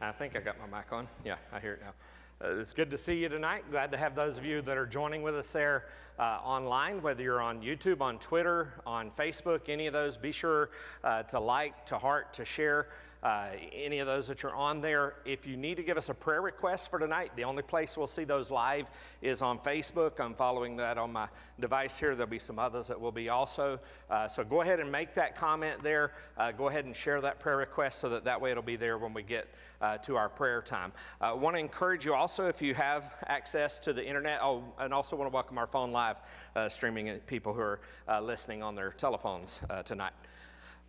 I 0.00 0.12
think 0.12 0.36
I 0.36 0.40
got 0.40 0.56
my 0.58 0.78
mic 0.78 0.92
on. 0.92 1.08
Yeah, 1.24 1.36
I 1.52 1.58
hear 1.58 1.72
it 1.72 1.80
now. 1.80 2.46
Uh, 2.46 2.60
it's 2.60 2.72
good 2.72 2.88
to 2.90 2.98
see 2.98 3.14
you 3.14 3.28
tonight. 3.28 3.64
Glad 3.70 3.90
to 3.90 3.98
have 3.98 4.14
those 4.14 4.38
of 4.38 4.44
you 4.44 4.62
that 4.62 4.78
are 4.78 4.86
joining 4.86 5.22
with 5.22 5.34
us 5.34 5.52
there 5.52 5.86
uh, 6.20 6.38
online, 6.44 7.02
whether 7.02 7.20
you're 7.20 7.40
on 7.40 7.60
YouTube, 7.60 8.00
on 8.00 8.18
Twitter, 8.20 8.68
on 8.86 9.10
Facebook, 9.10 9.68
any 9.68 9.88
of 9.88 9.92
those. 9.92 10.16
Be 10.16 10.30
sure 10.30 10.70
uh, 11.02 11.24
to 11.24 11.40
like, 11.40 11.84
to 11.86 11.98
heart, 11.98 12.32
to 12.34 12.44
share 12.44 12.86
uh, 13.22 13.48
any 13.72 13.98
of 13.98 14.06
those 14.06 14.28
that 14.28 14.42
you're 14.42 14.54
on 14.54 14.80
there. 14.80 15.14
If 15.24 15.46
you 15.46 15.56
need 15.56 15.76
to 15.76 15.82
give 15.82 15.96
us 15.96 16.08
a 16.08 16.14
prayer 16.14 16.40
request 16.40 16.90
for 16.90 16.98
tonight, 16.98 17.32
the 17.36 17.44
only 17.44 17.62
place 17.62 17.96
we'll 17.96 18.06
see 18.06 18.24
those 18.24 18.50
live 18.50 18.90
is 19.22 19.42
on 19.42 19.58
Facebook. 19.58 20.20
I'm 20.20 20.34
following 20.34 20.76
that 20.76 20.98
on 20.98 21.12
my 21.12 21.28
device 21.58 21.98
here. 21.98 22.14
There'll 22.14 22.30
be 22.30 22.38
some 22.38 22.58
others 22.58 22.86
that 22.88 23.00
will 23.00 23.12
be 23.12 23.28
also. 23.28 23.80
Uh, 24.08 24.28
so 24.28 24.44
go 24.44 24.60
ahead 24.60 24.80
and 24.80 24.90
make 24.90 25.14
that 25.14 25.34
comment 25.34 25.82
there. 25.82 26.12
Uh, 26.36 26.52
go 26.52 26.68
ahead 26.68 26.84
and 26.84 26.94
share 26.94 27.20
that 27.20 27.40
prayer 27.40 27.56
request 27.56 27.98
so 27.98 28.08
that 28.08 28.24
that 28.24 28.40
way 28.40 28.50
it'll 28.50 28.62
be 28.62 28.76
there 28.76 28.98
when 28.98 29.12
we 29.12 29.22
get 29.22 29.48
uh, 29.80 29.98
to 29.98 30.16
our 30.16 30.28
prayer 30.28 30.62
time. 30.62 30.92
I 31.20 31.32
want 31.32 31.56
to 31.56 31.60
encourage 31.60 32.06
you 32.06 32.14
also 32.14 32.46
if 32.46 32.62
you 32.62 32.74
have 32.74 33.14
access 33.26 33.78
to 33.80 33.92
the 33.92 34.06
internet. 34.06 34.40
Oh, 34.42 34.62
and 34.78 34.94
also 34.94 35.16
want 35.16 35.30
to 35.30 35.34
welcome 35.34 35.58
our 35.58 35.66
phone 35.66 35.90
live 35.92 36.20
uh, 36.54 36.68
streaming 36.68 37.18
people 37.20 37.52
who 37.52 37.60
are 37.60 37.80
uh, 38.08 38.20
listening 38.20 38.62
on 38.62 38.74
their 38.74 38.90
telephones 38.90 39.62
tonight. 39.84 40.12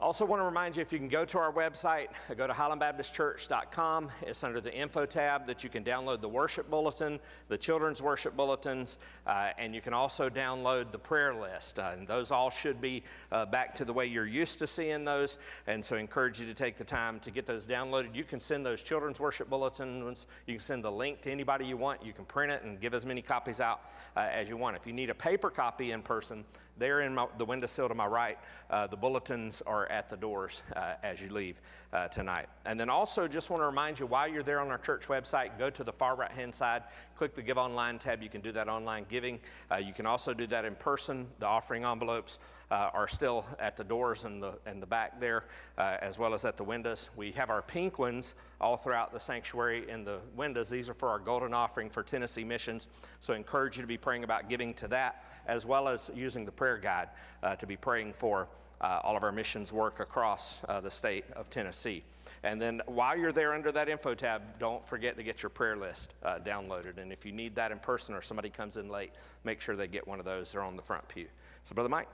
Also, 0.02 0.24
want 0.24 0.40
to 0.40 0.46
remind 0.46 0.78
you 0.78 0.82
if 0.82 0.94
you 0.94 0.98
can 0.98 1.10
go 1.10 1.26
to 1.26 1.38
our 1.38 1.52
website, 1.52 2.08
go 2.38 2.48
to 2.48 2.54
highlandbaptistchurch.com. 2.54 4.10
It's 4.22 4.46
under 4.46 4.62
the 4.62 4.74
info 4.74 5.06
tab 5.06 5.46
that 5.48 5.62
you 5.62 5.70
can 5.70 5.84
download 5.84 6.22
the 6.22 6.30
worship 6.30 6.70
bulletin, 6.70 7.20
the 7.50 7.58
children's 7.58 8.02
worship 8.02 8.34
bulletins, 8.38 8.98
uh, 9.28 9.50
and 9.58 9.76
you 9.76 9.82
can 9.82 9.94
also 9.94 10.30
download 10.30 10.94
the 10.94 10.98
prayer 10.98 11.34
list. 11.36 11.80
Uh, 11.80 11.92
and 11.98 12.08
those 12.08 12.32
all 12.32 12.50
should 12.50 12.80
be 12.80 13.04
uh, 13.34 13.46
back 13.46 13.76
to 13.76 13.84
the 13.84 13.92
way 13.92 14.06
you're 14.06 14.26
used 14.26 14.58
to 14.60 14.68
seeing 14.68 15.04
those. 15.04 15.38
And 15.68 15.84
so, 15.84 15.98
I 15.98 16.00
encourage 16.00 16.40
you 16.40 16.46
to 16.46 16.54
take 16.54 16.78
the 16.78 16.86
time 16.86 17.20
to 17.20 17.30
get 17.30 17.46
those 17.46 17.68
downloaded. 17.68 18.16
You 18.16 18.24
can 18.24 18.40
send 18.40 18.66
those 18.66 18.82
children's 18.82 19.20
worship 19.20 19.50
bulletins. 19.50 20.28
You 20.48 20.54
can 20.54 20.62
send 20.62 20.82
the 20.82 20.92
link 20.92 21.20
to 21.24 21.32
anybody 21.32 21.66
you 21.66 21.76
want. 21.76 22.06
You 22.06 22.14
can 22.14 22.24
print 22.24 22.54
it 22.54 22.64
and 22.64 22.80
give 22.80 22.94
as 22.94 23.06
many 23.06 23.22
copies 23.22 23.60
out 23.60 23.82
uh, 24.16 24.22
as 24.32 24.48
you 24.48 24.56
want. 24.56 24.78
If 24.78 24.88
you 24.88 24.94
need 24.94 25.10
a 25.10 25.16
paper 25.16 25.50
copy 25.50 25.92
in 25.92 26.02
person, 26.04 26.46
there 26.80 27.02
in 27.02 27.14
my, 27.14 27.28
the 27.38 27.46
windowsill 27.46 27.90
to 27.90 27.96
my 27.96 28.08
right, 28.08 28.38
uh, 28.70 28.88
the 28.88 28.96
bulletins 28.98 29.62
are 29.68 29.86
at 29.88 30.10
the 30.10 30.18
doors 30.18 30.64
uh, 30.76 30.94
as 31.04 31.22
you 31.22 31.30
leave 31.30 31.62
uh, 31.94 32.08
tonight. 32.08 32.48
And 32.66 32.80
then 32.80 32.90
also, 32.90 33.28
just 33.28 33.50
want 33.50 33.62
to 33.62 33.68
remind 33.68 34.00
you 34.00 34.06
while 34.06 34.28
you're 34.28 34.44
there 34.44 34.60
on 34.60 34.70
our 34.70 34.78
church 34.78 35.08
website, 35.08 35.58
go 35.60 35.70
to 35.70 35.84
the 35.84 35.92
far 35.92 36.16
right 36.16 36.32
hand 36.32 36.56
side, 36.56 36.84
click 37.16 37.36
the 37.36 37.42
Give 37.42 37.58
Online 37.58 38.00
tab. 38.00 38.24
You 38.24 38.30
can 38.30 38.42
do 38.42 38.52
that 38.54 38.68
online 38.68 39.06
giving. 39.10 39.40
Uh, 39.72 39.78
you 39.78 39.94
can 39.94 40.06
also 40.06 40.34
do 40.34 40.48
that 40.48 40.66
in 40.66 40.76
person. 40.76 41.28
The 41.40 41.46
offering 41.46 41.84
envelopes 41.84 42.40
uh, 42.72 42.90
are 42.94 43.08
still 43.08 43.46
at 43.60 43.76
the 43.76 43.84
doors 43.84 44.26
and 44.26 44.42
the, 44.42 44.54
and 44.66 44.82
the 44.82 44.86
back 44.86 45.20
there, 45.20 45.46
uh, 45.78 45.98
as 46.02 46.20
well 46.20 46.34
as 46.34 46.46
at 46.46 46.58
the 46.58 46.64
windows. 46.64 47.10
We 47.16 47.32
have 47.32 47.50
our 47.50 47.62
pink 47.62 48.00
ones 48.00 48.36
all 48.62 48.78
throughout 48.78 49.12
the 49.12 49.20
sanctuary 49.20 49.90
in 49.90 50.04
the 50.04 50.20
windows. 50.36 50.70
These 50.70 50.90
are 50.90 50.94
for 50.94 51.10
our 51.10 51.20
golden 51.20 51.54
offering 51.54 51.90
for 51.90 52.04
Tennessee 52.04 52.44
missions. 52.44 52.88
So 53.20 53.34
I 53.34 53.38
encourage 53.38 53.78
you 53.78 53.82
to 53.82 53.88
be 53.88 53.98
praying 53.98 54.24
about 54.24 54.50
giving 54.50 54.74
to 54.76 54.88
that, 54.90 55.24
as 55.48 55.66
well 55.66 55.88
as 55.88 56.12
using 56.16 56.46
the 56.46 56.52
prayer 56.52 56.78
guide 56.78 57.10
uh, 57.42 57.56
to 57.56 57.66
be 57.66 57.76
praying 57.76 58.14
for 58.14 58.48
uh, 58.82 59.00
all 59.04 59.18
of 59.18 59.24
our 59.24 59.32
missions 59.32 59.74
work 59.74 60.00
across 60.00 60.64
uh, 60.70 60.80
the 60.80 60.92
state 60.92 61.26
of 61.36 61.50
Tennessee. 61.50 62.04
And 62.44 62.62
then 62.62 62.82
while 62.86 63.18
you're 63.18 63.34
there 63.34 63.54
under 63.54 63.72
that 63.74 63.90
info 63.90 64.14
tab, 64.14 64.42
don't 64.60 64.86
forget 64.86 65.18
to 65.18 65.24
get 65.24 65.44
your 65.44 65.50
prayer 65.50 65.76
list 65.76 66.14
uh, 66.24 66.40
downloaded. 66.40 66.98
And 66.98 67.12
if 67.12 67.26
you 67.26 67.34
need 67.34 67.56
that 67.56 67.72
in 67.72 67.80
person 67.80 68.16
or 68.16 68.22
somebody 68.22 68.50
comes 68.50 68.78
in 68.78 68.88
late, 68.88 69.12
make 69.44 69.60
sure 69.60 69.76
they 69.76 69.88
get 69.88 70.08
one 70.08 70.20
of 70.20 70.26
those. 70.26 70.54
They're 70.54 70.62
on 70.62 70.78
the 70.78 70.82
front 70.82 71.06
pew. 71.10 71.28
So, 71.66 71.76
Brother 71.76 71.90
Mike. 71.90 72.08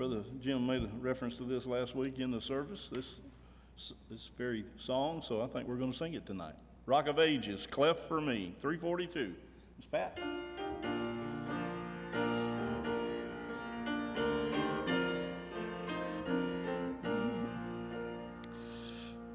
Brother 0.00 0.22
Jim 0.40 0.66
made 0.66 0.82
a 0.82 0.88
reference 0.98 1.36
to 1.36 1.42
this 1.42 1.66
last 1.66 1.94
week 1.94 2.20
in 2.20 2.30
the 2.30 2.40
service. 2.40 2.88
This 2.90 3.18
this 4.10 4.30
very 4.38 4.64
song, 4.78 5.20
so 5.20 5.42
I 5.42 5.46
think 5.46 5.68
we're 5.68 5.76
going 5.76 5.92
to 5.92 5.98
sing 5.98 6.14
it 6.14 6.24
tonight. 6.24 6.54
Rock 6.86 7.06
of 7.06 7.18
Ages, 7.18 7.66
Cleft 7.70 8.08
for 8.08 8.18
Me, 8.18 8.54
342. 8.60 9.34
It's 9.76 9.86
Pat. 9.86 10.18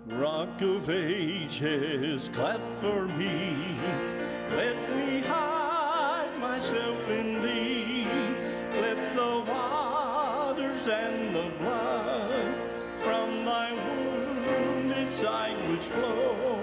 Rock 0.07 0.61
of 0.63 0.89
Ages, 0.89 2.31
cleft 2.33 2.65
for 2.65 3.05
me, 3.09 3.77
let 4.49 4.97
me 4.97 5.19
hide 5.19 6.35
myself 6.39 7.07
in 7.07 7.43
thee. 7.43 8.24
And 10.87 11.35
the 11.35 11.51
blood 11.57 12.53
from 12.97 13.43
thy 13.43 13.73
wounded 13.73 15.11
side 15.11 15.57
which 15.67 15.81
flow 15.81 16.59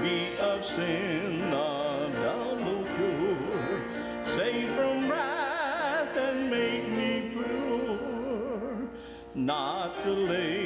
be 0.00 0.36
of 0.38 0.64
sin 0.64 1.52
a 1.52 2.08
double 2.22 2.84
cure. 2.94 3.82
Save 4.26 4.70
from 4.74 5.10
wrath 5.10 6.16
and 6.16 6.50
make 6.52 6.88
me 6.88 7.30
pure. 7.32 8.88
Not 9.34 10.04
the 10.04 10.10
labors 10.12 10.61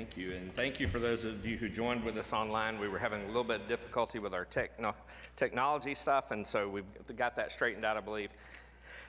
Thank 0.00 0.16
you, 0.16 0.32
and 0.32 0.56
thank 0.56 0.80
you 0.80 0.88
for 0.88 0.98
those 0.98 1.26
of 1.26 1.44
you 1.44 1.58
who 1.58 1.68
joined 1.68 2.02
with 2.04 2.16
us 2.16 2.32
online. 2.32 2.80
We 2.80 2.88
were 2.88 2.98
having 2.98 3.22
a 3.22 3.26
little 3.26 3.44
bit 3.44 3.60
of 3.60 3.68
difficulty 3.68 4.18
with 4.18 4.32
our 4.32 4.46
techno- 4.46 4.94
technology 5.36 5.94
stuff, 5.94 6.30
and 6.30 6.46
so 6.46 6.66
we've 6.70 6.86
got 7.16 7.36
that 7.36 7.52
straightened 7.52 7.84
out, 7.84 7.98
I 7.98 8.00
believe. 8.00 8.30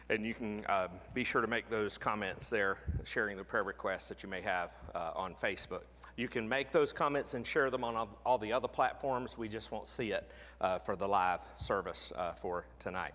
And 0.09 0.25
you 0.25 0.33
can 0.33 0.65
uh, 0.65 0.89
be 1.13 1.23
sure 1.23 1.39
to 1.39 1.47
make 1.47 1.69
those 1.69 1.97
comments 1.97 2.49
there, 2.49 2.77
sharing 3.05 3.38
the 3.38 3.43
prayer 3.45 3.63
requests 3.63 4.09
that 4.09 4.21
you 4.21 4.27
may 4.27 4.41
have 4.41 4.75
uh, 4.93 5.11
on 5.15 5.33
Facebook. 5.33 5.83
You 6.17 6.27
can 6.27 6.47
make 6.49 6.71
those 6.71 6.91
comments 6.91 7.35
and 7.35 7.47
share 7.47 7.69
them 7.69 7.85
on 7.85 7.95
all, 7.95 8.09
all 8.25 8.37
the 8.37 8.51
other 8.51 8.67
platforms. 8.67 9.37
We 9.37 9.47
just 9.47 9.71
won't 9.71 9.87
see 9.87 10.11
it 10.11 10.29
uh, 10.59 10.77
for 10.77 10.97
the 10.97 11.07
live 11.07 11.41
service 11.55 12.11
uh, 12.17 12.33
for 12.33 12.65
tonight. 12.79 13.13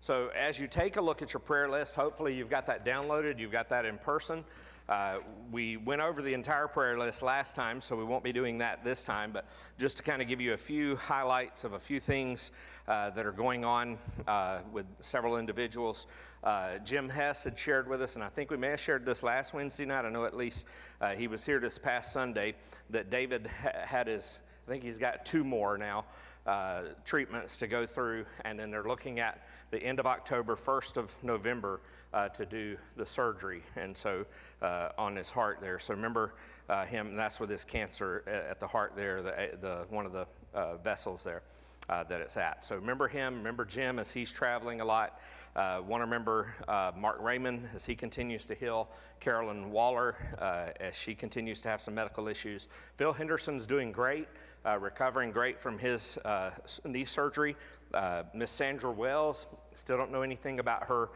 So, 0.00 0.30
as 0.36 0.58
you 0.58 0.66
take 0.66 0.96
a 0.96 1.00
look 1.00 1.22
at 1.22 1.32
your 1.32 1.40
prayer 1.40 1.70
list, 1.70 1.94
hopefully 1.94 2.34
you've 2.34 2.50
got 2.50 2.66
that 2.66 2.84
downloaded, 2.84 3.38
you've 3.38 3.52
got 3.52 3.68
that 3.68 3.84
in 3.84 3.96
person. 3.98 4.42
Uh, 4.88 5.18
we 5.50 5.76
went 5.76 6.00
over 6.00 6.22
the 6.22 6.34
entire 6.34 6.66
prayer 6.66 6.98
list 6.98 7.22
last 7.22 7.54
time, 7.54 7.80
so 7.80 7.94
we 7.94 8.04
won't 8.04 8.24
be 8.24 8.32
doing 8.32 8.58
that 8.58 8.84
this 8.84 9.04
time, 9.04 9.30
but 9.32 9.46
just 9.78 9.96
to 9.98 10.02
kind 10.02 10.20
of 10.20 10.28
give 10.28 10.40
you 10.40 10.54
a 10.54 10.56
few 10.56 10.96
highlights 10.96 11.64
of 11.64 11.74
a 11.74 11.78
few 11.78 12.00
things 12.00 12.50
uh, 12.88 13.10
that 13.10 13.24
are 13.24 13.32
going 13.32 13.64
on 13.64 13.96
uh, 14.26 14.58
with 14.72 14.86
several 15.00 15.38
individuals. 15.38 16.08
Uh, 16.42 16.78
Jim 16.78 17.08
Hess 17.08 17.44
had 17.44 17.56
shared 17.56 17.88
with 17.88 18.02
us, 18.02 18.16
and 18.16 18.24
I 18.24 18.28
think 18.28 18.50
we 18.50 18.56
may 18.56 18.68
have 18.68 18.80
shared 18.80 19.06
this 19.06 19.22
last 19.22 19.54
Wednesday 19.54 19.84
night. 19.84 20.04
I 20.04 20.10
know 20.10 20.24
at 20.24 20.36
least 20.36 20.66
uh, 21.00 21.10
he 21.10 21.28
was 21.28 21.46
here 21.46 21.60
this 21.60 21.78
past 21.78 22.12
Sunday, 22.12 22.54
that 22.90 23.10
David 23.10 23.46
ha- 23.46 23.70
had 23.84 24.08
his, 24.08 24.40
I 24.66 24.70
think 24.70 24.82
he's 24.82 24.98
got 24.98 25.24
two 25.24 25.44
more 25.44 25.78
now. 25.78 26.04
Uh, 26.44 26.82
treatments 27.04 27.56
to 27.58 27.68
go 27.68 27.86
through, 27.86 28.26
and 28.44 28.58
then 28.58 28.68
they're 28.68 28.82
looking 28.82 29.20
at 29.20 29.46
the 29.70 29.80
end 29.80 30.00
of 30.00 30.06
October, 30.06 30.56
1st 30.56 30.96
of 30.96 31.22
November 31.22 31.80
uh, 32.14 32.28
to 32.28 32.46
do 32.46 32.76
the 32.96 33.06
surgery, 33.06 33.62
and 33.76 33.96
so 33.96 34.24
uh, 34.60 34.90
on 34.98 35.16
his 35.16 35.30
heart 35.30 35.58
there. 35.60 35.78
So 35.78 35.94
remember 35.94 36.34
uh, 36.68 36.84
him, 36.84 37.16
that's 37.16 37.40
with 37.40 37.50
his 37.50 37.64
cancer 37.64 38.22
at 38.26 38.60
the 38.60 38.66
heart 38.66 38.92
there, 38.96 39.22
the, 39.22 39.50
the 39.60 39.86
one 39.90 40.06
of 40.06 40.12
the 40.12 40.26
uh, 40.54 40.76
vessels 40.76 41.24
there. 41.24 41.42
uh, 41.88 42.04
that 42.04 42.20
it's 42.20 42.36
at. 42.36 42.64
So 42.64 42.76
remember 42.76 43.08
him, 43.08 43.36
remember 43.36 43.64
Jim 43.64 43.98
as 43.98 44.10
he's 44.10 44.32
traveling 44.32 44.80
a 44.80 44.84
lot. 44.84 45.20
Uh, 45.54 45.82
Want 45.86 46.00
to 46.00 46.06
remember 46.06 46.54
uh, 46.66 46.92
Mark 46.96 47.20
Raymond 47.20 47.68
as 47.74 47.84
he 47.84 47.94
continues 47.94 48.46
to 48.46 48.54
heal, 48.54 48.88
Carolyn 49.20 49.70
Waller 49.70 50.16
uh, 50.38 50.68
as 50.80 50.96
she 50.96 51.14
continues 51.14 51.60
to 51.60 51.68
have 51.68 51.80
some 51.80 51.94
medical 51.94 52.26
issues. 52.26 52.68
Phil 52.96 53.12
Henderson's 53.12 53.66
doing 53.66 53.92
great, 53.92 54.28
uh, 54.64 54.78
recovering 54.78 55.30
great 55.30 55.60
from 55.60 55.78
his 55.78 56.16
uh, 56.24 56.52
knee 56.86 57.04
surgery. 57.04 57.54
Uh, 57.92 58.22
Miss 58.32 58.50
Sandra 58.50 58.90
Wells, 58.90 59.46
still 59.72 59.98
don't 59.98 60.10
know 60.10 60.22
anything 60.22 60.58
about 60.58 60.84
her 60.84 61.10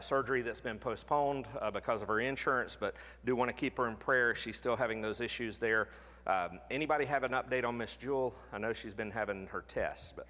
surgery 0.00 0.42
that's 0.42 0.60
been 0.60 0.78
postponed 0.78 1.46
because 1.72 2.02
of 2.02 2.08
her 2.08 2.20
insurance, 2.20 2.76
but 2.78 2.94
do 3.24 3.34
want 3.34 3.48
to 3.48 3.54
keep 3.54 3.78
her 3.78 3.88
in 3.88 3.96
prayer. 3.96 4.34
She's 4.34 4.56
still 4.58 4.76
having 4.76 5.00
those 5.00 5.22
issues 5.22 5.56
there. 5.56 5.88
Um, 6.26 6.60
anybody 6.70 7.04
have 7.06 7.22
an 7.22 7.32
update 7.32 7.64
on 7.64 7.78
Miss 7.78 7.96
Jewel? 7.96 8.34
I 8.52 8.58
know 8.58 8.72
she's 8.72 8.94
been 8.94 9.10
having 9.10 9.46
her 9.46 9.64
tests, 9.66 10.12
but 10.14 10.26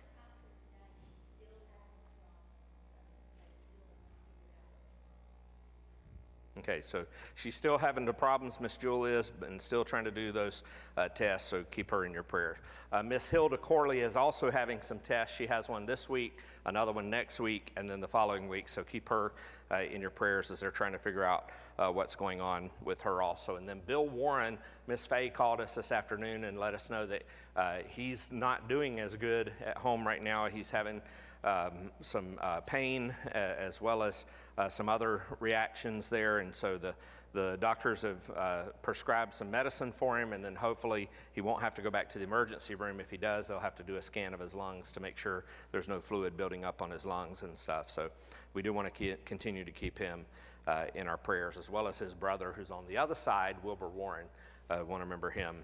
Okay, 6.63 6.81
so 6.81 7.05
she's 7.35 7.57
still 7.57 7.77
having 7.77 8.05
the 8.05 8.13
problems, 8.13 8.61
Miss 8.61 8.77
Jewel 8.77 9.05
is, 9.05 9.33
and 9.45 9.61
still 9.61 9.83
trying 9.83 10.05
to 10.05 10.13
do 10.13 10.31
those 10.31 10.63
uh, 10.97 11.09
tests, 11.09 11.49
so 11.49 11.65
keep 11.73 11.91
her 11.91 12.05
in 12.05 12.13
your 12.13 12.23
prayers. 12.23 12.57
Uh, 12.93 13.03
Miss 13.03 13.29
Hilda 13.29 13.57
Corley 13.57 14.01
is 14.01 14.17
also 14.17 14.49
having 14.49 14.81
some 14.81 15.01
tests. 15.01 15.37
She 15.37 15.47
has 15.49 15.69
one 15.69 15.87
this 15.87 16.09
week, 16.09 16.39
another 16.65 16.93
one 16.93 17.11
next 17.11 17.41
week, 17.41 17.73
and 17.77 17.91
then 17.91 18.01
the 18.01 18.07
following 18.07 18.49
week, 18.49 18.69
so 18.69 18.85
keep 18.85 19.09
her 19.09 19.33
uh, 19.73 19.81
in 19.81 20.01
your 20.01 20.11
prayers 20.11 20.53
as 20.53 20.61
they're 20.61 20.71
trying 20.71 20.93
to 20.93 20.99
figure 20.99 21.25
out 21.25 21.51
uh, 21.81 21.89
what's 21.89 22.15
going 22.15 22.41
on 22.41 22.71
with 22.85 23.01
her 23.01 23.23
also. 23.23 23.57
And 23.57 23.69
then 23.69 23.81
Bill 23.87 24.07
Warren, 24.07 24.57
Miss 24.87 25.05
Fay 25.05 25.31
called 25.31 25.61
us 25.61 25.75
this 25.75 25.91
afternoon 25.91 26.45
and 26.45 26.61
let 26.61 26.75
us 26.75 26.91
know 26.91 27.07
that 27.07 27.23
uh, 27.57 27.79
he's 27.89 28.31
not 28.31 28.69
doing 28.69 29.01
as 29.01 29.17
good 29.17 29.53
at 29.65 29.79
home 29.79 30.07
right 30.07 30.23
now. 30.23 30.47
He's 30.47 30.71
having 30.71 31.03
um, 31.45 31.91
some 32.01 32.39
uh, 32.41 32.61
pain 32.61 33.15
uh, 33.35 33.39
as 33.39 33.81
well 33.81 34.03
as 34.03 34.27
uh, 34.59 34.69
some 34.69 34.89
other 34.89 35.23
reactions 35.41 36.09
there. 36.09 36.39
And 36.39 36.55
so 36.55 36.79
the, 36.79 36.95
the 37.33 37.57
doctors 37.61 38.03
have 38.03 38.31
uh, 38.37 38.63
prescribed 38.83 39.35
some 39.35 39.51
medicine 39.51 39.93
for 39.93 40.21
him, 40.21 40.33
and 40.33 40.45
then 40.45 40.55
hopefully 40.55 41.09
he 41.33 41.41
won't 41.41 41.63
have 41.63 41.75
to 41.75 41.83
go 41.83 41.91
back 41.91 42.09
to 42.11 42.19
the 42.19 42.25
emergency 42.25 42.75
room. 42.75 43.01
If 43.01 43.11
he 43.11 43.17
does, 43.17 43.49
they'll 43.49 43.59
have 43.59 43.75
to 43.77 43.83
do 43.83 43.97
a 43.97 44.03
scan 44.03 44.35
of 44.35 44.41
his 44.41 44.55
lungs 44.55 44.93
to 44.93 45.01
make 45.01 45.17
sure 45.17 45.45
there's 45.73 45.89
no 45.89 46.01
fluid 46.01 46.37
building 46.37 46.65
up 46.65 46.83
on 46.83 46.91
his 46.91 47.07
lungs 47.07 47.43
and 47.43 47.57
stuff. 47.57 47.91
So 47.91 48.11
we 48.55 48.63
do 48.63 48.73
want 48.73 48.95
to 48.95 49.17
continue 49.25 49.65
to 49.65 49.73
keep 49.73 49.99
him 49.99 50.25
uh, 50.67 50.85
in 50.95 51.09
our 51.09 51.17
prayers, 51.17 51.57
as 51.57 51.71
well 51.71 51.89
as 51.89 51.99
his 51.99 52.15
brother 52.15 52.53
who's 52.57 52.71
on 52.71 52.85
the 52.87 52.97
other 52.97 53.15
side, 53.15 53.57
Wilbur 53.65 53.89
Warren. 53.89 54.27
Uh, 54.71 54.85
want 54.87 55.01
to 55.01 55.05
remember 55.05 55.29
him 55.29 55.57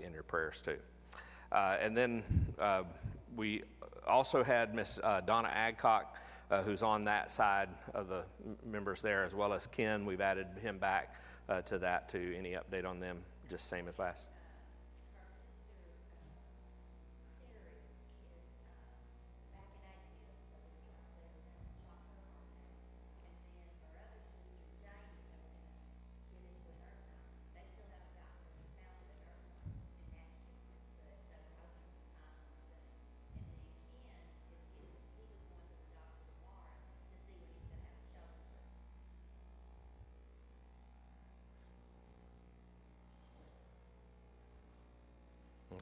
in 0.00 0.12
your 0.12 0.22
prayers 0.22 0.60
too. 0.60 0.76
Uh, 1.52 1.76
and 1.80 1.96
then 1.96 2.22
uh, 2.60 2.82
we 3.36 3.62
also 4.06 4.42
had 4.42 4.74
Miss 4.74 4.98
uh, 5.02 5.20
Donna 5.20 5.48
Adcock, 5.48 6.16
uh, 6.50 6.62
who's 6.62 6.82
on 6.82 7.04
that 7.04 7.30
side 7.30 7.68
of 7.94 8.08
the 8.08 8.24
members 8.64 9.02
there, 9.02 9.24
as 9.24 9.34
well 9.34 9.52
as 9.52 9.66
Ken. 9.66 10.04
We've 10.04 10.20
added 10.20 10.46
him 10.60 10.78
back 10.78 11.16
uh, 11.48 11.62
to 11.62 11.78
that 11.78 12.08
too. 12.08 12.34
Any 12.36 12.52
update 12.52 12.86
on 12.86 13.00
them? 13.00 13.18
Just 13.48 13.68
same 13.68 13.88
as 13.88 13.98
last. 13.98 14.28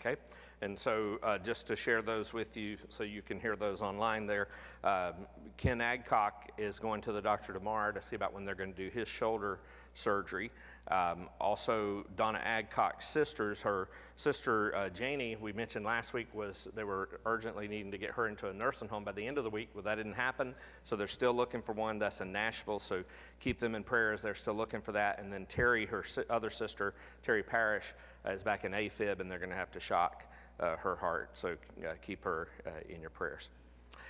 Okay, 0.09 0.21
and 0.63 0.79
so 0.79 1.19
uh, 1.23 1.37
just 1.39 1.67
to 1.67 1.77
share 1.77 2.01
those 2.01 2.33
with 2.33 2.57
you 2.57 2.79
so 2.89 3.05
you 3.05 3.21
can 3.21 3.39
hear 3.39 3.57
those 3.57 3.83
online 3.83 4.27
there, 4.27 4.49
um, 4.83 5.13
Ken 5.59 5.81
Adcock 5.81 6.51
is 6.57 6.79
going 6.79 7.01
to 7.03 7.13
the 7.13 7.21
doctor 7.21 7.53
tomorrow 7.53 7.93
to 7.93 8.01
see 8.01 8.17
about 8.17 8.33
when 8.33 8.47
they're 8.47 8.55
going 8.55 8.73
to 8.73 8.77
do 8.77 8.89
his 8.89 9.07
shoulder 9.07 9.59
surgery. 9.93 10.51
Um, 10.91 11.29
also, 11.41 12.07
Donna 12.17 12.41
Adcock's 12.43 13.07
sisters, 13.07 13.61
her 13.63 13.89
sister 14.17 14.75
uh, 14.75 14.89
Janie, 14.89 15.37
we 15.39 15.53
mentioned 15.53 15.85
last 15.85 16.15
week, 16.15 16.29
was 16.33 16.69
they 16.75 16.85
were 16.85 17.21
urgently 17.27 17.69
needing 17.69 17.91
to 17.91 17.99
get 17.99 18.13
her 18.13 18.29
into 18.29 18.49
a 18.49 18.53
nursing 18.55 18.89
home 18.89 19.05
by 19.05 19.13
the 19.13 19.27
end 19.27 19.37
of 19.37 19.45
the 19.45 19.51
week. 19.51 19.69
Well, 19.75 19.83
that 19.83 19.97
didn't 19.97 20.15
happen, 20.15 20.55
so 20.85 20.97
they're 20.97 21.07
still 21.07 21.35
looking 21.35 21.61
for 21.61 21.73
one 21.73 21.99
that's 21.99 22.21
in 22.21 22.33
Nashville. 22.33 22.79
So 22.79 23.05
keep 23.41 23.59
them 23.59 23.75
in 23.75 23.83
prayer 23.83 24.13
as 24.13 24.23
they're 24.23 24.35
still 24.35 24.55
looking 24.55 24.81
for 24.81 24.93
that. 24.93 25.19
And 25.19 25.31
then 25.31 25.45
Terry, 25.47 25.85
her 25.87 26.03
si- 26.03 26.23
other 26.31 26.51
sister, 26.51 26.95
Terry 27.23 27.43
Parrish, 27.43 27.93
uh, 28.18 28.18
is 28.29 28.43
back 28.43 28.65
in 28.65 28.73
AFib, 28.73 29.21
and 29.21 29.31
they're 29.31 29.39
going 29.39 29.51
to 29.51 29.57
have 29.57 29.71
to 29.73 29.81
shock 29.81 30.25
uh, 30.61 30.77
her 30.77 30.97
heart. 30.97 31.31
So 31.33 31.57
uh, 31.85 31.93
keep 32.03 32.25
her 32.25 32.49
uh, 32.67 32.71
in 32.89 33.01
your 33.01 33.11
prayers. 33.11 33.51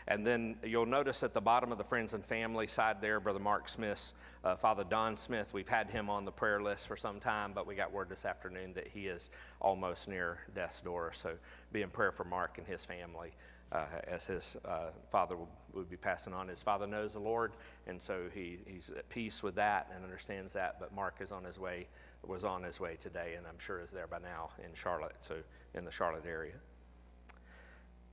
And 0.06 0.26
then 0.26 0.56
you'll 0.64 0.86
notice 0.86 1.22
at 1.22 1.34
the 1.34 1.40
bottom 1.40 1.70
of 1.70 1.76
the 1.76 1.84
friends 1.84 2.14
and 2.14 2.24
family 2.24 2.66
side 2.66 3.02
there, 3.02 3.20
Brother 3.20 3.40
Mark 3.40 3.68
Smith, 3.68 4.14
uh, 4.42 4.56
father 4.56 4.82
Don 4.88 5.18
Smith. 5.18 5.52
We've 5.52 5.68
had 5.68 5.90
him 5.90 6.08
on 6.08 6.24
the 6.24 6.32
prayer 6.32 6.62
list 6.62 6.88
for 6.88 6.96
some 6.96 7.20
time, 7.20 7.52
but 7.54 7.66
we 7.66 7.74
got 7.74 7.92
word 7.92 8.08
this 8.08 8.24
afternoon 8.24 8.72
that 8.72 8.88
he 8.88 9.06
is 9.06 9.28
almost 9.60 10.08
near 10.08 10.38
death's 10.54 10.80
door. 10.80 11.12
So 11.12 11.32
be 11.72 11.82
in 11.82 11.90
prayer 11.90 12.10
for 12.10 12.24
Mark 12.24 12.56
and 12.56 12.66
his 12.66 12.84
family. 12.84 13.32
Uh, 13.70 13.84
as 14.06 14.24
his 14.24 14.56
uh, 14.64 14.86
father 15.10 15.36
will, 15.36 15.50
will 15.74 15.82
be 15.82 15.96
passing 15.98 16.32
on. 16.32 16.48
His 16.48 16.62
father 16.62 16.86
knows 16.86 17.12
the 17.12 17.20
Lord, 17.20 17.52
and 17.86 18.00
so 18.00 18.22
he, 18.32 18.56
he's 18.66 18.88
at 18.88 19.06
peace 19.10 19.42
with 19.42 19.56
that 19.56 19.90
and 19.94 20.02
understands 20.02 20.54
that. 20.54 20.80
But 20.80 20.94
Mark 20.94 21.16
is 21.20 21.32
on 21.32 21.44
his 21.44 21.58
way, 21.58 21.86
was 22.28 22.44
on 22.44 22.62
his 22.62 22.78
way 22.78 22.96
today, 22.96 23.34
and 23.36 23.46
I'm 23.46 23.58
sure 23.58 23.80
is 23.80 23.90
there 23.90 24.06
by 24.06 24.18
now 24.18 24.50
in 24.62 24.74
Charlotte, 24.74 25.16
so 25.20 25.36
in 25.74 25.84
the 25.84 25.90
Charlotte 25.90 26.26
area. 26.26 26.54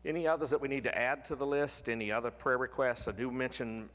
Any 0.06 0.28
others 0.28 0.52
that 0.52 0.62
we 0.62 0.68
need 0.68 0.84
to 0.86 0.98
add 0.98 1.26
to 1.26 1.36
the 1.36 1.46
list? 1.46 1.90
Any 1.90 2.12
other 2.12 2.32
prayer 2.32 2.58
requests? 2.58 3.08
I 3.08 3.12
do 3.12 3.30
mention, 3.30 3.90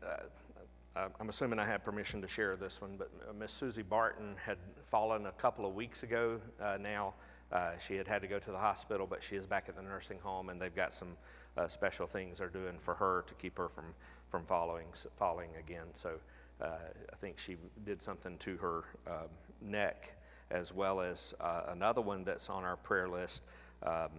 uh, 0.97 1.09
I'm 1.19 1.29
assuming 1.29 1.59
I 1.59 1.67
have 1.67 1.83
permission 1.85 2.21
to 2.21 2.29
share 2.29 2.57
this 2.57 2.81
one, 2.81 2.97
but 2.99 3.11
uh, 3.29 3.33
Miss 3.33 3.53
Susie 3.53 3.83
Barton 3.83 4.35
had 4.45 4.59
fallen 4.83 5.27
a 5.27 5.33
couple 5.33 5.65
of 5.65 5.75
weeks 5.75 6.03
ago 6.03 6.41
uh, 6.61 6.77
now. 6.81 7.15
Uh, 7.53 7.79
she 7.79 7.97
had 7.97 8.07
had 8.07 8.23
to 8.23 8.29
go 8.29 8.39
to 8.39 8.51
the 8.51 8.59
hospital, 8.59 9.07
but 9.09 9.23
she 9.23 9.37
is 9.37 9.47
back 9.47 9.69
at 9.69 9.77
the 9.77 9.83
nursing 9.83 10.19
home, 10.19 10.51
and 10.51 10.61
they've 10.61 10.75
got 10.75 10.93
some 10.93 11.17
uh, 11.57 11.67
special 11.67 12.07
things 12.07 12.39
they're 12.39 12.49
doing 12.49 12.79
for 12.79 12.95
her 12.95 13.25
to 13.27 13.35
keep 13.35 13.57
her 13.57 13.69
from, 13.69 13.87
from 14.29 14.45
falling, 14.45 14.87
falling 15.17 15.51
again. 15.59 15.87
So 15.95 16.15
uh, 16.61 16.67
I 17.13 17.17
think 17.17 17.39
she 17.39 17.57
did 17.85 18.03
something 18.03 18.37
to 18.39 18.57
her 18.59 18.85
um, 19.07 19.29
neck, 19.63 20.17
as 20.51 20.75
well 20.75 21.01
as 21.01 21.35
uh, 21.41 21.63
another 21.69 22.01
one 22.01 22.25
that's 22.25 22.51
on 22.51 22.65
our 22.65 22.77
prayer 22.77 23.09
list. 23.09 23.43
Um, 23.83 24.11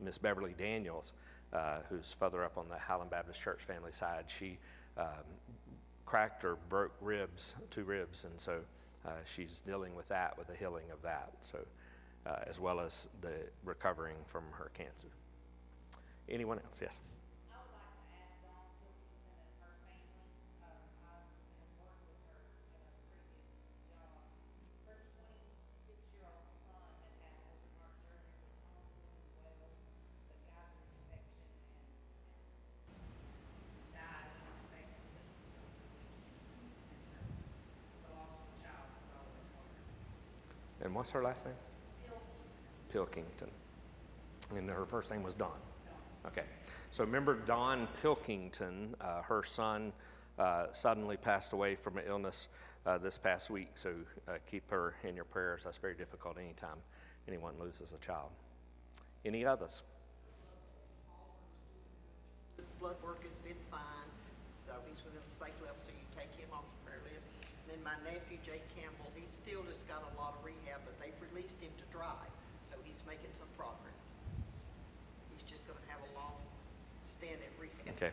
Miss 0.00 0.18
Beverly 0.18 0.54
Daniels, 0.58 1.12
uh, 1.52 1.78
who's 1.88 2.12
further 2.12 2.44
up 2.44 2.58
on 2.58 2.68
the 2.68 2.78
Highland 2.78 3.10
Baptist 3.10 3.40
Church 3.40 3.62
family 3.62 3.92
side, 3.92 4.24
she 4.26 4.58
um, 4.96 5.06
cracked 6.06 6.44
or 6.44 6.56
broke 6.68 6.94
ribs, 7.00 7.56
two 7.70 7.84
ribs, 7.84 8.24
and 8.24 8.40
so 8.40 8.60
uh, 9.06 9.10
she's 9.24 9.60
dealing 9.60 9.94
with 9.94 10.08
that, 10.08 10.36
with 10.38 10.46
the 10.46 10.54
healing 10.56 10.90
of 10.92 11.02
that, 11.02 11.32
so 11.40 11.58
uh, 12.26 12.36
as 12.46 12.58
well 12.58 12.80
as 12.80 13.08
the 13.20 13.32
recovering 13.64 14.16
from 14.24 14.44
her 14.52 14.70
cancer. 14.74 15.08
Anyone 16.28 16.58
else? 16.64 16.80
Yes. 16.80 17.00
I 17.52 17.60
would 17.60 17.68
like 17.76 17.92
to 18.00 18.16
ask 18.16 18.40
Dawn 18.40 18.64
Pilkington 18.80 19.28
and 19.28 19.60
her 19.60 19.76
family, 19.84 20.24
uh, 20.64 20.72
I 21.04 21.20
have 21.20 21.68
worked 21.76 22.00
with 22.08 22.16
her 22.24 22.48
at 22.72 22.88
a 22.88 22.96
previous 23.12 23.44
job. 23.92 24.24
Her 24.88 24.96
twenty-six-year-old 25.20 26.48
son 26.64 26.80
had 26.96 27.12
had 27.20 27.36
open 27.44 27.76
heart 27.76 27.92
surgery, 28.00 28.40
was 28.48 28.64
home 28.72 28.88
doing 29.04 29.28
well, 29.36 29.68
but 30.32 30.40
got 30.48 30.72
an 30.72 30.80
infection 30.96 31.44
and 32.88 33.04
died 33.92 34.32
unexpectedly. 34.32 35.28
And 35.28 37.04
so, 37.12 37.20
the 37.20 38.16
loss 38.16 38.32
of 38.32 38.48
a 38.48 38.56
child 38.64 38.88
is 38.96 39.12
always 39.12 39.44
hard. 39.52 39.76
And 40.80 40.93
what's 41.04 41.12
her 41.12 41.22
last 41.22 41.44
name? 41.44 41.54
Pilkington. 42.90 43.50
And 44.56 44.70
her 44.70 44.86
first 44.86 45.10
name 45.10 45.22
was 45.22 45.34
Dawn. 45.34 45.60
Okay. 46.26 46.44
So 46.90 47.04
remember 47.04 47.34
Dawn 47.34 47.86
Pilkington, 48.00 48.94
uh, 49.02 49.20
her 49.20 49.42
son 49.42 49.92
uh, 50.38 50.68
suddenly 50.72 51.18
passed 51.18 51.52
away 51.52 51.74
from 51.74 51.98
an 51.98 52.04
illness 52.08 52.48
uh, 52.86 52.96
this 52.96 53.18
past 53.18 53.50
week. 53.50 53.72
So 53.74 53.92
uh, 54.26 54.38
keep 54.50 54.70
her 54.70 54.94
in 55.06 55.14
your 55.14 55.26
prayers. 55.26 55.64
That's 55.64 55.76
very 55.76 55.94
difficult 55.94 56.38
anytime 56.38 56.78
anyone 57.28 57.52
loses 57.60 57.92
a 57.92 57.98
child. 57.98 58.30
Any 59.26 59.44
others? 59.44 59.82
Blood 62.80 62.96
work 63.04 63.22
has 63.28 63.38
been 63.40 63.60
fine, 63.70 64.08
so 64.64 64.72
he's 64.88 65.04
within 65.04 65.20
the 65.22 65.30
safe 65.30 65.52
level, 65.60 65.76
so 65.84 65.92
you 65.92 66.06
take 66.16 66.32
him 66.40 66.48
off 66.50 66.64
the 66.64 66.88
prayer 66.88 67.00
list. 67.04 67.24
And 67.64 67.72
then 67.72 67.80
my 67.82 67.96
nephew 68.04 68.36
Jake 68.44 68.68
Campbell, 68.76 69.08
he's 69.16 69.32
still 69.32 69.64
just 69.64 69.88
got 69.88 70.04
a 70.04 70.12
lot 70.20 70.36
of 70.36 70.44
rehab, 70.44 70.84
but 70.84 71.00
they've 71.00 71.16
released 71.32 71.56
him 71.60 71.72
to 71.80 71.86
drive, 71.88 72.28
so 72.68 72.76
he's 72.84 73.00
making 73.08 73.32
some 73.32 73.48
progress. 73.56 74.12
He's 75.32 75.48
just 75.48 75.66
gonna 75.66 75.80
have 75.88 76.04
a 76.04 76.10
long 76.12 76.36
stand 77.08 77.40
at 77.40 77.48
rehab. 77.58 77.96
Okay. 77.96 78.12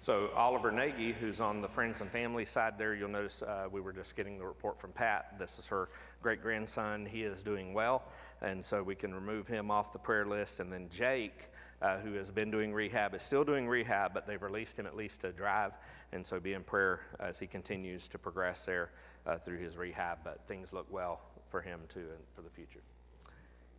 So 0.00 0.30
Oliver 0.36 0.70
Nagy, 0.70 1.12
who's 1.12 1.40
on 1.40 1.60
the 1.60 1.66
friends 1.68 2.00
and 2.00 2.08
family 2.08 2.44
side 2.44 2.78
there, 2.78 2.94
you'll 2.94 3.08
notice 3.08 3.42
uh, 3.42 3.66
we 3.72 3.80
were 3.80 3.92
just 3.92 4.14
getting 4.14 4.38
the 4.38 4.46
report 4.46 4.78
from 4.78 4.92
Pat. 4.92 5.36
This 5.36 5.58
is 5.58 5.66
her 5.66 5.88
great 6.22 6.40
grandson. 6.40 7.06
He 7.06 7.24
is 7.24 7.42
doing 7.42 7.74
well, 7.74 8.04
and 8.40 8.64
so 8.64 8.84
we 8.84 8.94
can 8.94 9.12
remove 9.12 9.48
him 9.48 9.68
off 9.68 9.92
the 9.92 9.98
prayer 9.98 10.24
list. 10.24 10.60
And 10.60 10.72
then 10.72 10.88
Jake, 10.90 11.50
uh, 11.82 11.98
who 11.98 12.14
has 12.14 12.30
been 12.30 12.50
doing 12.50 12.72
rehab, 12.72 13.14
is 13.14 13.22
still 13.22 13.44
doing 13.44 13.68
rehab, 13.68 14.14
but 14.14 14.26
they've 14.26 14.42
released 14.42 14.78
him 14.78 14.86
at 14.86 14.96
least 14.96 15.20
to 15.22 15.32
drive, 15.32 15.72
and 16.12 16.26
so 16.26 16.40
be 16.40 16.54
in 16.54 16.62
prayer 16.62 17.00
as 17.20 17.38
he 17.38 17.46
continues 17.46 18.08
to 18.08 18.18
progress 18.18 18.64
there 18.64 18.90
uh, 19.26 19.36
through 19.36 19.58
his 19.58 19.76
rehab. 19.76 20.18
But 20.24 20.40
things 20.46 20.72
look 20.72 20.86
well 20.90 21.20
for 21.48 21.60
him 21.60 21.80
too, 21.88 22.00
and 22.00 22.24
for 22.32 22.42
the 22.42 22.50
future. 22.50 22.80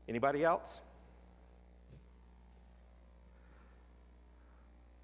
Anybody 0.08 0.44
else? 0.44 0.82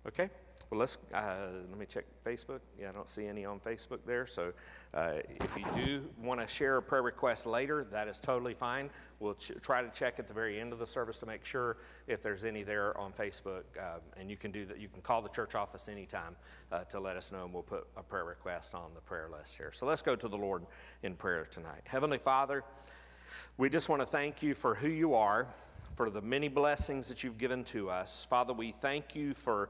Okay. 0.07 0.29
Well, 0.69 0.79
let's, 0.79 0.97
uh, 1.13 1.47
let 1.69 1.77
me 1.77 1.85
check 1.85 2.05
Facebook. 2.25 2.59
Yeah, 2.79 2.89
I 2.89 2.91
don't 2.93 3.09
see 3.09 3.27
any 3.27 3.45
on 3.45 3.59
Facebook 3.59 3.99
there. 4.05 4.25
So 4.25 4.53
uh, 4.93 5.13
if 5.29 5.57
you 5.57 5.65
do 5.75 6.03
want 6.21 6.39
to 6.39 6.47
share 6.47 6.77
a 6.77 6.81
prayer 6.81 7.01
request 7.01 7.45
later, 7.45 7.85
that 7.91 8.07
is 8.07 8.19
totally 8.19 8.53
fine. 8.53 8.89
We'll 9.19 9.35
ch- 9.35 9.53
try 9.61 9.81
to 9.81 9.89
check 9.89 10.19
at 10.19 10.27
the 10.27 10.33
very 10.33 10.59
end 10.59 10.73
of 10.73 10.79
the 10.79 10.85
service 10.85 11.19
to 11.19 11.25
make 11.25 11.45
sure 11.45 11.77
if 12.07 12.21
there's 12.21 12.45
any 12.45 12.63
there 12.63 12.97
on 12.97 13.11
Facebook. 13.11 13.63
Um, 13.77 14.01
and 14.19 14.29
you 14.29 14.37
can 14.37 14.51
do 14.51 14.65
that. 14.65 14.79
You 14.79 14.87
can 14.87 15.01
call 15.01 15.21
the 15.21 15.29
church 15.29 15.55
office 15.55 15.87
anytime 15.89 16.35
uh, 16.71 16.83
to 16.85 16.99
let 16.99 17.17
us 17.17 17.31
know, 17.31 17.45
and 17.45 17.53
we'll 17.53 17.63
put 17.63 17.87
a 17.97 18.03
prayer 18.03 18.25
request 18.25 18.75
on 18.75 18.91
the 18.95 19.01
prayer 19.01 19.29
list 19.31 19.57
here. 19.57 19.71
So 19.71 19.85
let's 19.85 20.01
go 20.01 20.15
to 20.15 20.27
the 20.27 20.37
Lord 20.37 20.65
in 21.03 21.15
prayer 21.15 21.45
tonight. 21.49 21.81
Heavenly 21.85 22.17
Father, 22.17 22.63
we 23.57 23.69
just 23.69 23.89
want 23.89 24.01
to 24.01 24.05
thank 24.05 24.41
you 24.41 24.53
for 24.53 24.75
who 24.75 24.89
you 24.89 25.13
are, 25.13 25.47
for 25.95 26.09
the 26.09 26.21
many 26.21 26.47
blessings 26.47 27.07
that 27.07 27.23
you've 27.23 27.37
given 27.37 27.63
to 27.65 27.89
us. 27.89 28.25
Father, 28.25 28.53
we 28.53 28.71
thank 28.71 29.15
you 29.15 29.33
for 29.33 29.69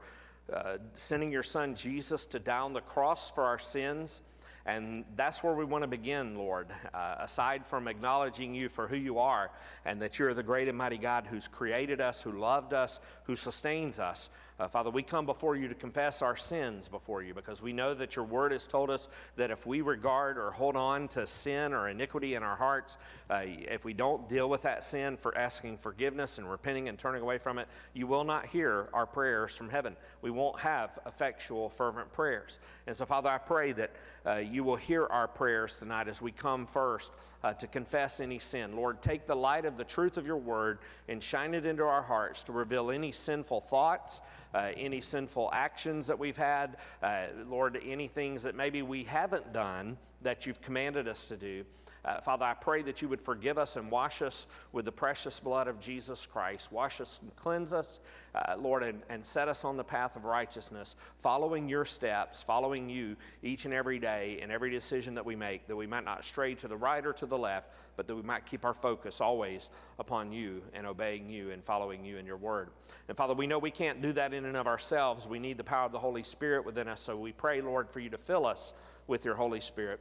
uh, 0.52 0.76
sending 0.94 1.32
your 1.32 1.42
son 1.42 1.74
Jesus 1.74 2.26
to 2.28 2.38
down 2.38 2.72
the 2.72 2.80
cross 2.80 3.30
for 3.30 3.44
our 3.44 3.58
sins. 3.58 4.22
And 4.66 5.04
that's 5.14 5.42
where 5.42 5.54
we 5.54 5.64
want 5.64 5.82
to 5.82 5.88
begin, 5.88 6.36
Lord. 6.36 6.68
Uh, 6.92 7.16
aside 7.18 7.66
from 7.66 7.86
acknowledging 7.86 8.54
you 8.54 8.68
for 8.68 8.88
who 8.88 8.96
you 8.96 9.18
are 9.18 9.50
and 9.84 10.00
that 10.00 10.18
you're 10.18 10.32
the 10.32 10.42
great 10.42 10.68
and 10.68 10.78
mighty 10.78 10.96
God 10.96 11.26
who's 11.26 11.48
created 11.48 12.00
us, 12.00 12.22
who 12.22 12.32
loved 12.32 12.72
us, 12.72 13.00
who 13.24 13.36
sustains 13.36 13.98
us, 13.98 14.30
uh, 14.60 14.68
Father, 14.68 14.88
we 14.88 15.02
come 15.02 15.26
before 15.26 15.56
you 15.56 15.66
to 15.66 15.74
confess 15.74 16.22
our 16.22 16.36
sins 16.36 16.88
before 16.88 17.22
you 17.22 17.34
because 17.34 17.60
we 17.60 17.72
know 17.72 17.92
that 17.92 18.14
your 18.14 18.24
word 18.24 18.52
has 18.52 18.68
told 18.68 18.88
us 18.88 19.08
that 19.34 19.50
if 19.50 19.66
we 19.66 19.80
regard 19.80 20.38
or 20.38 20.52
hold 20.52 20.76
on 20.76 21.08
to 21.08 21.26
sin 21.26 21.72
or 21.72 21.88
iniquity 21.88 22.36
in 22.36 22.42
our 22.44 22.54
hearts, 22.54 22.96
uh, 23.30 23.42
if 23.44 23.84
we 23.84 23.92
don't 23.92 24.28
deal 24.28 24.48
with 24.48 24.62
that 24.62 24.84
sin 24.84 25.16
for 25.16 25.36
asking 25.36 25.76
forgiveness 25.76 26.38
and 26.38 26.48
repenting 26.48 26.88
and 26.88 26.96
turning 26.96 27.20
away 27.20 27.36
from 27.36 27.58
it, 27.58 27.66
you 27.94 28.06
will 28.06 28.22
not 28.22 28.46
hear 28.46 28.88
our 28.92 29.06
prayers 29.06 29.56
from 29.56 29.68
heaven. 29.68 29.96
We 30.22 30.30
won't 30.30 30.60
have 30.60 31.00
effectual, 31.04 31.68
fervent 31.68 32.12
prayers. 32.12 32.60
And 32.86 32.96
so, 32.96 33.04
Father, 33.06 33.30
I 33.30 33.38
pray 33.38 33.72
that 33.72 33.90
uh, 34.24 34.36
you 34.36 34.62
will 34.62 34.76
hear 34.76 35.06
our 35.06 35.26
prayers 35.26 35.78
tonight 35.78 36.06
as 36.06 36.22
we 36.22 36.30
come 36.30 36.64
first 36.64 37.12
uh, 37.42 37.54
to 37.54 37.66
confess 37.66 38.20
any 38.20 38.38
sin. 38.38 38.76
Lord, 38.76 39.02
take 39.02 39.26
the 39.26 39.34
light 39.34 39.64
of 39.64 39.76
the 39.76 39.84
truth 39.84 40.16
of 40.16 40.28
your 40.28 40.36
word 40.36 40.78
and 41.08 41.20
shine 41.20 41.54
it 41.54 41.66
into 41.66 41.82
our 41.82 42.02
hearts 42.02 42.44
to 42.44 42.52
reveal 42.52 42.92
any 42.92 43.10
sinful 43.10 43.60
thoughts 43.60 44.20
uh, 44.54 44.70
any 44.76 45.00
sinful 45.00 45.50
actions 45.52 46.06
that 46.06 46.18
we've 46.18 46.36
had, 46.36 46.76
uh, 47.02 47.26
Lord, 47.46 47.78
any 47.84 48.08
things 48.08 48.44
that 48.44 48.54
maybe 48.54 48.82
we 48.82 49.04
haven't 49.04 49.52
done 49.52 49.98
that 50.24 50.46
you've 50.46 50.60
commanded 50.60 51.06
us 51.06 51.28
to 51.28 51.36
do. 51.36 51.64
Uh, 52.04 52.20
Father, 52.20 52.44
I 52.44 52.52
pray 52.52 52.82
that 52.82 53.00
you 53.00 53.08
would 53.08 53.20
forgive 53.20 53.56
us 53.56 53.76
and 53.76 53.90
wash 53.90 54.20
us 54.20 54.46
with 54.72 54.84
the 54.84 54.92
precious 54.92 55.40
blood 55.40 55.68
of 55.68 55.80
Jesus 55.80 56.26
Christ. 56.26 56.70
Wash 56.70 57.00
us 57.00 57.18
and 57.22 57.34
cleanse 57.34 57.72
us, 57.72 58.00
uh, 58.34 58.56
Lord, 58.58 58.82
and, 58.82 59.00
and 59.08 59.24
set 59.24 59.48
us 59.48 59.64
on 59.64 59.78
the 59.78 59.84
path 59.84 60.14
of 60.14 60.26
righteousness, 60.26 60.96
following 61.16 61.66
your 61.66 61.86
steps, 61.86 62.42
following 62.42 62.90
you 62.90 63.16
each 63.42 63.64
and 63.64 63.72
every 63.72 63.98
day 63.98 64.38
in 64.42 64.50
every 64.50 64.70
decision 64.70 65.14
that 65.14 65.24
we 65.24 65.34
make, 65.34 65.66
that 65.66 65.76
we 65.76 65.86
might 65.86 66.04
not 66.04 66.24
stray 66.24 66.54
to 66.56 66.68
the 66.68 66.76
right 66.76 67.06
or 67.06 67.14
to 67.14 67.24
the 67.24 67.38
left, 67.38 67.70
but 67.96 68.06
that 68.06 68.14
we 68.14 68.22
might 68.22 68.44
keep 68.44 68.66
our 68.66 68.74
focus 68.74 69.22
always 69.22 69.70
upon 69.98 70.30
you 70.30 70.62
and 70.74 70.86
obeying 70.86 71.30
you 71.30 71.52
and 71.52 71.64
following 71.64 72.04
you 72.04 72.18
in 72.18 72.26
your 72.26 72.36
word. 72.36 72.68
And 73.08 73.16
Father, 73.16 73.32
we 73.32 73.46
know 73.46 73.58
we 73.58 73.70
can't 73.70 74.02
do 74.02 74.12
that 74.12 74.34
in 74.34 74.44
and 74.44 74.58
of 74.58 74.66
ourselves. 74.66 75.26
We 75.26 75.38
need 75.38 75.56
the 75.56 75.64
power 75.64 75.86
of 75.86 75.92
the 75.92 75.98
Holy 75.98 76.22
Spirit 76.22 76.66
within 76.66 76.86
us. 76.86 77.00
So 77.00 77.16
we 77.16 77.32
pray, 77.32 77.62
Lord, 77.62 77.88
for 77.88 78.00
you 78.00 78.10
to 78.10 78.18
fill 78.18 78.44
us 78.44 78.74
with 79.06 79.24
your 79.24 79.36
Holy 79.36 79.60
Spirit 79.60 80.00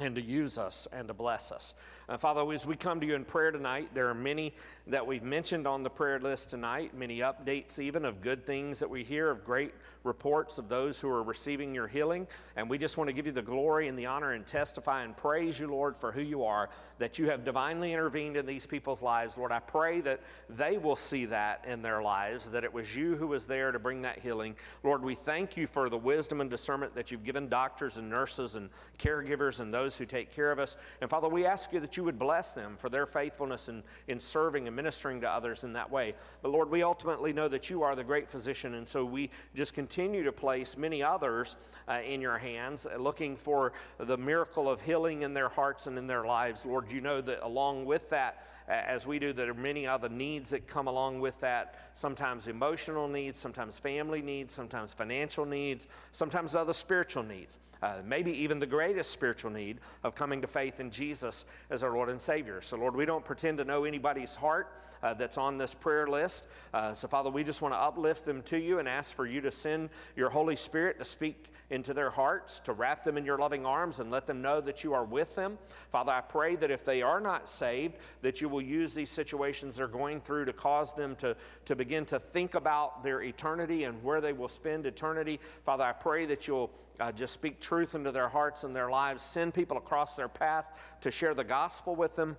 and 0.00 0.14
to 0.14 0.22
use 0.22 0.58
us 0.58 0.88
and 0.92 1.06
to 1.08 1.14
bless 1.14 1.52
us. 1.52 1.74
Uh, 2.08 2.16
Father, 2.16 2.50
as 2.52 2.66
we 2.66 2.74
come 2.74 2.98
to 3.00 3.06
you 3.06 3.14
in 3.14 3.24
prayer 3.24 3.52
tonight, 3.52 3.88
there 3.94 4.08
are 4.08 4.14
many 4.14 4.52
that 4.88 5.06
we've 5.06 5.22
mentioned 5.22 5.66
on 5.66 5.84
the 5.84 5.90
prayer 5.90 6.18
list 6.18 6.50
tonight, 6.50 6.92
many 6.96 7.18
updates 7.18 7.78
even 7.78 8.04
of 8.04 8.20
good 8.20 8.44
things 8.44 8.80
that 8.80 8.90
we 8.90 9.04
hear, 9.04 9.30
of 9.30 9.44
great 9.44 9.72
reports 10.02 10.58
of 10.58 10.68
those 10.68 11.00
who 11.00 11.08
are 11.08 11.22
receiving 11.22 11.74
your 11.74 11.86
healing. 11.86 12.26
And 12.56 12.68
we 12.68 12.78
just 12.78 12.96
want 12.96 13.08
to 13.08 13.12
give 13.12 13.26
you 13.26 13.32
the 13.32 13.42
glory 13.42 13.86
and 13.86 13.96
the 13.96 14.06
honor 14.06 14.32
and 14.32 14.46
testify 14.46 15.04
and 15.04 15.16
praise 15.16 15.60
you, 15.60 15.68
Lord, 15.68 15.96
for 15.96 16.10
who 16.10 16.22
you 16.22 16.42
are, 16.42 16.70
that 16.98 17.18
you 17.18 17.28
have 17.30 17.44
divinely 17.44 17.92
intervened 17.92 18.36
in 18.36 18.46
these 18.46 18.66
people's 18.66 19.02
lives. 19.02 19.36
Lord, 19.36 19.52
I 19.52 19.60
pray 19.60 20.00
that 20.00 20.20
they 20.48 20.78
will 20.78 20.96
see 20.96 21.26
that 21.26 21.64
in 21.68 21.82
their 21.82 22.02
lives, 22.02 22.50
that 22.50 22.64
it 22.64 22.72
was 22.72 22.96
you 22.96 23.14
who 23.14 23.28
was 23.28 23.46
there 23.46 23.70
to 23.70 23.78
bring 23.78 24.02
that 24.02 24.18
healing. 24.18 24.56
Lord, 24.82 25.02
we 25.02 25.14
thank 25.14 25.56
you 25.56 25.66
for 25.66 25.88
the 25.88 25.98
wisdom 25.98 26.40
and 26.40 26.50
discernment 26.50 26.94
that 26.94 27.10
you've 27.10 27.24
given 27.24 27.48
doctors 27.48 27.98
and 27.98 28.08
nurses 28.08 28.56
and 28.56 28.70
caregivers 28.98 29.60
and 29.60 29.72
those 29.72 29.89
who 29.96 30.06
take 30.06 30.32
care 30.32 30.50
of 30.50 30.58
us. 30.58 30.76
And 31.00 31.08
Father, 31.08 31.28
we 31.28 31.46
ask 31.46 31.72
you 31.72 31.78
that 31.80 31.96
you 31.96 32.00
you 32.00 32.04
would 32.04 32.18
bless 32.18 32.54
them 32.54 32.78
for 32.78 32.88
their 32.88 33.04
faithfulness 33.04 33.68
in, 33.68 33.82
in 34.08 34.18
serving 34.18 34.66
and 34.66 34.74
ministering 34.74 35.20
to 35.20 35.28
others 35.28 35.64
in 35.64 35.74
that 35.74 35.90
way. 35.90 36.14
But 36.40 36.50
Lord, 36.50 36.70
we 36.70 36.82
ultimately 36.82 37.30
know 37.34 37.46
that 37.46 37.68
you 37.68 37.82
are 37.82 37.94
the 37.94 38.02
great 38.02 38.26
physician, 38.26 38.72
and 38.72 38.88
so 38.88 39.04
we 39.04 39.28
just 39.54 39.74
continue 39.74 40.24
to 40.24 40.32
place 40.32 40.78
many 40.78 41.02
others 41.02 41.56
uh, 41.86 42.00
in 42.02 42.22
your 42.22 42.38
hands, 42.38 42.86
uh, 42.86 42.96
looking 42.96 43.36
for 43.36 43.74
the 43.98 44.16
miracle 44.16 44.66
of 44.66 44.80
healing 44.80 45.20
in 45.22 45.34
their 45.34 45.50
hearts 45.50 45.88
and 45.88 45.98
in 45.98 46.06
their 46.06 46.24
lives. 46.24 46.64
Lord, 46.64 46.90
you 46.90 47.02
know 47.02 47.20
that 47.20 47.44
along 47.44 47.84
with 47.84 48.08
that, 48.08 48.46
as 48.70 49.06
we 49.06 49.18
do, 49.18 49.32
there 49.32 49.50
are 49.50 49.54
many 49.54 49.86
other 49.86 50.08
needs 50.08 50.50
that 50.50 50.66
come 50.66 50.86
along 50.86 51.20
with 51.20 51.38
that. 51.40 51.74
Sometimes 51.94 52.48
emotional 52.48 53.08
needs, 53.08 53.38
sometimes 53.38 53.78
family 53.78 54.22
needs, 54.22 54.54
sometimes 54.54 54.94
financial 54.94 55.44
needs, 55.44 55.88
sometimes 56.12 56.54
other 56.54 56.72
spiritual 56.72 57.22
needs. 57.22 57.58
Uh, 57.82 57.94
maybe 58.04 58.30
even 58.30 58.58
the 58.58 58.66
greatest 58.66 59.10
spiritual 59.10 59.50
need 59.50 59.78
of 60.04 60.14
coming 60.14 60.40
to 60.42 60.46
faith 60.46 60.80
in 60.80 60.90
Jesus 60.90 61.46
as 61.70 61.82
our 61.82 61.92
Lord 61.92 62.10
and 62.10 62.20
Savior. 62.20 62.60
So, 62.60 62.76
Lord, 62.76 62.94
we 62.94 63.06
don't 63.06 63.24
pretend 63.24 63.58
to 63.58 63.64
know 63.64 63.84
anybody's 63.84 64.36
heart 64.36 64.76
uh, 65.02 65.14
that's 65.14 65.38
on 65.38 65.56
this 65.56 65.74
prayer 65.74 66.06
list. 66.06 66.44
Uh, 66.74 66.92
so, 66.92 67.08
Father, 67.08 67.30
we 67.30 67.42
just 67.42 67.62
want 67.62 67.72
to 67.72 67.78
uplift 67.78 68.26
them 68.26 68.42
to 68.42 68.58
you 68.60 68.80
and 68.80 68.88
ask 68.88 69.16
for 69.16 69.26
you 69.26 69.40
to 69.40 69.50
send 69.50 69.88
your 70.14 70.28
Holy 70.28 70.56
Spirit 70.56 70.98
to 70.98 71.04
speak 71.04 71.46
into 71.70 71.94
their 71.94 72.10
hearts, 72.10 72.60
to 72.60 72.72
wrap 72.72 73.04
them 73.04 73.16
in 73.16 73.24
your 73.24 73.38
loving 73.38 73.64
arms 73.64 74.00
and 74.00 74.10
let 74.10 74.26
them 74.26 74.42
know 74.42 74.60
that 74.60 74.84
you 74.84 74.92
are 74.92 75.04
with 75.04 75.34
them. 75.34 75.56
Father, 75.90 76.12
I 76.12 76.20
pray 76.20 76.56
that 76.56 76.70
if 76.70 76.84
they 76.84 77.00
are 77.00 77.20
not 77.20 77.48
saved, 77.48 77.96
that 78.22 78.40
you 78.40 78.48
will 78.48 78.59
use 78.60 78.94
these 78.94 79.10
situations 79.10 79.76
they're 79.76 79.88
going 79.88 80.20
through 80.20 80.44
to 80.44 80.52
cause 80.52 80.94
them 80.94 81.16
to, 81.16 81.36
to 81.64 81.76
begin 81.76 82.04
to 82.06 82.18
think 82.18 82.54
about 82.54 83.02
their 83.02 83.22
eternity 83.22 83.84
and 83.84 84.02
where 84.02 84.20
they 84.20 84.32
will 84.32 84.48
spend 84.48 84.86
eternity. 84.86 85.40
Father, 85.64 85.84
I 85.84 85.92
pray 85.92 86.26
that 86.26 86.46
you'll 86.46 86.70
uh, 87.00 87.12
just 87.12 87.32
speak 87.32 87.60
truth 87.60 87.94
into 87.94 88.12
their 88.12 88.28
hearts 88.28 88.64
and 88.64 88.74
their 88.74 88.90
lives, 88.90 89.22
send 89.22 89.54
people 89.54 89.76
across 89.76 90.16
their 90.16 90.28
path 90.28 90.78
to 91.00 91.10
share 91.10 91.34
the 91.34 91.44
gospel 91.44 91.96
with 91.96 92.16
them. 92.16 92.36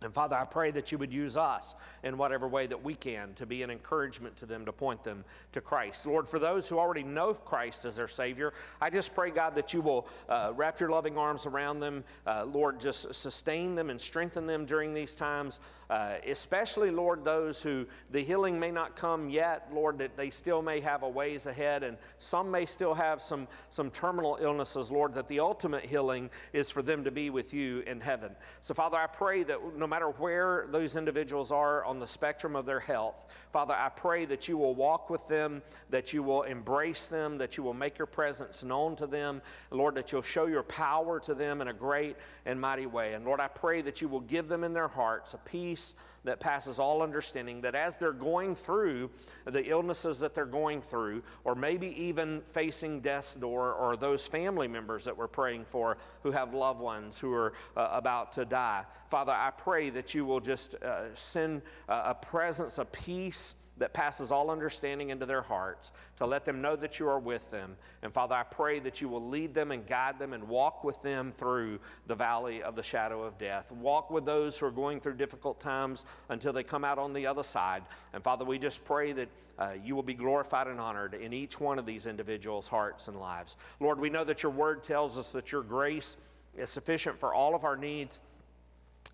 And 0.00 0.12
Father, 0.12 0.36
I 0.36 0.44
pray 0.44 0.70
that 0.72 0.90
you 0.90 0.98
would 0.98 1.12
use 1.12 1.36
us 1.36 1.74
in 2.02 2.18
whatever 2.18 2.48
way 2.48 2.66
that 2.66 2.82
we 2.82 2.94
can 2.94 3.34
to 3.34 3.46
be 3.46 3.62
an 3.62 3.70
encouragement 3.70 4.36
to 4.38 4.46
them, 4.46 4.64
to 4.64 4.72
point 4.72 5.04
them 5.04 5.24
to 5.52 5.60
Christ. 5.60 6.06
Lord, 6.06 6.28
for 6.28 6.38
those 6.38 6.68
who 6.68 6.78
already 6.78 7.02
know 7.02 7.34
Christ 7.34 7.84
as 7.84 7.96
their 7.96 8.08
Savior, 8.08 8.52
I 8.80 8.90
just 8.90 9.14
pray, 9.14 9.30
God, 9.30 9.54
that 9.54 9.72
you 9.72 9.80
will 9.80 10.08
uh, 10.28 10.52
wrap 10.56 10.80
your 10.80 10.90
loving 10.90 11.16
arms 11.16 11.46
around 11.46 11.80
them. 11.80 12.04
Uh, 12.26 12.44
Lord, 12.44 12.80
just 12.80 13.14
sustain 13.14 13.74
them 13.74 13.90
and 13.90 14.00
strengthen 14.00 14.46
them 14.46 14.66
during 14.66 14.92
these 14.92 15.14
times, 15.14 15.60
uh, 15.88 16.14
especially, 16.26 16.90
Lord, 16.90 17.22
those 17.22 17.62
who 17.62 17.86
the 18.10 18.24
healing 18.24 18.58
may 18.58 18.70
not 18.70 18.96
come 18.96 19.30
yet, 19.30 19.68
Lord, 19.72 19.98
that 19.98 20.16
they 20.16 20.30
still 20.30 20.62
may 20.62 20.80
have 20.80 21.02
a 21.02 21.08
ways 21.08 21.46
ahead, 21.46 21.82
and 21.82 21.96
some 22.18 22.50
may 22.50 22.66
still 22.66 22.94
have 22.94 23.20
some, 23.20 23.46
some 23.68 23.90
terminal 23.90 24.38
illnesses, 24.40 24.90
Lord, 24.90 25.14
that 25.14 25.28
the 25.28 25.40
ultimate 25.40 25.84
healing 25.84 26.30
is 26.52 26.70
for 26.70 26.82
them 26.82 27.04
to 27.04 27.10
be 27.10 27.30
with 27.30 27.54
you 27.54 27.80
in 27.86 28.00
heaven. 28.00 28.32
So, 28.60 28.74
Father, 28.74 28.96
I 28.96 29.06
pray 29.06 29.42
that 29.44 29.78
no 29.82 29.88
matter 29.88 30.10
where 30.10 30.66
those 30.70 30.94
individuals 30.94 31.50
are 31.50 31.84
on 31.84 31.98
the 31.98 32.06
spectrum 32.06 32.54
of 32.54 32.64
their 32.64 32.78
health, 32.78 33.26
Father, 33.50 33.74
I 33.74 33.88
pray 33.88 34.24
that 34.26 34.46
you 34.46 34.56
will 34.56 34.76
walk 34.76 35.10
with 35.10 35.26
them, 35.26 35.60
that 35.90 36.12
you 36.12 36.22
will 36.22 36.42
embrace 36.42 37.08
them, 37.08 37.36
that 37.38 37.56
you 37.56 37.64
will 37.64 37.74
make 37.74 37.98
your 37.98 38.06
presence 38.06 38.62
known 38.62 38.94
to 38.94 39.08
them, 39.08 39.42
Lord, 39.72 39.96
that 39.96 40.12
you'll 40.12 40.22
show 40.22 40.46
your 40.46 40.62
power 40.62 41.18
to 41.18 41.34
them 41.34 41.60
in 41.60 41.66
a 41.66 41.72
great 41.72 42.16
and 42.46 42.60
mighty 42.60 42.86
way. 42.86 43.14
And 43.14 43.24
Lord, 43.24 43.40
I 43.40 43.48
pray 43.48 43.82
that 43.82 44.00
you 44.00 44.06
will 44.06 44.20
give 44.20 44.46
them 44.46 44.62
in 44.62 44.72
their 44.72 44.86
hearts 44.86 45.34
a 45.34 45.38
peace 45.38 45.96
that 46.24 46.40
passes 46.40 46.78
all 46.78 47.02
understanding, 47.02 47.60
that 47.60 47.74
as 47.74 47.96
they're 47.96 48.12
going 48.12 48.54
through 48.54 49.10
the 49.44 49.64
illnesses 49.68 50.20
that 50.20 50.34
they're 50.34 50.44
going 50.44 50.80
through, 50.80 51.22
or 51.44 51.54
maybe 51.54 51.88
even 52.00 52.40
facing 52.42 53.00
death's 53.00 53.34
door, 53.34 53.72
or 53.74 53.96
those 53.96 54.26
family 54.26 54.68
members 54.68 55.04
that 55.04 55.16
we're 55.16 55.28
praying 55.28 55.64
for 55.64 55.96
who 56.22 56.30
have 56.30 56.54
loved 56.54 56.80
ones 56.80 57.18
who 57.18 57.32
are 57.32 57.52
uh, 57.76 57.88
about 57.92 58.32
to 58.32 58.44
die, 58.44 58.84
Father, 59.08 59.32
I 59.32 59.50
pray 59.50 59.90
that 59.90 60.14
you 60.14 60.24
will 60.24 60.40
just 60.40 60.74
uh, 60.76 61.14
send 61.14 61.62
uh, 61.88 62.02
a 62.06 62.14
presence 62.14 62.78
of 62.78 62.90
peace 62.92 63.56
that 63.82 63.92
passes 63.92 64.30
all 64.30 64.48
understanding 64.48 65.10
into 65.10 65.26
their 65.26 65.42
hearts, 65.42 65.90
to 66.16 66.24
let 66.24 66.44
them 66.44 66.62
know 66.62 66.76
that 66.76 67.00
you 67.00 67.08
are 67.08 67.18
with 67.18 67.50
them. 67.50 67.76
And 68.04 68.12
Father, 68.12 68.36
I 68.36 68.44
pray 68.44 68.78
that 68.78 69.00
you 69.00 69.08
will 69.08 69.26
lead 69.28 69.54
them 69.54 69.72
and 69.72 69.84
guide 69.84 70.20
them 70.20 70.34
and 70.34 70.46
walk 70.46 70.84
with 70.84 71.02
them 71.02 71.32
through 71.32 71.80
the 72.06 72.14
valley 72.14 72.62
of 72.62 72.76
the 72.76 72.82
shadow 72.84 73.24
of 73.24 73.36
death. 73.38 73.72
Walk 73.72 74.08
with 74.08 74.24
those 74.24 74.56
who 74.56 74.66
are 74.66 74.70
going 74.70 75.00
through 75.00 75.14
difficult 75.14 75.58
times 75.58 76.04
until 76.28 76.52
they 76.52 76.62
come 76.62 76.84
out 76.84 77.00
on 77.00 77.12
the 77.12 77.26
other 77.26 77.42
side. 77.42 77.82
And 78.12 78.22
Father, 78.22 78.44
we 78.44 78.56
just 78.56 78.84
pray 78.84 79.10
that 79.10 79.28
uh, 79.58 79.70
you 79.84 79.96
will 79.96 80.04
be 80.04 80.14
glorified 80.14 80.68
and 80.68 80.78
honored 80.78 81.14
in 81.14 81.32
each 81.32 81.58
one 81.58 81.76
of 81.80 81.84
these 81.84 82.06
individuals' 82.06 82.68
hearts 82.68 83.08
and 83.08 83.18
lives. 83.18 83.56
Lord, 83.80 83.98
we 83.98 84.10
know 84.10 84.22
that 84.22 84.44
your 84.44 84.52
word 84.52 84.84
tells 84.84 85.18
us 85.18 85.32
that 85.32 85.50
your 85.50 85.64
grace 85.64 86.16
is 86.56 86.70
sufficient 86.70 87.18
for 87.18 87.34
all 87.34 87.56
of 87.56 87.64
our 87.64 87.76
needs. 87.76 88.20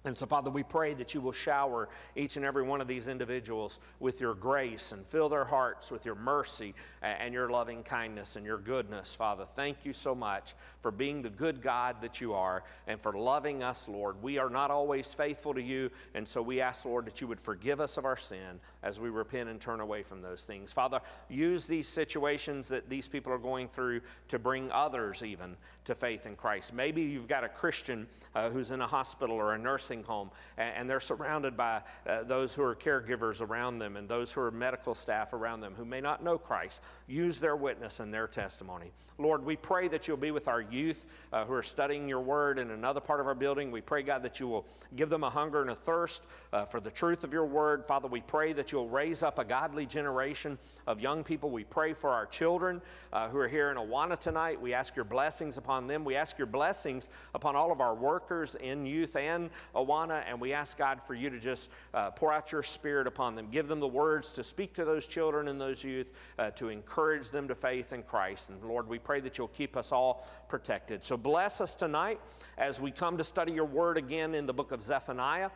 And 0.04 0.16
so, 0.16 0.26
Father, 0.26 0.48
we 0.48 0.62
pray 0.62 0.94
that 0.94 1.12
you 1.12 1.20
will 1.20 1.32
shower 1.32 1.88
each 2.14 2.36
and 2.36 2.46
every 2.46 2.62
one 2.62 2.80
of 2.80 2.86
these 2.86 3.08
individuals 3.08 3.80
with 3.98 4.20
your 4.20 4.32
grace 4.32 4.92
and 4.92 5.04
fill 5.04 5.28
their 5.28 5.44
hearts 5.44 5.90
with 5.90 6.06
your 6.06 6.14
mercy 6.14 6.72
and 7.02 7.34
your 7.34 7.50
loving 7.50 7.82
kindness 7.82 8.36
and 8.36 8.46
your 8.46 8.58
goodness, 8.58 9.12
Father. 9.12 9.44
Thank 9.44 9.84
you 9.84 9.92
so 9.92 10.14
much 10.14 10.54
for 10.80 10.92
being 10.92 11.20
the 11.20 11.30
good 11.30 11.60
God 11.60 11.96
that 12.00 12.20
you 12.20 12.32
are 12.32 12.62
and 12.86 13.00
for 13.00 13.12
loving 13.12 13.64
us, 13.64 13.88
Lord. 13.88 14.22
We 14.22 14.38
are 14.38 14.48
not 14.48 14.70
always 14.70 15.12
faithful 15.12 15.52
to 15.54 15.62
you, 15.62 15.90
and 16.14 16.26
so 16.26 16.40
we 16.42 16.60
ask, 16.60 16.84
Lord, 16.84 17.04
that 17.06 17.20
you 17.20 17.26
would 17.26 17.40
forgive 17.40 17.80
us 17.80 17.96
of 17.96 18.04
our 18.04 18.16
sin 18.16 18.60
as 18.84 19.00
we 19.00 19.10
repent 19.10 19.48
and 19.48 19.60
turn 19.60 19.80
away 19.80 20.04
from 20.04 20.22
those 20.22 20.44
things. 20.44 20.72
Father, 20.72 21.00
use 21.28 21.66
these 21.66 21.88
situations 21.88 22.68
that 22.68 22.88
these 22.88 23.08
people 23.08 23.32
are 23.32 23.38
going 23.38 23.66
through 23.66 24.00
to 24.28 24.38
bring 24.38 24.70
others 24.70 25.24
even 25.24 25.56
to 25.84 25.94
faith 25.94 26.26
in 26.26 26.36
Christ. 26.36 26.72
Maybe 26.72 27.02
you've 27.02 27.28
got 27.28 27.44
a 27.44 27.48
Christian 27.48 28.06
uh, 28.34 28.50
who's 28.50 28.70
in 28.70 28.80
a 28.80 28.86
hospital 28.86 29.36
or 29.36 29.54
a 29.54 29.58
nursing 29.88 30.04
home, 30.04 30.30
and, 30.56 30.88
they're 30.88 31.00
surrounded 31.00 31.54
by 31.54 31.82
uh, 32.06 32.22
those 32.22 32.54
who 32.54 32.62
are 32.62 32.74
caregivers 32.74 33.42
around 33.42 33.78
them 33.78 33.96
and 33.96 34.08
those 34.08 34.32
who 34.32 34.40
are 34.40 34.50
medical 34.50 34.94
staff 34.94 35.34
around 35.34 35.60
them 35.60 35.74
who 35.76 35.84
may 35.84 36.00
not 36.00 36.24
know 36.24 36.38
Christ. 36.38 36.80
Use 37.06 37.38
their 37.38 37.56
witness 37.56 38.00
and 38.00 38.12
their 38.12 38.26
testimony. 38.26 38.90
Lord, 39.18 39.44
we 39.44 39.54
pray 39.54 39.86
that 39.88 40.08
you'll 40.08 40.16
be 40.16 40.30
with 40.30 40.48
our 40.48 40.62
youth 40.62 41.04
uh, 41.32 41.44
who 41.44 41.52
are 41.52 41.62
studying 41.62 42.08
your 42.08 42.20
word 42.20 42.58
in 42.58 42.70
another 42.70 43.00
part 43.00 43.20
of 43.20 43.26
our 43.26 43.34
building. 43.34 43.70
We 43.70 43.82
pray, 43.82 44.02
God, 44.02 44.22
that 44.22 44.40
you 44.40 44.48
will 44.48 44.66
give 44.96 45.10
them 45.10 45.24
a 45.24 45.30
hunger 45.30 45.60
and 45.60 45.70
a 45.70 45.74
thirst 45.74 46.26
uh, 46.54 46.64
for 46.64 46.80
the 46.80 46.90
truth 46.90 47.22
of 47.22 47.34
your 47.34 47.44
word. 47.44 47.84
Father, 47.84 48.08
we 48.08 48.22
pray 48.22 48.54
that 48.54 48.72
you'll 48.72 48.88
raise 48.88 49.22
up 49.22 49.38
a 49.38 49.44
godly 49.44 49.84
generation 49.84 50.58
of 50.86 51.00
young 51.00 51.22
people. 51.22 51.50
We 51.50 51.64
pray 51.64 51.92
for 51.92 52.10
our 52.10 52.24
children 52.24 52.80
uh, 53.12 53.28
who 53.28 53.38
are 53.38 53.48
here 53.48 53.70
in 53.70 53.76
Awana 53.76 54.18
tonight. 54.18 54.58
We 54.58 54.72
ask 54.72 54.96
your 54.96 55.04
blessings 55.04 55.58
upon 55.58 55.86
them. 55.86 56.02
We 56.02 56.16
ask 56.16 56.38
your 56.38 56.46
blessings 56.46 57.10
upon 57.34 57.56
all 57.56 57.70
of 57.70 57.82
our 57.82 57.94
workers 57.94 58.54
in 58.54 58.86
youth 58.86 59.16
and 59.16 59.50
Awana, 59.78 60.24
and 60.28 60.40
we 60.40 60.52
ask 60.52 60.76
God 60.76 61.02
for 61.02 61.14
you 61.14 61.30
to 61.30 61.38
just 61.38 61.70
uh, 61.94 62.10
pour 62.10 62.32
out 62.32 62.52
your 62.52 62.62
spirit 62.62 63.06
upon 63.06 63.34
them. 63.34 63.48
Give 63.50 63.68
them 63.68 63.80
the 63.80 63.88
words 63.88 64.32
to 64.32 64.42
speak 64.42 64.72
to 64.74 64.84
those 64.84 65.06
children 65.06 65.48
and 65.48 65.60
those 65.60 65.84
youth, 65.84 66.12
uh, 66.38 66.50
to 66.52 66.68
encourage 66.68 67.30
them 67.30 67.48
to 67.48 67.54
faith 67.54 67.92
in 67.92 68.02
Christ. 68.02 68.50
And 68.50 68.62
Lord, 68.64 68.88
we 68.88 68.98
pray 68.98 69.20
that 69.20 69.38
you'll 69.38 69.48
keep 69.48 69.76
us 69.76 69.92
all 69.92 70.26
protected. 70.48 71.04
So 71.04 71.16
bless 71.16 71.60
us 71.60 71.74
tonight 71.74 72.20
as 72.56 72.80
we 72.80 72.90
come 72.90 73.16
to 73.16 73.24
study 73.24 73.52
your 73.52 73.64
word 73.64 73.96
again 73.96 74.34
in 74.34 74.46
the 74.46 74.54
book 74.54 74.72
of 74.72 74.82
Zephaniah. 74.82 75.50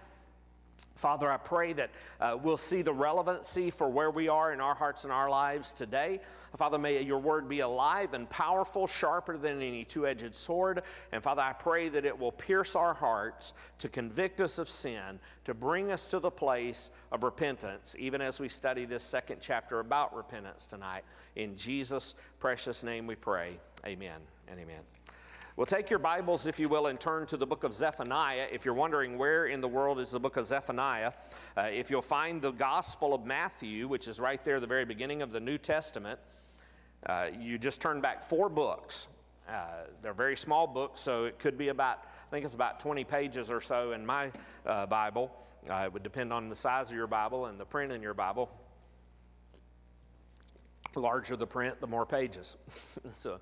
Father, 0.94 1.30
I 1.30 1.38
pray 1.38 1.72
that 1.72 1.90
uh, 2.20 2.36
we'll 2.42 2.56
see 2.56 2.82
the 2.82 2.92
relevancy 2.92 3.70
for 3.70 3.88
where 3.88 4.10
we 4.10 4.28
are 4.28 4.52
in 4.52 4.60
our 4.60 4.74
hearts 4.74 5.04
and 5.04 5.12
our 5.12 5.30
lives 5.30 5.72
today. 5.72 6.20
Father, 6.56 6.78
may 6.78 7.02
your 7.02 7.18
word 7.18 7.48
be 7.48 7.60
alive 7.60 8.12
and 8.12 8.28
powerful, 8.28 8.86
sharper 8.86 9.38
than 9.38 9.62
any 9.62 9.84
two 9.84 10.06
edged 10.06 10.34
sword. 10.34 10.82
And 11.12 11.22
Father, 11.22 11.40
I 11.40 11.54
pray 11.54 11.88
that 11.88 12.04
it 12.04 12.16
will 12.16 12.32
pierce 12.32 12.76
our 12.76 12.92
hearts 12.92 13.54
to 13.78 13.88
convict 13.88 14.40
us 14.42 14.58
of 14.58 14.68
sin, 14.68 15.18
to 15.44 15.54
bring 15.54 15.90
us 15.90 16.06
to 16.08 16.20
the 16.20 16.30
place 16.30 16.90
of 17.10 17.22
repentance, 17.22 17.96
even 17.98 18.20
as 18.20 18.38
we 18.38 18.48
study 18.48 18.84
this 18.84 19.02
second 19.02 19.38
chapter 19.40 19.80
about 19.80 20.14
repentance 20.14 20.66
tonight. 20.66 21.04
In 21.36 21.56
Jesus' 21.56 22.14
precious 22.38 22.82
name 22.82 23.06
we 23.06 23.14
pray. 23.14 23.58
Amen 23.86 24.20
and 24.46 24.60
amen. 24.60 24.82
Well, 25.54 25.66
take 25.66 25.90
your 25.90 25.98
Bibles, 25.98 26.46
if 26.46 26.58
you 26.58 26.70
will, 26.70 26.86
and 26.86 26.98
turn 26.98 27.26
to 27.26 27.36
the 27.36 27.46
book 27.46 27.62
of 27.62 27.74
Zephaniah. 27.74 28.46
If 28.50 28.64
you're 28.64 28.72
wondering 28.72 29.18
where 29.18 29.44
in 29.44 29.60
the 29.60 29.68
world 29.68 30.00
is 30.00 30.10
the 30.10 30.18
book 30.18 30.38
of 30.38 30.46
Zephaniah, 30.46 31.12
uh, 31.58 31.68
if 31.70 31.90
you'll 31.90 32.00
find 32.00 32.40
the 32.40 32.52
Gospel 32.52 33.12
of 33.12 33.26
Matthew, 33.26 33.86
which 33.86 34.08
is 34.08 34.18
right 34.18 34.42
there, 34.44 34.60
the 34.60 34.66
very 34.66 34.86
beginning 34.86 35.20
of 35.20 35.30
the 35.30 35.40
New 35.40 35.58
Testament, 35.58 36.18
uh, 37.04 37.26
you 37.38 37.58
just 37.58 37.82
turn 37.82 38.00
back 38.00 38.22
four 38.22 38.48
books. 38.48 39.08
Uh, 39.46 39.84
they're 40.00 40.14
very 40.14 40.38
small 40.38 40.66
books, 40.66 41.00
so 41.00 41.26
it 41.26 41.38
could 41.38 41.58
be 41.58 41.68
about, 41.68 41.98
I 42.02 42.30
think 42.30 42.46
it's 42.46 42.54
about 42.54 42.80
20 42.80 43.04
pages 43.04 43.50
or 43.50 43.60
so 43.60 43.92
in 43.92 44.06
my 44.06 44.32
uh, 44.64 44.86
Bible. 44.86 45.36
Uh, 45.68 45.82
it 45.84 45.92
would 45.92 46.02
depend 46.02 46.32
on 46.32 46.48
the 46.48 46.54
size 46.54 46.88
of 46.88 46.96
your 46.96 47.06
Bible 47.06 47.44
and 47.44 47.60
the 47.60 47.66
print 47.66 47.92
in 47.92 48.00
your 48.00 48.14
Bible. 48.14 48.50
The 50.94 51.00
larger 51.00 51.36
the 51.36 51.46
print, 51.46 51.78
the 51.78 51.86
more 51.86 52.06
pages. 52.06 52.56
so, 53.18 53.38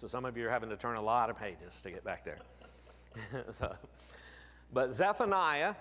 so 0.00 0.06
some 0.06 0.24
of 0.24 0.34
you 0.34 0.46
are 0.46 0.50
having 0.50 0.70
to 0.70 0.78
turn 0.78 0.96
a 0.96 1.02
lot 1.02 1.28
of 1.28 1.38
pages 1.38 1.82
to 1.82 1.90
get 1.90 2.02
back 2.02 2.24
there. 2.24 2.38
so, 3.52 3.70
but 4.72 4.90
Zephaniah 4.90 5.74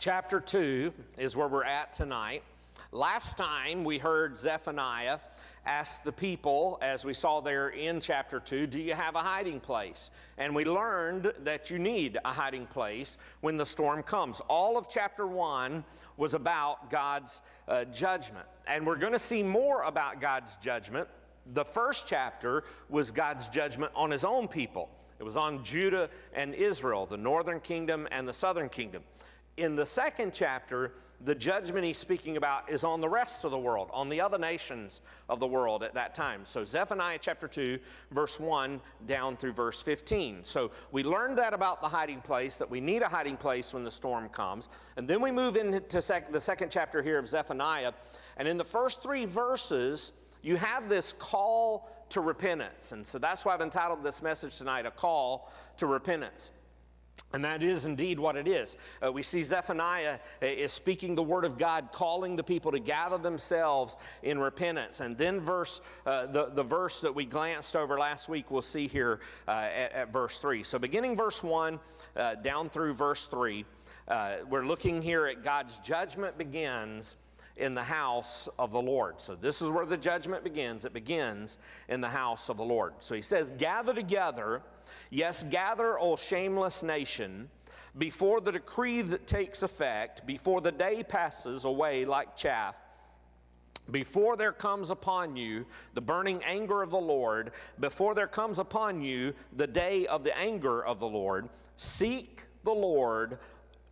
chapter 0.00 0.40
2 0.40 0.92
is 1.18 1.36
where 1.36 1.46
we're 1.46 1.62
at 1.62 1.92
tonight. 1.92 2.42
Last 2.90 3.38
time 3.38 3.84
we 3.84 3.98
heard 3.98 4.36
Zephaniah 4.36 5.20
ask 5.64 6.02
the 6.02 6.10
people, 6.10 6.80
as 6.82 7.04
we 7.04 7.14
saw 7.14 7.40
there 7.40 7.68
in 7.68 8.00
chapter 8.00 8.40
2, 8.40 8.66
do 8.66 8.80
you 8.80 8.92
have 8.92 9.14
a 9.14 9.20
hiding 9.20 9.60
place? 9.60 10.10
And 10.36 10.52
we 10.52 10.64
learned 10.64 11.32
that 11.44 11.70
you 11.70 11.78
need 11.78 12.18
a 12.24 12.32
hiding 12.32 12.66
place 12.66 13.18
when 13.40 13.56
the 13.56 13.64
storm 13.64 14.02
comes. 14.02 14.40
All 14.48 14.76
of 14.76 14.88
chapter 14.88 15.28
1 15.28 15.84
was 16.16 16.34
about 16.34 16.90
God's 16.90 17.40
uh, 17.68 17.84
judgment. 17.84 18.46
And 18.66 18.84
we're 18.84 18.96
going 18.96 19.12
to 19.12 19.18
see 19.20 19.44
more 19.44 19.82
about 19.82 20.20
God's 20.20 20.56
judgment 20.56 21.06
the 21.46 21.64
first 21.64 22.06
chapter 22.06 22.64
was 22.88 23.10
God's 23.10 23.48
judgment 23.48 23.92
on 23.94 24.10
his 24.10 24.24
own 24.24 24.48
people. 24.48 24.88
It 25.18 25.24
was 25.24 25.36
on 25.36 25.62
Judah 25.62 26.10
and 26.34 26.54
Israel, 26.54 27.06
the 27.06 27.16
northern 27.16 27.60
kingdom 27.60 28.08
and 28.10 28.26
the 28.26 28.32
southern 28.32 28.68
kingdom. 28.68 29.02
In 29.58 29.76
the 29.76 29.84
second 29.84 30.32
chapter, 30.32 30.94
the 31.24 31.34
judgment 31.34 31.84
he's 31.84 31.98
speaking 31.98 32.38
about 32.38 32.70
is 32.70 32.84
on 32.84 33.02
the 33.02 33.08
rest 33.08 33.44
of 33.44 33.50
the 33.50 33.58
world, 33.58 33.90
on 33.92 34.08
the 34.08 34.20
other 34.20 34.38
nations 34.38 35.02
of 35.28 35.40
the 35.40 35.46
world 35.46 35.82
at 35.82 35.92
that 35.94 36.14
time. 36.14 36.44
So, 36.44 36.64
Zephaniah 36.64 37.18
chapter 37.20 37.46
2, 37.46 37.78
verse 38.10 38.40
1 38.40 38.80
down 39.06 39.36
through 39.36 39.52
verse 39.52 39.82
15. 39.82 40.40
So, 40.44 40.70
we 40.90 41.02
learned 41.02 41.36
that 41.36 41.52
about 41.52 41.82
the 41.82 41.88
hiding 41.88 42.22
place, 42.22 42.56
that 42.56 42.70
we 42.70 42.80
need 42.80 43.02
a 43.02 43.08
hiding 43.08 43.36
place 43.36 43.74
when 43.74 43.84
the 43.84 43.90
storm 43.90 44.30
comes. 44.30 44.70
And 44.96 45.06
then 45.06 45.20
we 45.20 45.30
move 45.30 45.56
into 45.56 46.00
sec- 46.00 46.32
the 46.32 46.40
second 46.40 46.70
chapter 46.70 47.02
here 47.02 47.18
of 47.18 47.28
Zephaniah. 47.28 47.92
And 48.38 48.48
in 48.48 48.56
the 48.56 48.64
first 48.64 49.02
three 49.02 49.26
verses, 49.26 50.12
you 50.42 50.56
have 50.56 50.88
this 50.88 51.14
call 51.14 51.90
to 52.10 52.20
repentance. 52.20 52.92
And 52.92 53.06
so 53.06 53.18
that's 53.18 53.44
why 53.44 53.54
I've 53.54 53.60
entitled 53.62 54.02
this 54.02 54.22
message 54.22 54.58
tonight, 54.58 54.84
A 54.84 54.90
Call 54.90 55.50
to 55.78 55.86
Repentance. 55.86 56.52
And 57.34 57.42
that 57.44 57.62
is 57.62 57.86
indeed 57.86 58.20
what 58.20 58.36
it 58.36 58.46
is. 58.46 58.76
Uh, 59.02 59.10
we 59.10 59.22
see 59.22 59.42
Zephaniah 59.42 60.18
uh, 60.42 60.46
is 60.46 60.70
speaking 60.70 61.14
the 61.14 61.22
word 61.22 61.46
of 61.46 61.56
God, 61.56 61.88
calling 61.90 62.36
the 62.36 62.42
people 62.42 62.70
to 62.72 62.78
gather 62.78 63.16
themselves 63.16 63.96
in 64.22 64.38
repentance. 64.38 65.00
And 65.00 65.16
then, 65.16 65.40
verse 65.40 65.80
uh, 66.04 66.26
the, 66.26 66.46
the 66.46 66.62
verse 66.62 67.00
that 67.00 67.14
we 67.14 67.24
glanced 67.24 67.74
over 67.74 67.98
last 67.98 68.28
week, 68.28 68.50
we'll 68.50 68.60
see 68.60 68.86
here 68.86 69.20
uh, 69.48 69.52
at, 69.52 69.92
at, 69.92 70.12
verse 70.12 70.38
3. 70.38 70.62
So, 70.62 70.78
beginning 70.78 71.16
verse 71.16 71.42
1 71.42 71.80
uh, 72.16 72.34
down 72.36 72.68
through 72.68 72.92
verse 72.94 73.24
3, 73.26 73.64
uh, 74.08 74.36
we're 74.50 74.66
looking 74.66 75.00
here 75.00 75.26
at 75.26 75.42
God's 75.42 75.78
judgment 75.78 76.36
begins 76.36 77.16
in 77.56 77.74
the 77.74 77.82
house 77.82 78.48
of 78.58 78.70
the 78.70 78.80
Lord. 78.80 79.20
So, 79.20 79.34
this 79.34 79.62
is 79.62 79.70
where 79.70 79.86
the 79.86 79.96
judgment 79.96 80.44
begins. 80.44 80.84
It 80.84 80.92
begins 80.92 81.58
in 81.88 82.00
the 82.00 82.08
house 82.08 82.48
of 82.48 82.56
the 82.56 82.64
Lord. 82.64 82.94
So, 83.00 83.14
he 83.14 83.22
says, 83.22 83.52
Gather 83.52 83.94
together, 83.94 84.62
yes, 85.10 85.44
gather, 85.44 85.98
O 85.98 86.16
shameless 86.16 86.82
nation, 86.82 87.48
before 87.98 88.40
the 88.40 88.52
decree 88.52 89.02
that 89.02 89.26
takes 89.26 89.62
effect, 89.62 90.26
before 90.26 90.60
the 90.60 90.72
day 90.72 91.02
passes 91.02 91.64
away 91.64 92.04
like 92.04 92.36
chaff. 92.36 92.80
Before 93.90 94.36
there 94.36 94.52
comes 94.52 94.90
upon 94.90 95.36
you 95.36 95.66
the 95.94 96.00
burning 96.00 96.42
anger 96.44 96.82
of 96.82 96.90
the 96.90 97.00
Lord, 97.00 97.50
before 97.80 98.14
there 98.14 98.28
comes 98.28 98.58
upon 98.58 99.02
you 99.02 99.34
the 99.56 99.66
day 99.66 100.06
of 100.06 100.22
the 100.22 100.36
anger 100.38 100.84
of 100.84 101.00
the 101.00 101.08
Lord, 101.08 101.48
seek 101.76 102.44
the 102.62 102.72
Lord, 102.72 103.38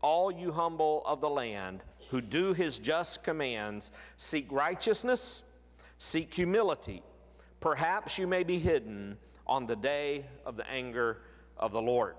all 0.02 0.30
you 0.30 0.52
humble 0.52 1.02
of 1.06 1.20
the 1.20 1.28
land 1.28 1.82
who 2.10 2.20
do 2.20 2.52
his 2.52 2.78
just 2.78 3.22
commands, 3.22 3.92
seek 4.16 4.50
righteousness, 4.50 5.44
seek 5.98 6.34
humility. 6.34 7.02
Perhaps 7.60 8.18
you 8.18 8.26
may 8.26 8.42
be 8.42 8.58
hidden 8.58 9.16
on 9.46 9.66
the 9.66 9.76
day 9.76 10.24
of 10.44 10.56
the 10.56 10.68
anger 10.68 11.18
of 11.56 11.72
the 11.72 11.82
Lord. 11.82 12.14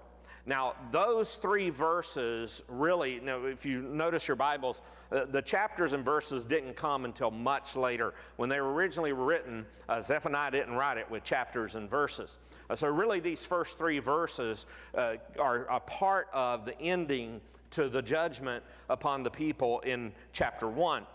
Now, 0.46 0.74
those 0.92 1.36
three 1.36 1.70
verses 1.70 2.64
really, 2.68 3.16
you 3.16 3.22
know, 3.22 3.46
if 3.46 3.66
you 3.66 3.82
notice 3.82 4.28
your 4.28 4.36
Bibles, 4.36 4.82
uh, 5.12 5.26
the 5.26 5.42
chapters 5.42 5.94
and 5.94 6.04
verses 6.04 6.46
didn't 6.46 6.76
come 6.76 7.06
until 7.06 7.30
much 7.30 7.76
later. 7.76 8.14
When 8.38 8.50
they 8.50 8.60
were 8.60 8.74
originally 8.74 9.14
written, 9.14 9.66
uh, 9.88 10.02
Zephaniah 10.02 10.52
didn't 10.52 10.74
write 10.74 10.98
it 10.98 11.10
with 11.12 11.24
chapters 11.24 11.76
and 11.76 11.90
verses. 11.90 12.40
Uh, 12.70 12.76
so, 12.76 12.88
really, 12.88 13.20
these 13.20 13.46
first 13.46 13.78
three 13.78 14.00
verses 14.00 14.66
uh, 14.96 15.16
are 15.40 15.66
a 15.66 15.80
part 15.80 16.28
of 16.34 16.66
the 16.66 16.80
ending 16.80 17.40
to 17.72 17.88
the 17.88 18.02
judgment 18.02 18.64
upon 18.90 19.24
the 19.24 19.32
people 19.32 19.80
in 19.82 20.12
chapter 20.34 20.68
1. 20.68 21.06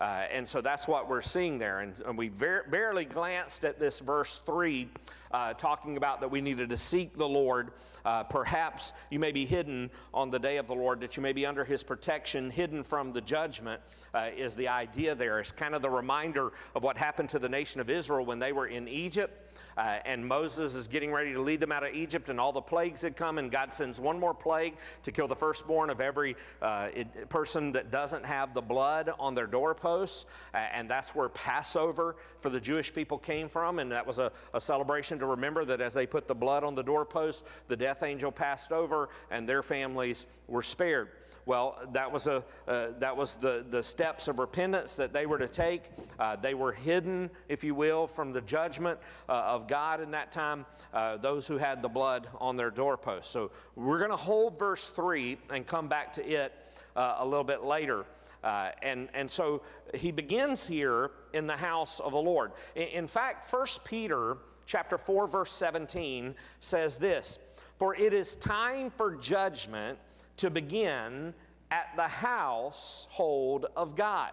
Uh, 0.00 0.24
and 0.32 0.48
so 0.48 0.60
that's 0.60 0.88
what 0.88 1.08
we're 1.08 1.22
seeing 1.22 1.58
there. 1.58 1.80
And, 1.80 1.94
and 2.06 2.18
we 2.18 2.28
ver- 2.28 2.64
barely 2.68 3.04
glanced 3.04 3.64
at 3.64 3.78
this 3.78 4.00
verse 4.00 4.40
3, 4.40 4.88
uh, 5.34 5.52
talking 5.54 5.96
about 5.96 6.20
that 6.20 6.30
we 6.30 6.40
needed 6.40 6.70
to 6.70 6.76
seek 6.76 7.12
the 7.18 7.28
Lord. 7.28 7.72
Uh, 8.04 8.22
perhaps 8.22 8.92
you 9.10 9.18
may 9.18 9.32
be 9.32 9.44
hidden 9.44 9.90
on 10.14 10.30
the 10.30 10.38
day 10.38 10.58
of 10.58 10.68
the 10.68 10.74
Lord, 10.74 11.00
that 11.00 11.16
you 11.16 11.22
may 11.24 11.32
be 11.32 11.44
under 11.44 11.64
his 11.64 11.82
protection, 11.82 12.50
hidden 12.50 12.84
from 12.84 13.12
the 13.12 13.20
judgment, 13.20 13.80
uh, 14.14 14.30
is 14.36 14.54
the 14.54 14.68
idea 14.68 15.12
there. 15.16 15.40
It's 15.40 15.50
kind 15.50 15.74
of 15.74 15.82
the 15.82 15.90
reminder 15.90 16.52
of 16.76 16.84
what 16.84 16.96
happened 16.96 17.30
to 17.30 17.40
the 17.40 17.48
nation 17.48 17.80
of 17.80 17.90
Israel 17.90 18.24
when 18.24 18.38
they 18.38 18.52
were 18.52 18.68
in 18.68 18.86
Egypt. 18.86 19.50
Uh, 19.76 19.98
and 20.04 20.26
Moses 20.26 20.74
is 20.74 20.88
getting 20.88 21.12
ready 21.12 21.32
to 21.32 21.40
lead 21.40 21.60
them 21.60 21.72
out 21.72 21.82
of 21.82 21.94
Egypt, 21.94 22.28
and 22.28 22.40
all 22.40 22.52
the 22.52 22.60
plagues 22.60 23.02
had 23.02 23.16
come, 23.16 23.38
and 23.38 23.50
God 23.50 23.72
sends 23.72 24.00
one 24.00 24.18
more 24.18 24.34
plague 24.34 24.74
to 25.02 25.12
kill 25.12 25.28
the 25.28 25.36
firstborn 25.36 25.90
of 25.90 26.00
every 26.00 26.36
uh, 26.62 26.88
it, 26.94 27.28
person 27.28 27.72
that 27.72 27.90
doesn't 27.90 28.24
have 28.24 28.54
the 28.54 28.62
blood 28.62 29.10
on 29.18 29.34
their 29.34 29.46
doorposts. 29.46 30.26
Uh, 30.52 30.58
and 30.72 30.88
that's 30.88 31.14
where 31.14 31.28
Passover 31.28 32.16
for 32.38 32.50
the 32.50 32.60
Jewish 32.60 32.92
people 32.92 33.18
came 33.18 33.48
from, 33.48 33.78
and 33.78 33.90
that 33.90 34.06
was 34.06 34.18
a, 34.18 34.30
a 34.52 34.60
celebration 34.60 35.18
to 35.18 35.26
remember 35.26 35.64
that 35.64 35.80
as 35.80 35.94
they 35.94 36.06
put 36.06 36.28
the 36.28 36.34
blood 36.34 36.64
on 36.64 36.74
the 36.74 36.82
doorposts, 36.82 37.44
the 37.68 37.76
death 37.76 38.02
angel 38.02 38.30
passed 38.30 38.72
over, 38.72 39.08
and 39.30 39.48
their 39.48 39.62
families 39.62 40.26
were 40.48 40.62
spared. 40.62 41.08
Well, 41.46 41.78
that 41.92 42.10
was, 42.10 42.26
a, 42.26 42.42
uh, 42.66 42.88
that 43.00 43.14
was 43.16 43.34
the, 43.34 43.64
the 43.68 43.82
steps 43.82 44.28
of 44.28 44.38
repentance 44.38 44.96
that 44.96 45.12
they 45.12 45.26
were 45.26 45.38
to 45.38 45.48
take. 45.48 45.82
Uh, 46.18 46.36
they 46.36 46.54
were 46.54 46.72
hidden, 46.72 47.30
if 47.48 47.62
you 47.62 47.74
will, 47.74 48.06
from 48.06 48.32
the 48.32 48.40
judgment 48.40 48.98
uh, 49.28 49.32
God 49.68 50.00
in 50.00 50.10
that 50.12 50.32
time, 50.32 50.66
uh, 50.92 51.16
those 51.16 51.46
who 51.46 51.56
had 51.56 51.82
the 51.82 51.88
blood 51.88 52.28
on 52.40 52.56
their 52.56 52.70
doorposts. 52.70 53.30
So 53.30 53.50
we're 53.76 53.98
going 53.98 54.10
to 54.10 54.16
hold 54.16 54.58
verse 54.58 54.90
3 54.90 55.38
and 55.50 55.66
come 55.66 55.88
back 55.88 56.12
to 56.14 56.26
it 56.26 56.52
uh, 56.96 57.16
a 57.18 57.24
little 57.24 57.44
bit 57.44 57.64
later. 57.64 58.06
Uh, 58.42 58.70
and, 58.82 59.08
and 59.14 59.30
so 59.30 59.62
he 59.94 60.12
begins 60.12 60.66
here 60.66 61.10
in 61.32 61.46
the 61.46 61.56
house 61.56 61.98
of 62.00 62.12
the 62.12 62.18
Lord. 62.18 62.52
In, 62.74 62.88
in 62.88 63.06
fact, 63.06 63.50
1 63.50 63.66
Peter 63.84 64.36
chapter 64.66 64.98
4, 64.98 65.26
verse 65.26 65.52
17 65.52 66.34
says 66.60 66.98
this 66.98 67.38
For 67.78 67.94
it 67.94 68.12
is 68.12 68.36
time 68.36 68.90
for 68.90 69.16
judgment 69.16 69.98
to 70.36 70.50
begin 70.50 71.34
at 71.70 71.88
the 71.96 72.08
household 72.08 73.66
of 73.76 73.96
God. 73.96 74.30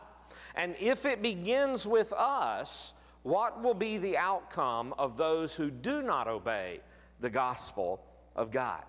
And 0.55 0.75
if 0.79 1.05
it 1.05 1.21
begins 1.21 1.87
with 1.87 2.13
us, 2.13 2.93
what 3.23 3.61
will 3.61 3.73
be 3.73 3.97
the 3.97 4.17
outcome 4.17 4.93
of 4.97 5.17
those 5.17 5.55
who 5.55 5.69
do 5.69 6.01
not 6.01 6.27
obey 6.27 6.79
the 7.19 7.29
gospel 7.29 8.03
of 8.35 8.51
God? 8.51 8.83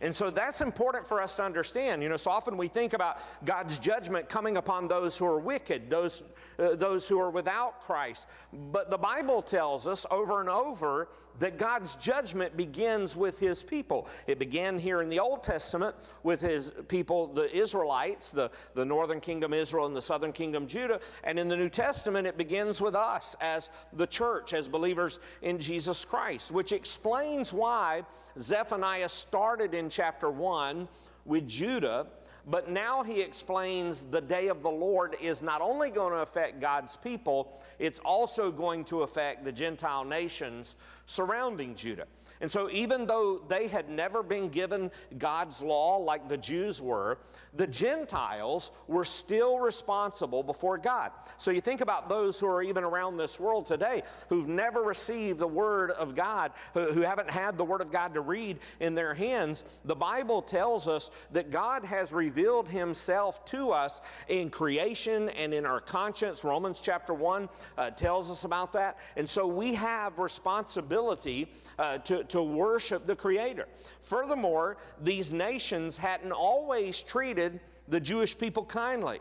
And 0.00 0.14
so 0.14 0.30
that's 0.30 0.60
important 0.60 1.06
for 1.06 1.20
us 1.20 1.36
to 1.36 1.44
understand. 1.44 2.02
You 2.02 2.08
know, 2.08 2.16
so 2.16 2.30
often 2.30 2.56
we 2.56 2.68
think 2.68 2.92
about 2.92 3.18
God's 3.44 3.78
judgment 3.78 4.28
coming 4.28 4.56
upon 4.56 4.88
those 4.88 5.16
who 5.16 5.26
are 5.26 5.38
wicked, 5.38 5.90
those, 5.90 6.22
uh, 6.58 6.74
those 6.74 7.08
who 7.08 7.20
are 7.20 7.30
without 7.30 7.80
Christ. 7.80 8.28
But 8.52 8.90
the 8.90 8.98
Bible 8.98 9.42
tells 9.42 9.86
us 9.88 10.06
over 10.10 10.40
and 10.40 10.48
over 10.48 11.08
that 11.38 11.58
God's 11.58 11.96
judgment 11.96 12.56
begins 12.56 13.16
with 13.16 13.38
his 13.40 13.62
people. 13.62 14.08
It 14.26 14.38
began 14.38 14.78
here 14.78 15.02
in 15.02 15.08
the 15.08 15.18
Old 15.18 15.42
Testament 15.42 15.96
with 16.22 16.40
his 16.40 16.72
people, 16.88 17.26
the 17.26 17.54
Israelites, 17.54 18.30
the, 18.30 18.50
the 18.74 18.84
northern 18.84 19.20
kingdom 19.20 19.52
Israel 19.52 19.86
and 19.86 19.96
the 19.96 20.02
southern 20.02 20.32
kingdom 20.32 20.66
Judah. 20.66 21.00
And 21.24 21.38
in 21.38 21.48
the 21.48 21.56
New 21.56 21.68
Testament, 21.68 22.26
it 22.26 22.36
begins 22.36 22.80
with 22.80 22.94
us 22.94 23.34
as 23.40 23.70
the 23.92 24.06
church, 24.06 24.54
as 24.54 24.68
believers 24.68 25.18
in 25.42 25.58
Jesus 25.58 26.04
Christ, 26.04 26.52
which 26.52 26.72
explains 26.72 27.52
why 27.52 28.02
Zephaniah 28.38 29.08
started 29.08 29.74
in 29.74 29.83
chapter 29.90 30.30
1 30.30 30.88
with 31.24 31.48
Judah, 31.48 32.06
but 32.46 32.68
now 32.68 33.02
he 33.02 33.20
explains 33.20 34.04
the 34.04 34.20
day 34.20 34.48
of 34.48 34.62
the 34.62 34.70
Lord 34.70 35.16
is 35.20 35.42
not 35.42 35.62
only 35.62 35.90
going 35.90 36.12
to 36.12 36.18
affect 36.18 36.60
God's 36.60 36.96
people, 36.96 37.58
it's 37.78 38.00
also 38.00 38.50
going 38.50 38.84
to 38.84 39.02
affect 39.02 39.44
the 39.44 39.52
Gentile 39.52 40.04
nations 40.04 40.76
surrounding 41.06 41.74
Judah. 41.74 42.06
And 42.40 42.50
so, 42.50 42.68
even 42.70 43.06
though 43.06 43.38
they 43.48 43.68
had 43.68 43.88
never 43.88 44.22
been 44.22 44.48
given 44.48 44.90
God's 45.18 45.62
law 45.62 45.96
like 45.98 46.28
the 46.28 46.36
Jews 46.36 46.82
were, 46.82 47.18
the 47.54 47.66
Gentiles 47.66 48.72
were 48.88 49.04
still 49.04 49.60
responsible 49.60 50.42
before 50.42 50.76
God. 50.76 51.12
So, 51.36 51.50
you 51.50 51.60
think 51.60 51.80
about 51.80 52.08
those 52.08 52.38
who 52.38 52.46
are 52.46 52.62
even 52.62 52.82
around 52.82 53.16
this 53.16 53.38
world 53.38 53.66
today 53.66 54.02
who've 54.28 54.48
never 54.48 54.82
received 54.82 55.38
the 55.38 55.46
Word 55.46 55.92
of 55.92 56.14
God, 56.14 56.52
who, 56.74 56.92
who 56.92 57.02
haven't 57.02 57.30
had 57.30 57.56
the 57.56 57.64
Word 57.64 57.80
of 57.80 57.92
God 57.92 58.14
to 58.14 58.20
read 58.20 58.58
in 58.80 58.94
their 58.94 59.14
hands. 59.14 59.64
The 59.84 59.94
Bible 59.94 60.42
tells 60.42 60.88
us 60.88 61.10
that 61.32 61.50
God 61.50 61.84
has 61.84 62.12
revealed 62.12 62.68
Himself 62.68 63.44
to 63.46 63.70
us 63.70 64.00
in 64.28 64.50
creation 64.50 65.28
and 65.30 65.54
in 65.54 65.64
our 65.64 65.80
conscience. 65.80 66.42
Romans 66.44 66.80
chapter 66.82 67.14
1 67.14 67.48
uh, 67.78 67.90
tells 67.90 68.30
us 68.30 68.44
about 68.44 68.72
that. 68.72 68.98
And 69.16 69.28
so, 69.28 69.46
we 69.46 69.74
have 69.74 70.18
responsibility 70.18 70.93
uh, 71.78 71.98
to 71.98 72.24
to 72.24 72.42
worship 72.42 73.06
the 73.06 73.16
Creator. 73.16 73.66
Furthermore, 74.00 74.76
these 75.02 75.32
nations 75.32 75.98
hadn't 75.98 76.32
always 76.32 77.02
treated 77.02 77.60
the 77.88 78.00
Jewish 78.00 78.36
people 78.36 78.64
kindly. 78.64 79.20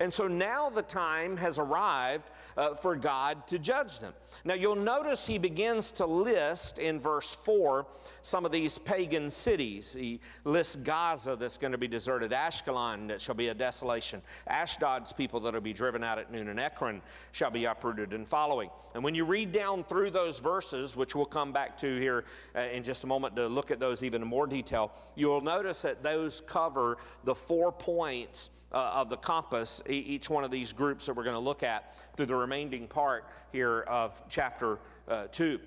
And 0.00 0.12
so 0.12 0.28
now 0.28 0.70
the 0.70 0.82
time 0.82 1.36
has 1.36 1.58
arrived 1.58 2.30
uh, 2.56 2.74
for 2.74 2.94
God 2.94 3.46
to 3.48 3.58
judge 3.58 3.98
them. 3.98 4.12
Now 4.44 4.54
you'll 4.54 4.76
notice 4.76 5.26
he 5.26 5.38
begins 5.38 5.90
to 5.92 6.06
list 6.06 6.78
in 6.78 7.00
verse 7.00 7.34
4 7.34 7.86
some 8.22 8.44
of 8.44 8.52
these 8.52 8.78
pagan 8.78 9.28
cities. 9.28 9.94
He 9.98 10.20
lists 10.44 10.76
Gaza 10.76 11.34
that's 11.34 11.58
going 11.58 11.72
to 11.72 11.78
be 11.78 11.88
deserted, 11.88 12.30
Ashkelon 12.30 13.08
that 13.08 13.20
shall 13.20 13.34
be 13.34 13.48
a 13.48 13.54
desolation, 13.54 14.22
Ashdod's 14.48 15.12
people 15.12 15.40
that 15.40 15.54
will 15.54 15.60
be 15.60 15.72
driven 15.72 16.04
out 16.04 16.18
at 16.18 16.30
noon, 16.30 16.48
and 16.48 16.60
Ekron 16.60 17.02
shall 17.32 17.50
be 17.50 17.64
uprooted 17.64 18.12
and 18.12 18.26
following. 18.26 18.70
And 18.94 19.02
when 19.02 19.16
you 19.16 19.24
read 19.24 19.50
down 19.50 19.82
through 19.82 20.10
those 20.10 20.38
verses, 20.38 20.96
which 20.96 21.16
we'll 21.16 21.26
come 21.26 21.52
back 21.52 21.76
to 21.78 21.96
here 21.96 22.24
uh, 22.54 22.60
in 22.60 22.84
just 22.84 23.02
a 23.02 23.06
moment 23.08 23.34
to 23.34 23.48
look 23.48 23.72
at 23.72 23.80
those 23.80 24.04
even 24.04 24.22
in 24.22 24.28
more 24.28 24.46
detail, 24.46 24.92
you'll 25.16 25.40
notice 25.40 25.82
that 25.82 26.04
those 26.04 26.40
cover 26.40 26.98
the 27.24 27.34
four 27.34 27.72
points 27.72 28.50
uh, 28.72 28.76
of 28.94 29.08
the 29.08 29.16
compass 29.16 29.82
each 29.88 30.30
one 30.30 30.44
of 30.44 30.50
these 30.50 30.72
groups 30.72 31.06
that 31.06 31.14
we're 31.14 31.24
going 31.24 31.34
to 31.34 31.40
look 31.40 31.62
at 31.62 31.94
through 32.16 32.26
the 32.26 32.34
remaining 32.34 32.86
part 32.86 33.26
here 33.52 33.80
of 33.82 34.22
chapter 34.28 34.78
uh, 35.08 35.26
2. 35.32 35.58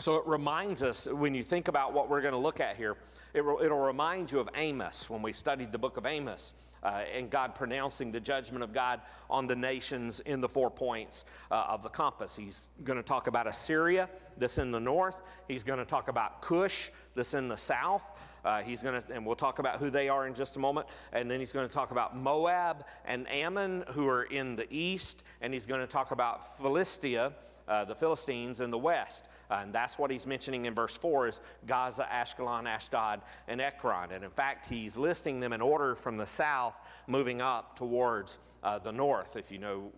So 0.00 0.14
it 0.14 0.26
reminds 0.26 0.84
us, 0.84 1.08
when 1.08 1.34
you 1.34 1.42
think 1.42 1.66
about 1.66 1.92
what 1.92 2.08
we're 2.08 2.20
going 2.20 2.32
to 2.32 2.38
look 2.38 2.60
at 2.60 2.76
here, 2.76 2.96
it 3.34 3.44
will, 3.44 3.58
it'll 3.60 3.84
remind 3.84 4.30
you 4.30 4.38
of 4.38 4.48
Amos 4.54 5.10
when 5.10 5.22
we 5.22 5.32
studied 5.32 5.72
the 5.72 5.78
book 5.78 5.96
of 5.96 6.06
Amos 6.06 6.54
uh, 6.84 7.02
and 7.12 7.28
God 7.28 7.56
pronouncing 7.56 8.12
the 8.12 8.20
judgment 8.20 8.62
of 8.62 8.72
God 8.72 9.00
on 9.28 9.48
the 9.48 9.56
nations 9.56 10.20
in 10.20 10.40
the 10.40 10.48
four 10.48 10.70
points 10.70 11.24
uh, 11.50 11.66
of 11.68 11.82
the 11.82 11.88
compass. 11.88 12.36
He's 12.36 12.70
going 12.84 12.96
to 12.96 13.02
talk 13.02 13.26
about 13.26 13.48
Assyria, 13.48 14.08
that's 14.36 14.58
in 14.58 14.70
the 14.70 14.78
north. 14.78 15.20
He's 15.48 15.64
going 15.64 15.80
to 15.80 15.84
talk 15.84 16.06
about 16.06 16.42
Cush, 16.42 16.90
that's 17.16 17.34
in 17.34 17.48
the 17.48 17.56
south. 17.56 18.12
Uh, 18.44 18.62
he's 18.62 18.84
going 18.84 19.02
to, 19.02 19.12
and 19.12 19.26
we'll 19.26 19.34
talk 19.34 19.58
about 19.58 19.80
who 19.80 19.90
they 19.90 20.08
are 20.08 20.28
in 20.28 20.34
just 20.34 20.54
a 20.54 20.60
moment. 20.60 20.86
And 21.12 21.28
then 21.28 21.40
he's 21.40 21.52
going 21.52 21.66
to 21.66 21.74
talk 21.74 21.90
about 21.90 22.16
Moab 22.16 22.86
and 23.04 23.28
Ammon, 23.28 23.82
who 23.88 24.08
are 24.08 24.22
in 24.22 24.54
the 24.54 24.72
east. 24.72 25.24
And 25.40 25.52
he's 25.52 25.66
going 25.66 25.80
to 25.80 25.88
talk 25.88 26.12
about 26.12 26.56
Philistia, 26.56 27.32
uh, 27.66 27.84
the 27.84 27.96
Philistines, 27.96 28.60
in 28.60 28.70
the 28.70 28.78
west. 28.78 29.24
Uh, 29.50 29.60
and 29.62 29.72
that's 29.72 29.98
what 29.98 30.10
he's 30.10 30.26
mentioning 30.26 30.66
in 30.66 30.74
verse 30.74 30.96
4 30.96 31.28
is 31.28 31.40
Gaza, 31.66 32.06
Ashkelon, 32.12 32.66
Ashdod, 32.66 33.20
and 33.46 33.60
Ekron. 33.60 34.12
And 34.12 34.22
in 34.24 34.30
fact, 34.30 34.66
he's 34.66 34.96
listing 34.96 35.40
them 35.40 35.52
in 35.52 35.60
order 35.60 35.94
from 35.94 36.16
the 36.16 36.26
south 36.26 36.78
moving 37.06 37.40
up 37.40 37.76
towards 37.76 38.38
uh, 38.62 38.78
the 38.78 38.92
north. 38.92 39.36
If 39.36 39.50
you 39.50 39.58
know, 39.58 39.90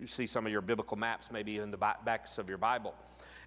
you 0.00 0.06
see 0.06 0.26
some 0.26 0.46
of 0.46 0.52
your 0.52 0.60
biblical 0.60 0.96
maps 0.96 1.30
maybe 1.30 1.58
in 1.58 1.70
the 1.70 1.78
backs 1.78 2.38
of 2.38 2.48
your 2.48 2.58
Bible. 2.58 2.94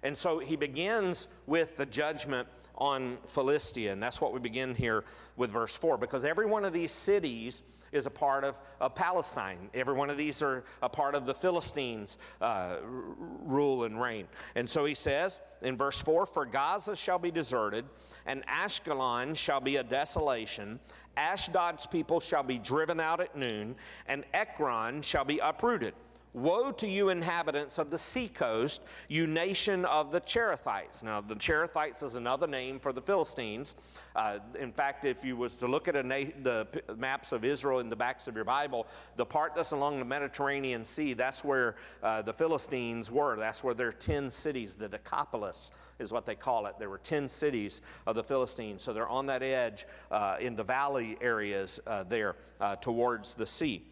And 0.02 0.16
so 0.16 0.38
he 0.38 0.56
begins 0.56 1.28
with 1.46 1.76
the 1.76 1.86
judgment 1.86 2.48
on 2.76 3.18
Philistia. 3.26 3.92
And 3.92 4.02
that's 4.02 4.20
what 4.20 4.32
we 4.32 4.40
begin 4.40 4.74
here 4.74 5.04
with 5.36 5.50
verse 5.50 5.76
4. 5.76 5.96
Because 5.96 6.24
every 6.24 6.46
one 6.46 6.64
of 6.64 6.72
these 6.72 6.90
cities 6.90 7.62
is 7.92 8.06
a 8.06 8.10
part 8.10 8.42
of, 8.42 8.58
of 8.80 8.94
Palestine. 8.94 9.70
Every 9.74 9.94
one 9.94 10.10
of 10.10 10.16
these 10.16 10.42
are 10.42 10.64
a 10.82 10.88
part 10.88 11.14
of 11.14 11.26
the 11.26 11.34
Philistines' 11.34 12.18
uh, 12.40 12.76
rule 12.82 13.84
and 13.84 14.00
reign. 14.00 14.26
And 14.56 14.68
so 14.68 14.84
he 14.84 14.94
says 14.94 15.40
in 15.60 15.76
verse 15.76 16.00
4 16.00 16.26
For 16.26 16.46
Gaza 16.46 16.96
shall 16.96 17.18
be 17.18 17.30
deserted, 17.30 17.84
and 18.26 18.44
Ashkelon 18.46 19.36
shall 19.36 19.60
be 19.60 19.76
a 19.76 19.84
desolation. 19.84 20.80
Ashdod's 21.16 21.86
people 21.86 22.18
shall 22.20 22.42
be 22.42 22.58
driven 22.58 22.98
out 22.98 23.20
at 23.20 23.36
noon, 23.36 23.76
and 24.06 24.24
Ekron 24.32 25.02
shall 25.02 25.24
be 25.24 25.38
uprooted. 25.38 25.94
Woe 26.34 26.72
to 26.72 26.88
you, 26.88 27.10
inhabitants 27.10 27.78
of 27.78 27.90
the 27.90 27.98
seacoast, 27.98 28.80
you 29.06 29.26
nation 29.26 29.84
of 29.84 30.10
the 30.10 30.20
Cherethites. 30.20 31.02
Now, 31.02 31.20
the 31.20 31.34
Cherethites 31.34 32.02
is 32.02 32.16
another 32.16 32.46
name 32.46 32.80
for 32.80 32.90
the 32.94 33.02
Philistines. 33.02 33.74
Uh, 34.16 34.38
in 34.58 34.72
fact, 34.72 35.04
if 35.04 35.26
you 35.26 35.36
was 35.36 35.56
to 35.56 35.66
look 35.66 35.88
at 35.88 36.06
na- 36.06 36.32
the 36.42 36.66
p- 36.72 36.80
maps 36.96 37.32
of 37.32 37.44
Israel 37.44 37.80
in 37.80 37.90
the 37.90 37.96
backs 37.96 38.28
of 38.28 38.34
your 38.34 38.46
Bible, 38.46 38.86
the 39.16 39.26
part 39.26 39.54
that's 39.54 39.72
along 39.72 39.98
the 39.98 40.06
Mediterranean 40.06 40.86
Sea, 40.86 41.12
that's 41.12 41.44
where 41.44 41.76
uh, 42.02 42.22
the 42.22 42.32
Philistines 42.32 43.12
were. 43.12 43.36
That's 43.36 43.62
where 43.62 43.74
their 43.74 43.92
10 43.92 44.30
cities, 44.30 44.74
the 44.74 44.88
Decapolis 44.88 45.70
is 45.98 46.12
what 46.12 46.24
they 46.24 46.34
call 46.34 46.64
it. 46.64 46.76
There 46.78 46.88
were 46.88 46.98
10 46.98 47.28
cities 47.28 47.82
of 48.06 48.16
the 48.16 48.24
Philistines. 48.24 48.82
So 48.82 48.94
they're 48.94 49.06
on 49.06 49.26
that 49.26 49.42
edge 49.42 49.86
uh, 50.10 50.36
in 50.40 50.56
the 50.56 50.64
valley 50.64 51.18
areas 51.20 51.78
uh, 51.86 52.04
there 52.04 52.36
uh, 52.58 52.76
towards 52.76 53.34
the 53.34 53.46
sea. 53.46 53.84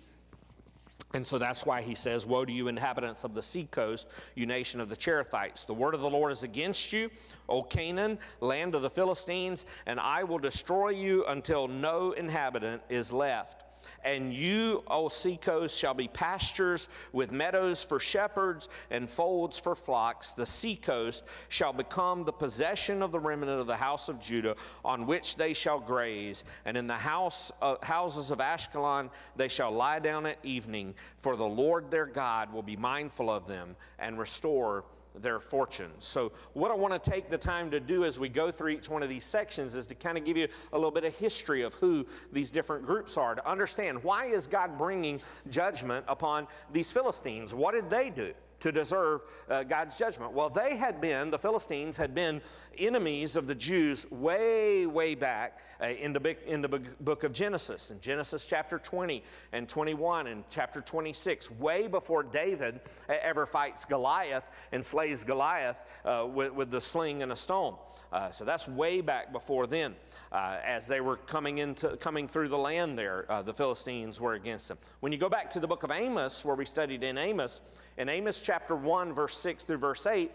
And 1.12 1.26
so 1.26 1.38
that's 1.38 1.66
why 1.66 1.82
he 1.82 1.96
says, 1.96 2.24
Woe 2.24 2.44
to 2.44 2.52
you, 2.52 2.68
inhabitants 2.68 3.24
of 3.24 3.34
the 3.34 3.42
seacoast, 3.42 4.06
you 4.36 4.46
nation 4.46 4.80
of 4.80 4.88
the 4.88 4.96
Cherethites. 4.96 5.66
The 5.66 5.74
word 5.74 5.94
of 5.94 6.00
the 6.00 6.10
Lord 6.10 6.30
is 6.30 6.44
against 6.44 6.92
you, 6.92 7.10
O 7.48 7.62
Canaan, 7.62 8.18
land 8.40 8.76
of 8.76 8.82
the 8.82 8.90
Philistines, 8.90 9.64
and 9.86 9.98
I 9.98 10.22
will 10.22 10.38
destroy 10.38 10.90
you 10.90 11.24
until 11.26 11.66
no 11.66 12.12
inhabitant 12.12 12.82
is 12.88 13.12
left. 13.12 13.64
And 14.04 14.32
you, 14.32 14.82
O 14.86 15.08
seacoast, 15.08 15.78
shall 15.78 15.94
be 15.94 16.08
pastures 16.08 16.88
with 17.12 17.32
meadows 17.32 17.84
for 17.84 17.98
shepherds 17.98 18.68
and 18.90 19.08
folds 19.08 19.58
for 19.58 19.74
flocks. 19.74 20.32
The 20.32 20.46
seacoast 20.46 21.24
shall 21.48 21.72
become 21.72 22.24
the 22.24 22.32
possession 22.32 23.02
of 23.02 23.12
the 23.12 23.20
remnant 23.20 23.60
of 23.60 23.66
the 23.66 23.76
house 23.76 24.08
of 24.08 24.20
Judah, 24.20 24.56
on 24.84 25.06
which 25.06 25.36
they 25.36 25.52
shall 25.52 25.80
graze. 25.80 26.44
And 26.64 26.76
in 26.76 26.86
the 26.86 26.94
house, 26.94 27.52
uh, 27.60 27.76
houses 27.82 28.30
of 28.30 28.38
Ashkelon 28.38 29.10
they 29.36 29.48
shall 29.48 29.70
lie 29.70 29.98
down 29.98 30.26
at 30.26 30.38
evening, 30.42 30.94
for 31.16 31.36
the 31.36 31.46
Lord 31.46 31.90
their 31.90 32.06
God 32.06 32.52
will 32.52 32.62
be 32.62 32.76
mindful 32.76 33.30
of 33.30 33.46
them 33.46 33.76
and 33.98 34.18
restore 34.18 34.84
their 35.14 35.40
fortunes. 35.40 36.04
So, 36.04 36.32
what 36.52 36.70
I 36.70 36.74
want 36.74 37.02
to 37.02 37.10
take 37.10 37.30
the 37.30 37.38
time 37.38 37.70
to 37.70 37.80
do 37.80 38.04
as 38.04 38.18
we 38.18 38.28
go 38.28 38.50
through 38.50 38.70
each 38.70 38.88
one 38.88 39.02
of 39.02 39.08
these 39.08 39.24
sections 39.24 39.74
is 39.74 39.86
to 39.86 39.94
kind 39.94 40.16
of 40.16 40.24
give 40.24 40.36
you 40.36 40.48
a 40.72 40.76
little 40.76 40.90
bit 40.90 41.04
of 41.04 41.14
history 41.14 41.62
of 41.62 41.74
who 41.74 42.06
these 42.32 42.50
different 42.50 42.84
groups 42.84 43.16
are, 43.16 43.34
to 43.34 43.48
understand 43.48 44.02
why 44.02 44.26
is 44.26 44.46
God 44.46 44.78
bringing 44.78 45.20
judgment 45.48 46.04
upon 46.08 46.46
these 46.72 46.92
Philistines? 46.92 47.54
What 47.54 47.72
did 47.72 47.90
they 47.90 48.10
do? 48.10 48.32
To 48.60 48.70
deserve 48.70 49.22
uh, 49.48 49.62
God's 49.64 49.98
judgment. 49.98 50.32
Well, 50.32 50.48
they 50.48 50.76
had 50.76 51.00
been, 51.00 51.30
the 51.30 51.38
Philistines 51.38 51.96
had 51.96 52.14
been 52.14 52.40
enemies 52.78 53.36
of 53.36 53.46
the 53.46 53.54
Jews 53.54 54.10
way, 54.10 54.86
way 54.86 55.14
back 55.14 55.60
uh, 55.82 55.86
in, 55.86 56.12
the, 56.12 56.36
in 56.46 56.62
the 56.62 56.68
book 56.68 57.24
of 57.24 57.32
Genesis, 57.32 57.90
in 57.90 58.00
Genesis 58.00 58.46
chapter 58.46 58.78
20 58.78 59.22
and 59.52 59.68
21 59.68 60.28
and 60.28 60.44
chapter 60.50 60.80
26, 60.80 61.50
way 61.52 61.88
before 61.88 62.22
David 62.22 62.80
ever 63.08 63.46
fights 63.46 63.84
Goliath 63.84 64.44
and 64.72 64.84
slays 64.84 65.24
Goliath 65.24 65.78
uh, 66.04 66.26
with, 66.30 66.54
with, 66.54 66.70
the 66.70 66.80
sling 66.80 67.22
and 67.22 67.32
a 67.32 67.36
stone. 67.36 67.74
Uh, 68.12 68.30
so 68.30 68.44
that's 68.44 68.68
way 68.68 69.00
back 69.00 69.32
before 69.32 69.66
then. 69.66 69.94
Uh, 70.30 70.58
as 70.64 70.86
they 70.86 71.00
were 71.00 71.16
coming 71.16 71.58
into 71.58 71.96
coming 71.96 72.28
through 72.28 72.48
the 72.48 72.58
land 72.58 72.96
there, 72.96 73.26
uh, 73.28 73.42
the 73.42 73.52
Philistines 73.52 74.20
were 74.20 74.34
against 74.34 74.68
them. 74.68 74.78
When 75.00 75.10
you 75.12 75.18
go 75.18 75.28
back 75.28 75.50
to 75.50 75.60
the 75.60 75.66
book 75.66 75.82
of 75.82 75.90
Amos, 75.90 76.44
where 76.44 76.54
we 76.54 76.64
studied 76.64 77.02
in 77.02 77.18
Amos, 77.18 77.60
in 77.98 78.08
Amos 78.08 78.40
chapter 78.50 78.74
1, 78.74 79.12
verse 79.12 79.38
6 79.38 79.62
through 79.62 79.76
verse 79.76 80.08
8, 80.08 80.32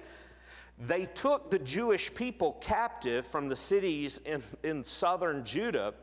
they 0.80 1.06
took 1.08 1.51
the 1.51 1.60
Jewish 1.60 2.13
people 2.13 2.54
captive 2.62 3.28
from 3.28 3.49
the 3.49 3.58
cities 3.58 4.21
in, 4.23 4.41
in 4.63 4.86
southern 4.86 5.43
Judah 5.43 5.93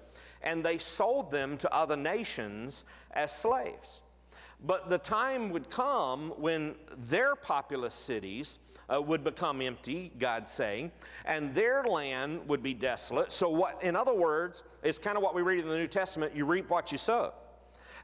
and 0.43 0.63
they 0.63 0.77
sold 0.77 1.31
them 1.31 1.57
to 1.57 1.75
other 1.75 1.97
nations 1.97 2.85
as 3.13 3.35
slaves. 3.35 4.03
But 4.63 4.91
the 4.91 4.99
time 4.99 5.49
would 5.53 5.71
come 5.71 6.35
when 6.37 6.75
their 6.99 7.35
populous 7.35 7.95
cities 7.95 8.59
uh, 8.95 9.01
would 9.01 9.25
become 9.25 9.63
empty, 9.63 10.13
God's 10.19 10.51
saying, 10.51 10.93
and 11.25 11.55
their 11.55 11.83
land 11.83 12.47
would 12.47 12.63
be 12.63 12.75
desolate. 12.75 13.33
So, 13.33 13.49
what, 13.49 13.83
in 13.83 13.97
other 13.97 14.15
words, 14.15 14.65
is 14.83 14.99
kind 14.99 15.17
of 15.17 15.23
what 15.23 15.35
we 15.35 15.41
read 15.41 15.61
in 15.61 15.69
the 15.69 15.79
New 15.79 15.87
Testament 15.87 16.37
you 16.37 16.45
reap 16.45 16.69
what 16.69 16.93
you 16.93 16.99
sow. 16.99 17.33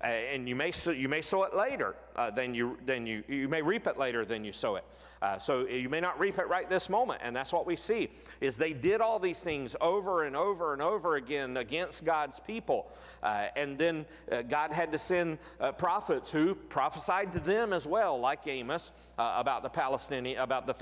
Uh, 0.02 0.06
and 0.06 0.48
you 0.48 0.54
may, 0.54 0.70
sow, 0.70 0.90
you 0.90 1.08
may 1.08 1.20
sow 1.20 1.42
it 1.42 1.54
later 1.54 1.96
uh, 2.16 2.30
than, 2.30 2.54
you, 2.54 2.78
than 2.87 3.06
you, 3.06 3.24
you 3.28 3.48
may 3.48 3.62
reap 3.62 3.87
it 3.87 3.98
later 3.98 4.24
than 4.24 4.44
you 4.44 4.52
sow 4.52 4.76
it. 4.76 4.84
Uh, 5.20 5.38
so 5.38 5.66
you 5.66 5.88
may 5.88 6.00
not 6.00 6.18
reap 6.18 6.38
it 6.38 6.48
right 6.48 6.68
this 6.68 6.88
moment. 6.88 7.20
And 7.22 7.35
that's 7.35 7.52
what 7.52 7.66
we 7.66 7.76
see 7.76 8.11
is 8.40 8.57
they 8.57 8.72
did 8.72 9.00
all 9.00 9.18
these 9.18 9.40
things 9.40 9.74
over 9.81 10.24
and 10.24 10.37
over 10.37 10.72
and 10.72 10.83
over 10.83 11.16
again 11.16 11.57
against 11.57 12.04
God's 12.04 12.40
people. 12.40 12.90
Uh, 13.22 13.46
and 13.57 13.76
then 13.78 14.07
uh, 14.31 14.42
God 14.42 14.72
had 14.72 14.92
to 14.92 14.98
send 14.98 15.38
uh, 15.61 15.72
prophets 15.72 16.31
who 16.31 16.54
prophesied 16.54 17.33
to 17.33 17.40
them 17.40 17.72
as 17.72 17.87
well, 17.87 18.18
like 18.18 18.46
Amos, 18.46 18.92
about 19.18 19.62
the 19.62 19.68
Palestinian, 19.68 20.38
about 20.38 20.66
the 20.66 20.74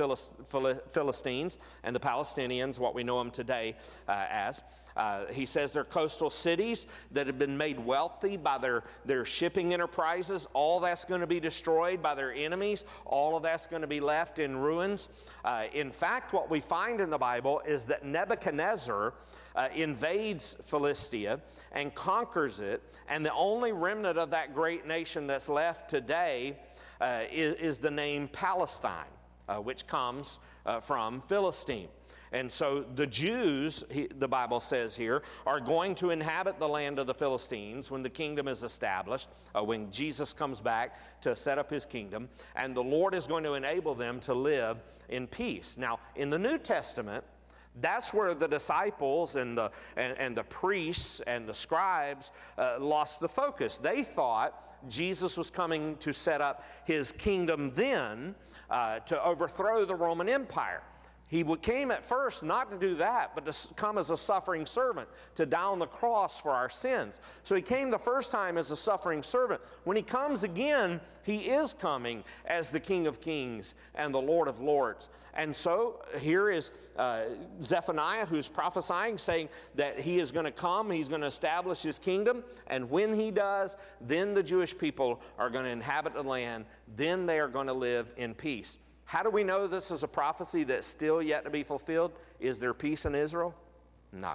Philistines 0.89 1.59
and 1.85 1.97
the 1.97 2.01
Palestinians, 2.01 2.79
what 2.79 2.95
we 2.95 3.03
know 3.03 3.19
them 3.19 3.31
today 3.31 3.77
as. 4.09 4.63
he 5.33 5.47
says 5.47 5.73
they're 5.73 5.85
coastal 5.85 6.31
cities 6.31 6.87
that 7.13 7.27
have 7.27 7.39
been 7.39 7.57
made 7.57 7.79
wealthy 7.81 8.37
by 8.37 8.59
their, 8.59 8.85
their 9.05 9.25
shipping 9.25 9.73
enterprises. 9.73 10.47
All 10.53 10.81
that's 10.81 11.05
going 11.05 11.21
to 11.21 11.27
be 11.27 11.41
destroyed 11.41 12.03
by 12.03 12.15
their 12.15 12.33
enemies. 12.33 12.85
All 13.05 13.37
of 13.37 13.43
that's 13.43 13.67
going 13.67 13.83
to 13.83 13.89
be 13.89 14.01
left 14.01 14.26
in 14.39 14.57
ruins. 14.57 15.31
Uh, 15.45 15.65
in 15.73 15.91
fact, 15.91 16.33
what 16.33 16.51
we 16.51 16.61
find 16.61 17.01
in 17.01 17.11
the 17.11 17.19
Bible 17.19 17.61
is 17.67 17.85
that 17.87 18.05
Nebuchadnezzar 18.05 19.15
uh, 19.55 19.69
invades 19.75 20.57
Philistia 20.63 21.41
and 21.73 21.95
conquers 21.95 22.61
it, 22.61 22.83
and 23.09 23.25
the 23.25 23.33
only 23.33 23.73
remnant 23.73 24.19
of 24.19 24.31
that 24.31 24.55
great 24.55 24.87
nation 24.87 25.27
that's 25.27 25.49
left 25.49 25.89
today 25.89 26.57
uh, 27.01 27.23
is, 27.31 27.55
is, 27.55 27.79
the 27.79 27.91
name 27.91 28.29
Palestine, 28.29 29.05
uh, 29.49 29.57
which 29.57 29.87
comes 29.87 30.39
uh, 30.65 30.81
from 30.81 31.21
Philistine. 31.23 31.89
And 32.33 32.51
so 32.51 32.85
the 32.95 33.07
Jews, 33.07 33.85
he, 33.91 34.09
the 34.19 34.29
Bible 34.29 34.61
says 34.61 34.97
here, 34.97 35.23
are 35.47 35.61
going 35.61 35.95
to 35.97 36.11
inhabit 36.11 36.59
the 36.59 36.69
land 36.69 36.99
of 36.99 37.07
the 37.07 37.15
Philistines 37.15 37.91
when 37.91 38.03
the 38.03 38.11
kingdom 38.11 38.49
is 38.49 38.65
established, 38.65 39.29
uh, 39.55 39.63
when 39.63 39.91
Jesus 39.91 40.33
comes 40.33 40.61
back 40.61 40.97
to 41.23 41.37
set 41.37 41.59
up 41.59 41.71
his 41.71 41.87
kingdom, 41.87 42.29
and 42.57 42.75
the 42.75 42.83
Lord 42.83 43.15
is 43.15 43.27
going 43.27 43.45
to 43.45 43.55
enable 43.55 43.95
them 43.95 44.21
to 44.21 44.35
live 44.35 44.79
in 45.09 45.27
peace. 45.27 45.77
Now, 45.79 45.99
in 46.17 46.31
the 46.31 46.39
New 46.39 46.59
Testament, 46.59 47.25
that's 47.81 48.15
where 48.15 48.35
the 48.35 48.49
disciples 48.49 49.37
and 49.37 49.57
the, 49.57 49.71
and, 49.97 50.17
and 50.19 50.37
the 50.37 50.45
priests 50.45 51.21
and 51.27 51.47
the 51.47 51.55
scribes 51.55 52.33
uh, 52.57 52.77
lost 52.81 53.21
the 53.21 53.29
focus. 53.29 53.77
They 53.77 54.03
thought 54.03 54.89
Jesus 54.89 55.37
was 55.37 55.51
coming 55.51 55.97
to 55.97 56.13
set 56.13 56.41
up 56.41 56.63
his 56.85 57.13
kingdom 57.13 57.71
then 57.75 58.35
uh, 58.71 59.01
to 59.01 59.23
overthrow 59.23 59.85
the 59.85 59.95
Roman 59.95 60.29
Empire. 60.29 60.83
He 61.29 61.43
came 61.61 61.91
at 61.91 62.05
first 62.05 62.45
not 62.45 62.71
to 62.71 62.79
do 62.79 62.95
that, 62.97 63.35
but 63.35 63.51
to 63.51 63.75
come 63.75 63.99
as 63.99 64.11
a 64.11 64.17
suffering 64.17 64.65
servant, 64.65 65.09
to 65.35 65.45
die 65.45 65.61
on 65.61 65.81
the 65.81 65.87
cross 65.87 66.41
for 66.41 66.53
our 66.53 66.71
sins. 66.71 67.21
So 67.43 67.57
he 67.57 67.63
came 67.63 67.91
the 67.91 67.99
first 67.99 68.31
time 68.31 68.57
as 68.57 68.71
a 68.71 68.77
suffering 68.77 69.25
servant. 69.25 69.61
When 69.83 69.97
he 69.97 70.05
comes 70.05 70.45
again, 70.45 71.01
he 71.25 71.39
is 71.39 71.75
coming 71.75 72.23
as 72.45 72.71
the 72.71 72.79
King 72.79 73.09
of 73.09 73.21
Kings 73.21 73.75
and 73.97 74.15
the 74.15 74.21
Lord 74.21 74.47
of 74.47 74.61
Lords. 74.61 75.09
And 75.35 75.55
so 75.55 76.01
here 76.21 76.49
is 76.49 76.71
uh, 76.97 77.25
Zephaniah 77.61 78.25
who's 78.25 78.47
prophesying, 78.47 79.19
saying 79.19 79.49
that 79.75 79.99
he 79.99 80.21
is 80.21 80.31
going 80.31 80.47
to 80.47 80.53
come, 80.53 80.93
he's 80.93 81.09
going 81.09 81.23
to 81.23 81.27
establish 81.27 81.83
his 81.83 81.99
kingdom, 81.99 82.45
and 82.69 82.89
when 82.89 83.13
he 83.13 83.33
does, 83.33 83.77
then 84.01 84.33
the 84.33 84.43
Jewish 84.45 84.79
people 84.79 85.21
are 85.39 85.51
going 85.51 85.65
to 85.65 85.71
inhabit 85.71 86.15
the 86.15 86.23
land, 86.23 86.67
then 86.95 87.27
they 87.27 87.41
are 87.41 87.49
going 87.49 87.67
to 87.67 87.75
live 87.75 88.15
in 88.17 88.33
peace. 88.33 88.79
How 89.07 89.23
do 89.23 89.31
we 89.31 89.45
know 89.45 89.67
this 89.69 89.93
is 89.93 90.03
a 90.03 90.09
prophecy 90.09 90.65
that's 90.65 90.87
still 90.87 91.23
yet 91.23 91.45
to 91.45 91.51
be 91.51 91.63
fulfilled? 91.63 92.13
Is 92.41 92.59
there 92.59 92.75
peace 92.75 93.07
in 93.07 93.15
Israel? 93.15 93.55
No, 94.13 94.35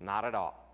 not 0.00 0.24
at 0.24 0.34
all. 0.34 0.64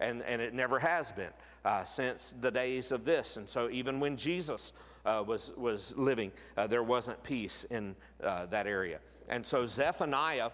And, 0.00 0.22
and 0.22 0.42
it 0.42 0.52
never 0.52 0.80
has 0.80 1.12
been 1.12 1.30
uh, 1.64 1.84
since 1.84 2.34
the 2.40 2.50
days 2.50 2.90
of 2.90 3.04
this. 3.04 3.36
And 3.36 3.48
so, 3.48 3.70
even 3.70 4.00
when 4.00 4.16
Jesus 4.16 4.72
uh, 5.06 5.22
was, 5.24 5.52
was 5.56 5.96
living, 5.96 6.32
uh, 6.56 6.66
there 6.66 6.82
wasn't 6.82 7.22
peace 7.22 7.64
in 7.70 7.94
uh, 8.22 8.46
that 8.46 8.66
area. 8.66 8.98
And 9.28 9.46
so, 9.46 9.64
Zephaniah 9.64 10.50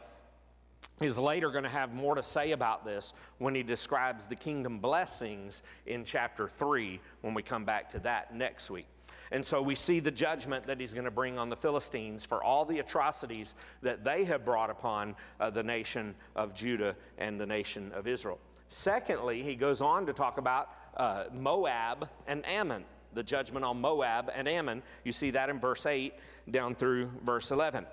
is 1.00 1.18
later 1.18 1.50
going 1.50 1.64
to 1.64 1.70
have 1.70 1.94
more 1.94 2.14
to 2.14 2.22
say 2.22 2.52
about 2.52 2.84
this 2.84 3.14
when 3.38 3.54
he 3.54 3.62
describes 3.62 4.26
the 4.26 4.36
kingdom 4.36 4.78
blessings 4.78 5.62
in 5.86 6.04
chapter 6.04 6.46
3 6.46 7.00
when 7.22 7.32
we 7.32 7.42
come 7.42 7.64
back 7.64 7.88
to 7.88 7.98
that 8.00 8.34
next 8.34 8.70
week. 8.70 8.86
And 9.30 9.44
so 9.44 9.60
we 9.60 9.74
see 9.74 10.00
the 10.00 10.10
judgment 10.10 10.66
that 10.66 10.80
he's 10.80 10.92
going 10.92 11.04
to 11.04 11.10
bring 11.10 11.38
on 11.38 11.48
the 11.48 11.56
Philistines 11.56 12.24
for 12.24 12.42
all 12.42 12.64
the 12.64 12.78
atrocities 12.78 13.54
that 13.82 14.04
they 14.04 14.24
have 14.24 14.44
brought 14.44 14.70
upon 14.70 15.14
uh, 15.38 15.50
the 15.50 15.62
nation 15.62 16.14
of 16.34 16.54
Judah 16.54 16.96
and 17.18 17.38
the 17.40 17.46
nation 17.46 17.92
of 17.92 18.06
Israel. 18.06 18.38
Secondly, 18.68 19.42
he 19.42 19.54
goes 19.54 19.80
on 19.80 20.06
to 20.06 20.12
talk 20.12 20.38
about 20.38 20.70
uh, 20.96 21.24
Moab 21.32 22.08
and 22.26 22.46
Ammon, 22.46 22.84
the 23.14 23.22
judgment 23.22 23.64
on 23.64 23.80
Moab 23.80 24.30
and 24.34 24.46
Ammon. 24.46 24.82
You 25.04 25.12
see 25.12 25.30
that 25.30 25.48
in 25.48 25.58
verse 25.58 25.86
8 25.86 26.12
down 26.50 26.74
through 26.74 27.10
verse 27.24 27.50
11. 27.50 27.86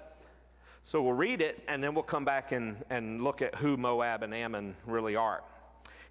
So 0.84 1.02
we'll 1.02 1.14
read 1.14 1.42
it 1.42 1.64
and 1.68 1.84
then 1.84 1.94
we'll 1.96 2.04
come 2.04 2.26
back 2.26 2.52
and, 2.52 2.84
and 2.90 3.22
look 3.22 3.42
at 3.42 3.56
who 3.56 3.76
Moab 3.78 4.22
and 4.24 4.34
Ammon 4.34 4.76
really 4.86 5.16
are. 5.16 5.42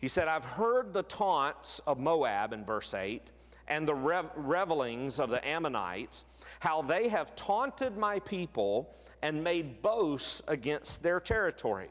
He 0.00 0.08
said, 0.08 0.28
I've 0.28 0.44
heard 0.44 0.92
the 0.92 1.04
taunts 1.04 1.80
of 1.86 1.98
Moab 1.98 2.52
in 2.52 2.64
verse 2.64 2.92
8 2.92 3.30
and 3.68 3.86
the 3.86 3.94
rev- 3.94 4.30
revelings 4.36 5.18
of 5.18 5.30
the 5.30 5.46
Ammonites, 5.46 6.24
how 6.60 6.82
they 6.82 7.08
have 7.08 7.34
taunted 7.34 7.96
my 7.96 8.18
people 8.20 8.94
and 9.22 9.42
made 9.42 9.80
boasts 9.82 10.42
against 10.48 11.02
their 11.02 11.20
territory. 11.20 11.88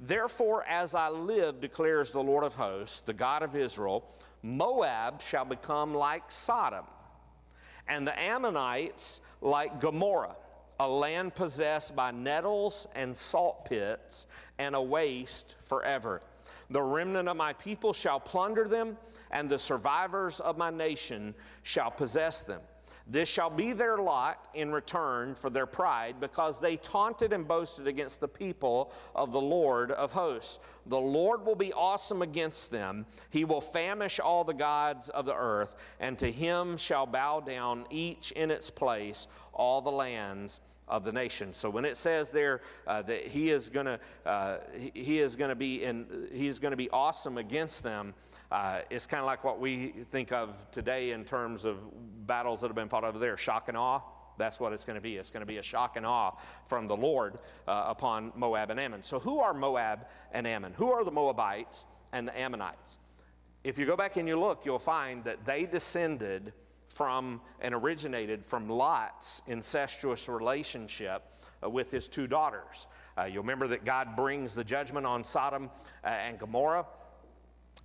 Therefore, 0.00 0.64
as 0.68 0.94
I 0.94 1.08
live, 1.08 1.60
declares 1.60 2.10
the 2.10 2.22
Lord 2.22 2.44
of 2.44 2.54
hosts, 2.54 3.00
the 3.00 3.14
God 3.14 3.42
of 3.42 3.56
Israel, 3.56 4.10
Moab 4.42 5.20
shall 5.22 5.44
become 5.44 5.94
like 5.94 6.30
Sodom, 6.30 6.84
and 7.88 8.06
the 8.06 8.18
Ammonites 8.18 9.20
like 9.40 9.80
Gomorrah, 9.80 10.36
a 10.78 10.88
land 10.88 11.34
possessed 11.34 11.96
by 11.96 12.10
nettles 12.10 12.86
and 12.94 13.16
salt 13.16 13.64
pits, 13.64 14.26
and 14.58 14.74
a 14.74 14.82
waste 14.82 15.56
forever. 15.62 16.20
The 16.70 16.82
remnant 16.82 17.28
of 17.28 17.36
my 17.36 17.52
people 17.52 17.92
shall 17.92 18.18
plunder 18.18 18.66
them, 18.66 18.96
and 19.30 19.48
the 19.48 19.58
survivors 19.58 20.40
of 20.40 20.58
my 20.58 20.70
nation 20.70 21.34
shall 21.62 21.90
possess 21.90 22.42
them. 22.42 22.60
This 23.08 23.28
shall 23.28 23.50
be 23.50 23.72
their 23.72 23.98
lot 23.98 24.48
in 24.52 24.72
return 24.72 25.36
for 25.36 25.48
their 25.48 25.66
pride, 25.66 26.16
because 26.18 26.58
they 26.58 26.76
taunted 26.76 27.32
and 27.32 27.46
boasted 27.46 27.86
against 27.86 28.20
the 28.20 28.26
people 28.26 28.92
of 29.14 29.30
the 29.30 29.40
Lord 29.40 29.92
of 29.92 30.10
hosts. 30.10 30.58
The 30.86 30.98
Lord 30.98 31.46
will 31.46 31.54
be 31.54 31.72
awesome 31.72 32.22
against 32.22 32.72
them. 32.72 33.06
He 33.30 33.44
will 33.44 33.60
famish 33.60 34.18
all 34.18 34.42
the 34.42 34.52
gods 34.52 35.08
of 35.10 35.24
the 35.24 35.36
earth, 35.36 35.76
and 36.00 36.18
to 36.18 36.32
him 36.32 36.76
shall 36.76 37.06
bow 37.06 37.40
down 37.40 37.86
each 37.90 38.32
in 38.32 38.50
its 38.50 38.70
place 38.70 39.28
all 39.52 39.80
the 39.80 39.92
lands 39.92 40.60
of 40.88 41.04
the 41.04 41.12
nation. 41.12 41.52
So 41.52 41.68
when 41.68 41.84
it 41.84 41.96
says 41.96 42.30
there 42.30 42.60
uh, 42.86 43.02
that 43.02 43.26
he 43.26 43.50
is 43.50 43.68
going 43.68 43.86
to 43.86 44.00
uh, 44.24 44.58
he, 44.74 45.18
is 45.18 45.36
going 45.36 45.48
to 45.48 45.56
be 45.56 45.82
in 45.82 46.28
he 46.32 46.46
is 46.46 46.58
going 46.58 46.70
to 46.70 46.76
be 46.76 46.90
awesome 46.90 47.38
against 47.38 47.82
them, 47.82 48.14
uh, 48.50 48.80
it's 48.90 49.06
kind 49.06 49.20
of 49.20 49.26
like 49.26 49.42
what 49.44 49.60
we 49.60 49.88
think 50.10 50.32
of 50.32 50.70
today 50.70 51.10
in 51.10 51.24
terms 51.24 51.64
of 51.64 51.78
battles 52.26 52.60
that 52.60 52.68
have 52.68 52.76
been 52.76 52.88
fought 52.88 53.04
over 53.04 53.18
there, 53.18 53.36
shock 53.36 53.68
and 53.68 53.76
awe. 53.76 54.00
That's 54.38 54.60
what 54.60 54.72
it's 54.72 54.84
going 54.84 54.96
to 54.96 55.00
be. 55.02 55.16
It's 55.16 55.30
going 55.30 55.40
to 55.40 55.46
be 55.46 55.58
a 55.58 55.62
shock 55.62 55.96
and 55.96 56.04
awe 56.04 56.32
from 56.66 56.86
the 56.86 56.96
Lord 56.96 57.36
uh, 57.66 57.84
upon 57.88 58.32
Moab 58.36 58.70
and 58.70 58.78
Ammon. 58.78 59.02
So, 59.02 59.18
who 59.18 59.40
are 59.40 59.54
Moab 59.54 60.06
and 60.32 60.46
Ammon? 60.46 60.74
Who 60.74 60.92
are 60.92 61.04
the 61.04 61.10
Moabites 61.10 61.86
and 62.12 62.28
the 62.28 62.38
Ammonites? 62.38 62.98
If 63.64 63.78
you 63.78 63.86
go 63.86 63.96
back 63.96 64.16
and 64.16 64.28
you 64.28 64.38
look, 64.38 64.64
you'll 64.64 64.78
find 64.78 65.24
that 65.24 65.44
they 65.44 65.64
descended 65.64 66.52
from 66.88 67.40
and 67.60 67.74
originated 67.74 68.44
from 68.44 68.68
Lot's 68.68 69.42
incestuous 69.46 70.28
relationship 70.28 71.30
uh, 71.62 71.70
with 71.70 71.90
his 71.90 72.08
two 72.08 72.26
daughters. 72.26 72.86
Uh, 73.18 73.24
you'll 73.24 73.42
remember 73.42 73.68
that 73.68 73.84
God 73.84 74.16
brings 74.16 74.54
the 74.54 74.64
judgment 74.64 75.06
on 75.06 75.24
Sodom 75.24 75.70
uh, 76.04 76.08
and 76.08 76.38
Gomorrah 76.38 76.86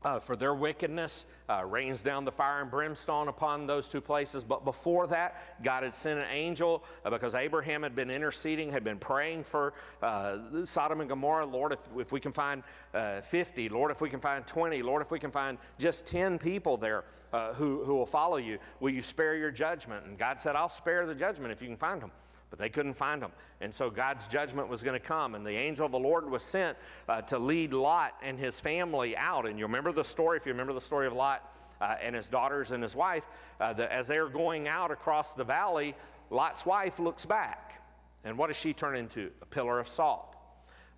uh, 0.03 0.19
for 0.19 0.35
their 0.35 0.53
wickedness, 0.53 1.25
uh, 1.49 1.63
rains 1.65 2.01
down 2.01 2.25
the 2.25 2.31
fire 2.31 2.61
and 2.61 2.71
brimstone 2.71 3.27
upon 3.27 3.67
those 3.67 3.87
two 3.87 4.01
places. 4.01 4.43
But 4.43 4.65
before 4.65 5.07
that, 5.07 5.41
God 5.63 5.83
had 5.83 5.93
sent 5.93 6.19
an 6.19 6.27
angel 6.31 6.83
uh, 7.05 7.09
because 7.09 7.35
Abraham 7.35 7.83
had 7.83 7.95
been 7.95 8.09
interceding, 8.09 8.71
had 8.71 8.83
been 8.83 8.97
praying 8.97 9.43
for 9.43 9.73
uh, 10.01 10.37
Sodom 10.63 11.01
and 11.01 11.09
Gomorrah. 11.09 11.45
Lord, 11.45 11.73
if, 11.73 11.87
if 11.97 12.11
we 12.11 12.19
can 12.19 12.31
find 12.31 12.63
uh, 12.93 13.21
50, 13.21 13.69
Lord, 13.69 13.91
if 13.91 14.01
we 14.01 14.09
can 14.09 14.19
find 14.19 14.45
20, 14.45 14.81
Lord, 14.81 15.01
if 15.01 15.11
we 15.11 15.19
can 15.19 15.31
find 15.31 15.57
just 15.77 16.05
10 16.07 16.39
people 16.39 16.77
there 16.77 17.03
uh, 17.33 17.53
who, 17.53 17.83
who 17.83 17.95
will 17.95 18.05
follow 18.05 18.37
you, 18.37 18.57
will 18.79 18.91
you 18.91 19.01
spare 19.01 19.35
your 19.35 19.51
judgment? 19.51 20.05
And 20.05 20.17
God 20.17 20.39
said, 20.39 20.55
I'll 20.55 20.69
spare 20.69 21.05
the 21.05 21.15
judgment 21.15 21.51
if 21.51 21.61
you 21.61 21.67
can 21.67 21.77
find 21.77 22.01
them 22.01 22.11
but 22.51 22.59
they 22.59 22.69
couldn't 22.69 22.93
find 22.93 23.21
them. 23.21 23.31
And 23.61 23.73
so 23.73 23.89
God's 23.89 24.27
judgment 24.27 24.67
was 24.67 24.83
going 24.83 24.99
to 24.99 25.05
come, 25.05 25.33
and 25.33 25.43
the 25.43 25.51
angel 25.51 25.87
of 25.87 25.91
the 25.91 25.99
Lord 25.99 26.29
was 26.29 26.43
sent 26.43 26.77
uh, 27.09 27.21
to 27.23 27.39
lead 27.39 27.73
Lot 27.73 28.13
and 28.21 28.37
his 28.37 28.59
family 28.59 29.17
out. 29.17 29.47
And 29.47 29.57
you 29.57 29.65
remember 29.65 29.91
the 29.91 30.03
story, 30.03 30.37
if 30.37 30.45
you 30.45 30.51
remember 30.51 30.73
the 30.73 30.81
story 30.81 31.07
of 31.07 31.13
Lot 31.13 31.55
uh, 31.79 31.95
and 31.99 32.13
his 32.13 32.27
daughters 32.27 32.73
and 32.73 32.83
his 32.83 32.95
wife, 32.95 33.25
uh, 33.59 33.73
the, 33.73 33.91
as 33.91 34.07
they're 34.07 34.29
going 34.29 34.67
out 34.67 34.91
across 34.91 35.33
the 35.33 35.45
valley, 35.45 35.95
Lot's 36.29 36.65
wife 36.65 36.99
looks 36.99 37.25
back. 37.25 37.81
And 38.23 38.37
what 38.37 38.47
does 38.47 38.57
she 38.57 38.73
turn 38.73 38.95
into? 38.95 39.31
A 39.41 39.45
pillar 39.45 39.79
of 39.79 39.87
salt. 39.87 40.35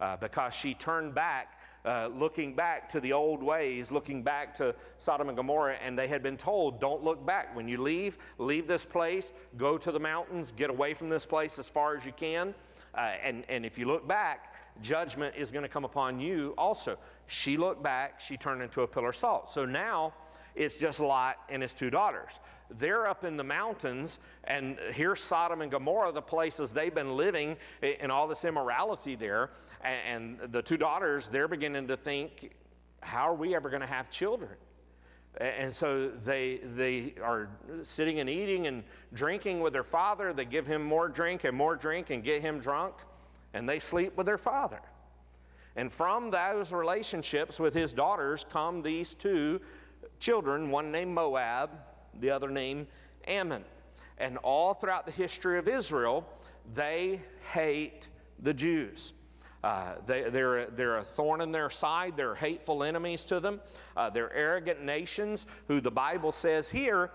Uh, 0.02 0.18
because 0.18 0.54
she 0.54 0.74
turned 0.74 1.16
back 1.16 1.60
uh, 1.86 2.10
looking 2.16 2.54
back 2.54 2.88
to 2.90 3.00
the 3.00 3.12
old 3.14 3.44
ways, 3.44 3.92
looking 3.92 4.24
back 4.24 4.54
to 4.56 4.74
Sodom 4.98 5.28
and 5.28 5.38
Gomorrah, 5.38 5.76
and 5.84 5.98
they 5.98 6.08
had 6.08 6.24
been 6.24 6.38
told, 6.38 6.80
don't 6.80 7.04
look 7.04 7.26
back. 7.26 7.56
When 7.56 7.68
you 7.68 7.82
leave, 7.82 8.18
leave 8.38 8.68
this 8.68 8.86
place, 8.86 9.34
go 9.58 9.78
to 9.78 9.92
the 9.92 10.00
mountains, 10.00 10.52
get 10.52 10.70
away 10.70 10.94
from 10.94 11.10
this 11.10 11.26
place 11.26 11.60
as 11.60 11.70
far 11.70 11.96
as 11.98 12.06
you 12.06 12.14
can. 12.14 12.56
Uh, 12.96 13.12
and, 13.24 13.44
and 13.50 13.66
if 13.66 13.78
you 13.78 13.86
look 13.86 14.08
back, 14.08 14.56
judgment 14.82 15.36
is 15.36 15.52
going 15.52 15.64
to 15.64 15.70
come 15.70 15.86
upon 15.86 16.20
you 16.20 16.54
also. 16.58 16.98
She 17.28 17.58
looked 17.58 17.84
back, 17.84 18.20
she 18.20 18.38
turned 18.38 18.62
into 18.62 18.82
a 18.82 18.88
pillar 18.88 19.10
of 19.10 19.16
salt. 19.16 19.50
So 19.50 19.66
now 19.66 20.14
it's 20.56 20.78
just 20.78 21.00
Lot 21.00 21.38
and 21.50 21.62
his 21.62 21.74
two 21.74 21.90
daughters. 21.90 22.40
They're 22.80 23.08
up 23.08 23.24
in 23.24 23.38
the 23.38 23.44
mountains, 23.44 24.20
and 24.46 24.78
here's 24.92 25.22
Sodom 25.22 25.62
and 25.62 25.72
Gomorrah, 25.72 26.12
the 26.12 26.22
places 26.22 26.74
they've 26.74 26.94
been 26.94 27.16
living 27.16 27.58
in 27.82 28.12
all 28.12 28.28
this 28.28 28.46
immorality 28.46 29.16
there. 29.16 29.52
And 29.82 30.40
the 30.40 30.62
two 30.62 30.78
daughters, 30.78 31.30
they're 31.30 31.48
beginning 31.48 31.88
to 31.88 31.98
think, 31.98 32.52
how 33.02 33.28
are 33.30 33.36
we 33.36 33.56
ever 33.56 33.70
going 33.70 33.82
to 33.82 33.88
have 33.88 34.10
children? 34.10 34.52
And 35.40 35.74
so 35.74 36.10
they, 36.10 36.58
they 36.76 37.16
are 37.22 37.50
sitting 37.82 38.20
and 38.20 38.30
eating 38.30 38.68
and 38.68 38.84
drinking 39.14 39.62
with 39.62 39.74
their 39.74 39.84
father. 39.84 40.32
They 40.32 40.46
give 40.46 40.68
him 40.68 40.84
more 40.84 41.10
drink 41.10 41.44
and 41.44 41.58
more 41.58 41.76
drink 41.76 42.12
and 42.12 42.24
get 42.24 42.42
him 42.42 42.60
drunk, 42.60 42.96
and 43.54 43.68
they 43.68 43.80
sleep 43.80 44.16
with 44.16 44.28
their 44.28 44.38
father. 44.38 44.80
And 45.76 45.92
from 45.92 46.30
those 46.30 46.72
relationships 46.72 47.60
with 47.60 47.74
his 47.74 47.94
daughters 47.94 48.46
come 48.48 48.84
these 48.84 49.16
two 49.16 49.60
children, 50.20 50.70
one 50.70 50.92
named 50.92 51.16
Moab, 51.16 51.72
the 52.20 52.30
other 52.30 52.50
name 52.50 52.88
Ammon. 53.28 53.64
And 54.18 54.38
all 54.38 54.74
throughout 54.74 55.06
the 55.06 55.12
history 55.12 55.58
of 55.58 55.68
Israel, 55.68 56.28
they 56.74 57.22
hate 57.52 58.08
the 58.42 58.54
Jews. 58.54 59.14
Uh, 59.64 59.94
they, 60.06 60.30
they're, 60.30 60.66
they're 60.66 60.98
a 60.98 61.04
thorn 61.04 61.42
in 61.42 61.52
their 61.52 61.70
side. 61.70 62.18
They're 62.18 62.36
hateful 62.36 62.84
enemies 62.84 63.24
to 63.26 63.40
them. 63.40 63.62
Uh, 63.96 64.10
they're 64.10 64.34
arrogant 64.34 64.84
nations 64.84 65.48
who 65.68 65.80
the 65.80 65.92
Bible 65.92 66.32
says 66.32 66.70
here, 66.70 67.12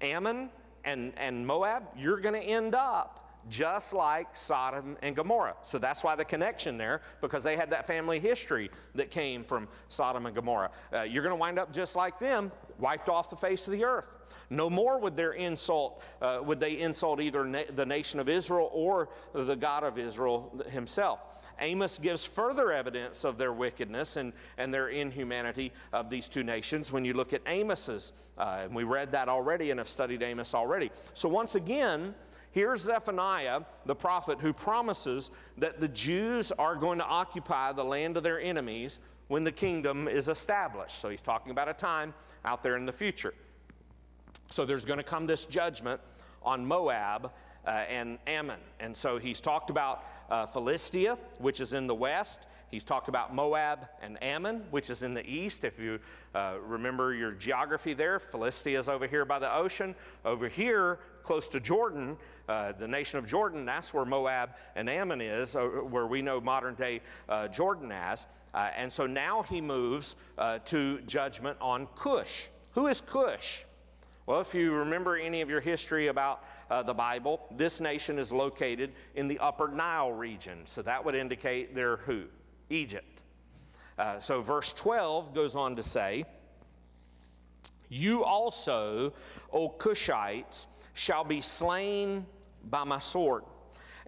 Ammon 0.00 0.50
and, 0.84 1.12
and 1.16 1.46
Moab, 1.46 1.84
you're 1.96 2.20
going 2.20 2.34
to 2.34 2.40
end 2.40 2.74
up 2.74 3.27
just 3.48 3.92
like 3.92 4.28
Sodom 4.36 4.96
and 5.02 5.16
Gomorrah. 5.16 5.56
So 5.62 5.78
that's 5.78 6.04
why 6.04 6.14
the 6.14 6.24
connection 6.24 6.76
there, 6.76 7.00
because 7.20 7.42
they 7.42 7.56
had 7.56 7.70
that 7.70 7.86
family 7.86 8.20
history 8.20 8.70
that 8.94 9.10
came 9.10 9.44
from 9.44 9.68
Sodom 9.88 10.26
and 10.26 10.34
Gomorrah. 10.34 10.70
Uh, 10.92 11.02
you're 11.02 11.22
going 11.22 11.34
to 11.34 11.40
wind 11.40 11.58
up 11.58 11.72
just 11.72 11.96
like 11.96 12.18
them, 12.18 12.52
wiped 12.78 13.08
off 13.08 13.30
the 13.30 13.36
face 13.36 13.66
of 13.66 13.72
the 13.72 13.84
earth. 13.84 14.10
No 14.50 14.70
more 14.70 14.98
would 14.98 15.16
their 15.16 15.32
insult, 15.32 16.06
uh, 16.20 16.40
would 16.42 16.60
they 16.60 16.78
insult 16.78 17.20
either 17.20 17.44
na- 17.44 17.62
the 17.74 17.86
nation 17.86 18.20
of 18.20 18.28
Israel 18.28 18.70
or 18.72 19.08
the 19.32 19.56
God 19.56 19.84
of 19.84 19.98
Israel 19.98 20.62
himself. 20.70 21.46
Amos 21.60 21.98
gives 21.98 22.24
further 22.24 22.72
evidence 22.72 23.24
of 23.24 23.36
their 23.36 23.52
wickedness 23.52 24.16
and, 24.16 24.32
and 24.56 24.72
their 24.72 24.88
inhumanity 24.88 25.72
of 25.92 26.08
these 26.08 26.28
two 26.28 26.42
nations 26.42 26.92
when 26.92 27.04
you 27.04 27.14
look 27.14 27.32
at 27.32 27.42
Amos's. 27.46 28.12
Uh, 28.36 28.60
and 28.64 28.74
we 28.74 28.84
read 28.84 29.12
that 29.12 29.28
already 29.28 29.70
and 29.70 29.80
have 29.80 29.88
studied 29.88 30.22
Amos 30.22 30.54
already. 30.54 30.90
So 31.14 31.28
once 31.28 31.54
again, 31.54 32.14
Here's 32.58 32.82
Zephaniah, 32.82 33.60
the 33.86 33.94
prophet, 33.94 34.40
who 34.40 34.52
promises 34.52 35.30
that 35.58 35.78
the 35.78 35.86
Jews 35.86 36.50
are 36.50 36.74
going 36.74 36.98
to 36.98 37.04
occupy 37.04 37.70
the 37.70 37.84
land 37.84 38.16
of 38.16 38.24
their 38.24 38.40
enemies 38.40 38.98
when 39.28 39.44
the 39.44 39.52
kingdom 39.52 40.08
is 40.08 40.28
established. 40.28 40.98
So 40.98 41.08
he's 41.08 41.22
talking 41.22 41.52
about 41.52 41.68
a 41.68 41.72
time 41.72 42.14
out 42.44 42.64
there 42.64 42.76
in 42.76 42.84
the 42.84 42.92
future. 42.92 43.32
So 44.50 44.64
there's 44.64 44.84
going 44.84 44.96
to 44.96 45.04
come 45.04 45.24
this 45.24 45.46
judgment 45.46 46.00
on 46.42 46.66
Moab 46.66 47.30
uh, 47.64 47.70
and 47.70 48.18
Ammon. 48.26 48.58
And 48.80 48.96
so 48.96 49.18
he's 49.18 49.40
talked 49.40 49.70
about 49.70 50.04
uh, 50.28 50.44
Philistia, 50.46 51.16
which 51.38 51.60
is 51.60 51.74
in 51.74 51.86
the 51.86 51.94
west. 51.94 52.48
He's 52.72 52.84
talked 52.84 53.08
about 53.08 53.34
Moab 53.34 53.88
and 54.02 54.22
Ammon, 54.22 54.64
which 54.70 54.90
is 54.90 55.02
in 55.02 55.14
the 55.14 55.24
east. 55.24 55.64
If 55.64 55.78
you 55.78 56.00
uh, 56.34 56.56
remember 56.66 57.14
your 57.14 57.32
geography 57.32 57.94
there, 57.94 58.18
Philistia 58.18 58.78
is 58.78 58.88
over 58.88 59.06
here 59.06 59.24
by 59.24 59.38
the 59.38 59.54
ocean. 59.54 59.94
Over 60.24 60.48
here, 60.48 60.98
close 61.28 61.46
to 61.46 61.60
Jordan, 61.60 62.16
uh, 62.48 62.72
the 62.72 62.88
nation 62.88 63.18
of 63.18 63.26
Jordan, 63.26 63.66
that's 63.66 63.92
where 63.92 64.06
Moab 64.06 64.54
and 64.76 64.88
Ammon 64.88 65.20
is, 65.20 65.56
uh, 65.56 65.60
where 65.60 66.06
we 66.06 66.22
know 66.22 66.40
modern 66.40 66.74
day 66.74 67.02
uh, 67.28 67.48
Jordan 67.48 67.92
as. 67.92 68.26
Uh, 68.54 68.70
and 68.74 68.90
so 68.90 69.04
now 69.04 69.42
he 69.42 69.60
moves 69.60 70.16
to 70.64 71.02
judgment 71.02 71.58
on 71.60 71.86
Cush. 71.96 72.46
Who 72.72 72.86
is 72.86 73.02
Cush? 73.02 73.66
Well, 74.24 74.40
if 74.40 74.54
you 74.54 74.72
remember 74.72 75.18
any 75.18 75.42
of 75.42 75.50
your 75.50 75.60
history 75.60 76.06
about 76.06 76.44
uh, 76.70 76.82
the 76.82 76.94
Bible, 76.94 77.42
this 77.50 77.78
nation 77.78 78.18
is 78.18 78.32
located 78.32 78.92
in 79.14 79.28
the 79.28 79.38
upper 79.38 79.68
Nile 79.68 80.12
region. 80.12 80.60
So 80.64 80.80
that 80.80 81.04
would 81.04 81.14
indicate 81.14 81.74
they're 81.74 81.98
who? 81.98 82.24
Egypt. 82.70 83.20
Uh, 83.98 84.18
so 84.18 84.40
verse 84.40 84.72
12 84.72 85.34
goes 85.34 85.54
on 85.54 85.76
to 85.76 85.82
say, 85.82 86.24
You 87.88 88.24
also, 88.24 89.12
O 89.52 89.68
Cushites, 89.68 90.66
shall 90.94 91.24
be 91.24 91.40
slain 91.40 92.26
by 92.64 92.84
my 92.84 92.98
sword. 92.98 93.44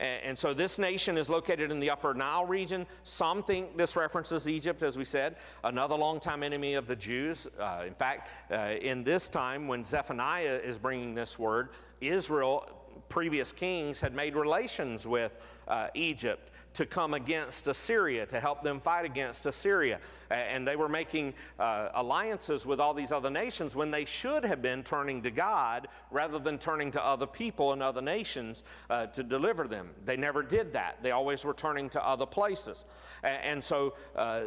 And, 0.00 0.38
so 0.38 0.54
this 0.54 0.78
nation 0.78 1.18
is 1.18 1.28
located 1.28 1.70
in 1.70 1.78
the 1.78 1.90
upper 1.90 2.14
Nile 2.14 2.46
region. 2.46 2.86
Some 3.02 3.42
think 3.42 3.76
this 3.76 3.96
references 3.96 4.48
Egypt, 4.48 4.82
as 4.82 4.96
we 4.96 5.04
said, 5.04 5.36
another 5.62 5.94
longtime 5.94 6.42
enemy 6.42 6.72
of 6.72 6.86
the 6.86 6.96
Jews. 6.96 7.46
Uh, 7.58 7.84
in 7.86 7.92
fact, 7.92 8.30
uh, 8.50 8.76
in 8.80 9.04
this 9.04 9.28
time 9.28 9.68
when 9.68 9.84
Zephaniah 9.84 10.58
is 10.64 10.78
bringing 10.78 11.14
this 11.14 11.38
word, 11.38 11.68
Israel, 12.00 12.66
previous 13.10 13.52
kings, 13.52 14.00
had 14.00 14.14
made 14.14 14.34
relations 14.36 15.06
with 15.06 15.32
uh, 15.68 15.88
Egypt 15.94 16.50
to 16.74 16.86
come 16.86 17.14
against 17.14 17.68
Assyria, 17.68 18.26
to 18.26 18.40
help 18.40 18.62
them 18.62 18.78
fight 18.78 19.04
against 19.04 19.46
Assyria. 19.46 19.98
And 20.30 20.66
they 20.66 20.76
were 20.76 20.88
making 20.88 21.34
uh, 21.58 21.88
alliances 21.94 22.66
with 22.66 22.80
all 22.80 22.94
these 22.94 23.12
other 23.12 23.30
nations 23.30 23.74
when 23.74 23.90
they 23.90 24.04
should 24.04 24.44
have 24.44 24.62
been 24.62 24.82
turning 24.82 25.22
to 25.22 25.30
God 25.30 25.88
rather 26.10 26.38
than 26.38 26.58
turning 26.58 26.90
to 26.92 27.04
other 27.04 27.26
people 27.26 27.72
and 27.72 27.82
other 27.82 28.00
nations 28.00 28.62
uh, 28.88 29.06
to 29.06 29.22
deliver 29.22 29.66
them. 29.66 29.90
They 30.04 30.16
never 30.16 30.42
did 30.42 30.72
that. 30.74 31.02
They 31.02 31.10
always 31.10 31.44
were 31.44 31.54
turning 31.54 31.88
to 31.90 32.06
other 32.06 32.26
places. 32.26 32.84
And 33.22 33.62
so 33.62 33.94
uh, 34.14 34.42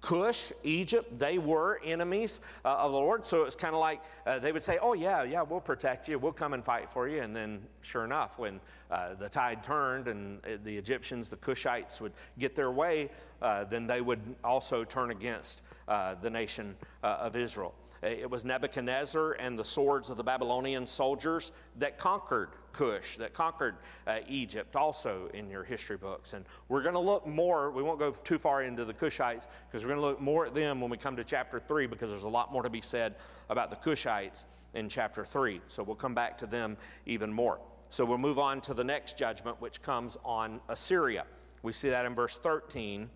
Cush, 0.00 0.52
Egypt, 0.62 1.18
they 1.18 1.38
were 1.38 1.80
enemies 1.84 2.40
uh, 2.64 2.76
of 2.76 2.92
the 2.92 2.98
Lord. 2.98 3.24
So 3.24 3.44
it's 3.44 3.56
kind 3.56 3.74
of 3.74 3.80
like 3.80 4.02
uh, 4.26 4.38
they 4.38 4.52
would 4.52 4.62
say, 4.62 4.78
Oh, 4.80 4.92
yeah, 4.92 5.22
yeah, 5.22 5.42
we'll 5.42 5.60
protect 5.60 6.08
you. 6.08 6.18
We'll 6.18 6.32
come 6.32 6.52
and 6.52 6.64
fight 6.64 6.90
for 6.90 7.08
you. 7.08 7.22
And 7.22 7.34
then, 7.34 7.62
sure 7.80 8.04
enough, 8.04 8.38
when 8.38 8.60
uh, 8.94 9.14
the 9.14 9.28
tide 9.28 9.60
turned 9.60 10.06
and 10.06 10.38
uh, 10.44 10.50
the 10.62 10.76
Egyptians, 10.76 11.28
the 11.28 11.36
Cushites, 11.36 12.00
would 12.00 12.12
get 12.38 12.54
their 12.54 12.70
way, 12.70 13.10
uh, 13.42 13.64
then 13.64 13.88
they 13.88 14.00
would 14.00 14.20
also 14.44 14.84
turn 14.84 15.10
against 15.10 15.62
uh, 15.88 16.14
the 16.22 16.30
nation 16.30 16.76
uh, 17.02 17.18
of 17.20 17.34
Israel. 17.34 17.74
It 18.02 18.30
was 18.30 18.44
Nebuchadnezzar 18.44 19.32
and 19.32 19.58
the 19.58 19.64
swords 19.64 20.10
of 20.10 20.18
the 20.18 20.22
Babylonian 20.22 20.86
soldiers 20.86 21.52
that 21.78 21.98
conquered 21.98 22.50
Cush, 22.72 23.16
that 23.16 23.32
conquered 23.32 23.76
uh, 24.06 24.18
Egypt, 24.28 24.76
also 24.76 25.28
in 25.32 25.48
your 25.48 25.64
history 25.64 25.96
books. 25.96 26.34
And 26.34 26.44
we're 26.68 26.82
going 26.82 26.94
to 26.94 27.00
look 27.00 27.26
more, 27.26 27.70
we 27.70 27.82
won't 27.82 27.98
go 27.98 28.12
too 28.12 28.38
far 28.38 28.62
into 28.62 28.84
the 28.84 28.94
Cushites 28.94 29.48
because 29.66 29.82
we're 29.82 29.94
going 29.94 30.00
to 30.00 30.06
look 30.06 30.20
more 30.20 30.46
at 30.46 30.54
them 30.54 30.80
when 30.80 30.90
we 30.90 30.98
come 30.98 31.16
to 31.16 31.24
chapter 31.24 31.58
3 31.58 31.86
because 31.86 32.10
there's 32.10 32.24
a 32.24 32.28
lot 32.28 32.52
more 32.52 32.62
to 32.62 32.70
be 32.70 32.82
said 32.82 33.16
about 33.48 33.70
the 33.70 33.76
Cushites 33.76 34.44
in 34.74 34.88
chapter 34.88 35.24
3. 35.24 35.62
So 35.66 35.82
we'll 35.82 35.96
come 35.96 36.14
back 36.14 36.38
to 36.38 36.46
them 36.46 36.76
even 37.06 37.32
more. 37.32 37.58
So 37.94 38.04
we'll 38.04 38.18
move 38.18 38.40
on 38.40 38.60
to 38.62 38.74
the 38.74 38.82
next 38.82 39.16
judgment, 39.16 39.60
which 39.60 39.80
comes 39.80 40.18
on 40.24 40.60
Assyria. 40.68 41.26
We 41.62 41.72
see 41.72 41.90
that 41.90 42.04
in 42.04 42.12
verse 42.12 42.36
13 42.36 43.08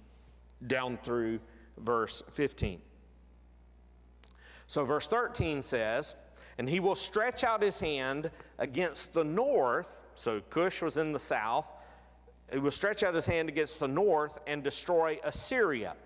down 0.69 0.99
through 1.03 1.41
verse 1.79 2.23
15. 2.31 2.81
So, 4.69 4.85
verse 4.85 5.09
13 5.09 5.65
says, 5.65 6.15
And 6.59 6.69
he 6.69 6.79
will 6.79 6.95
stretch 6.95 7.43
out 7.43 7.61
his 7.61 7.81
hand 7.81 8.31
against 8.61 9.15
the 9.15 9.25
north. 9.25 10.03
So, 10.15 10.43
Cush 10.49 10.81
was 10.81 10.97
in 10.97 11.13
the 11.13 11.19
south. 11.19 11.69
He 12.53 12.61
will 12.61 12.71
stretch 12.71 13.03
out 13.03 13.17
his 13.17 13.27
hand 13.27 13.49
against 13.49 13.81
the 13.81 13.89
north 13.89 14.39
and 14.47 14.63
destroy 14.63 15.19
Assyria. 15.25 15.97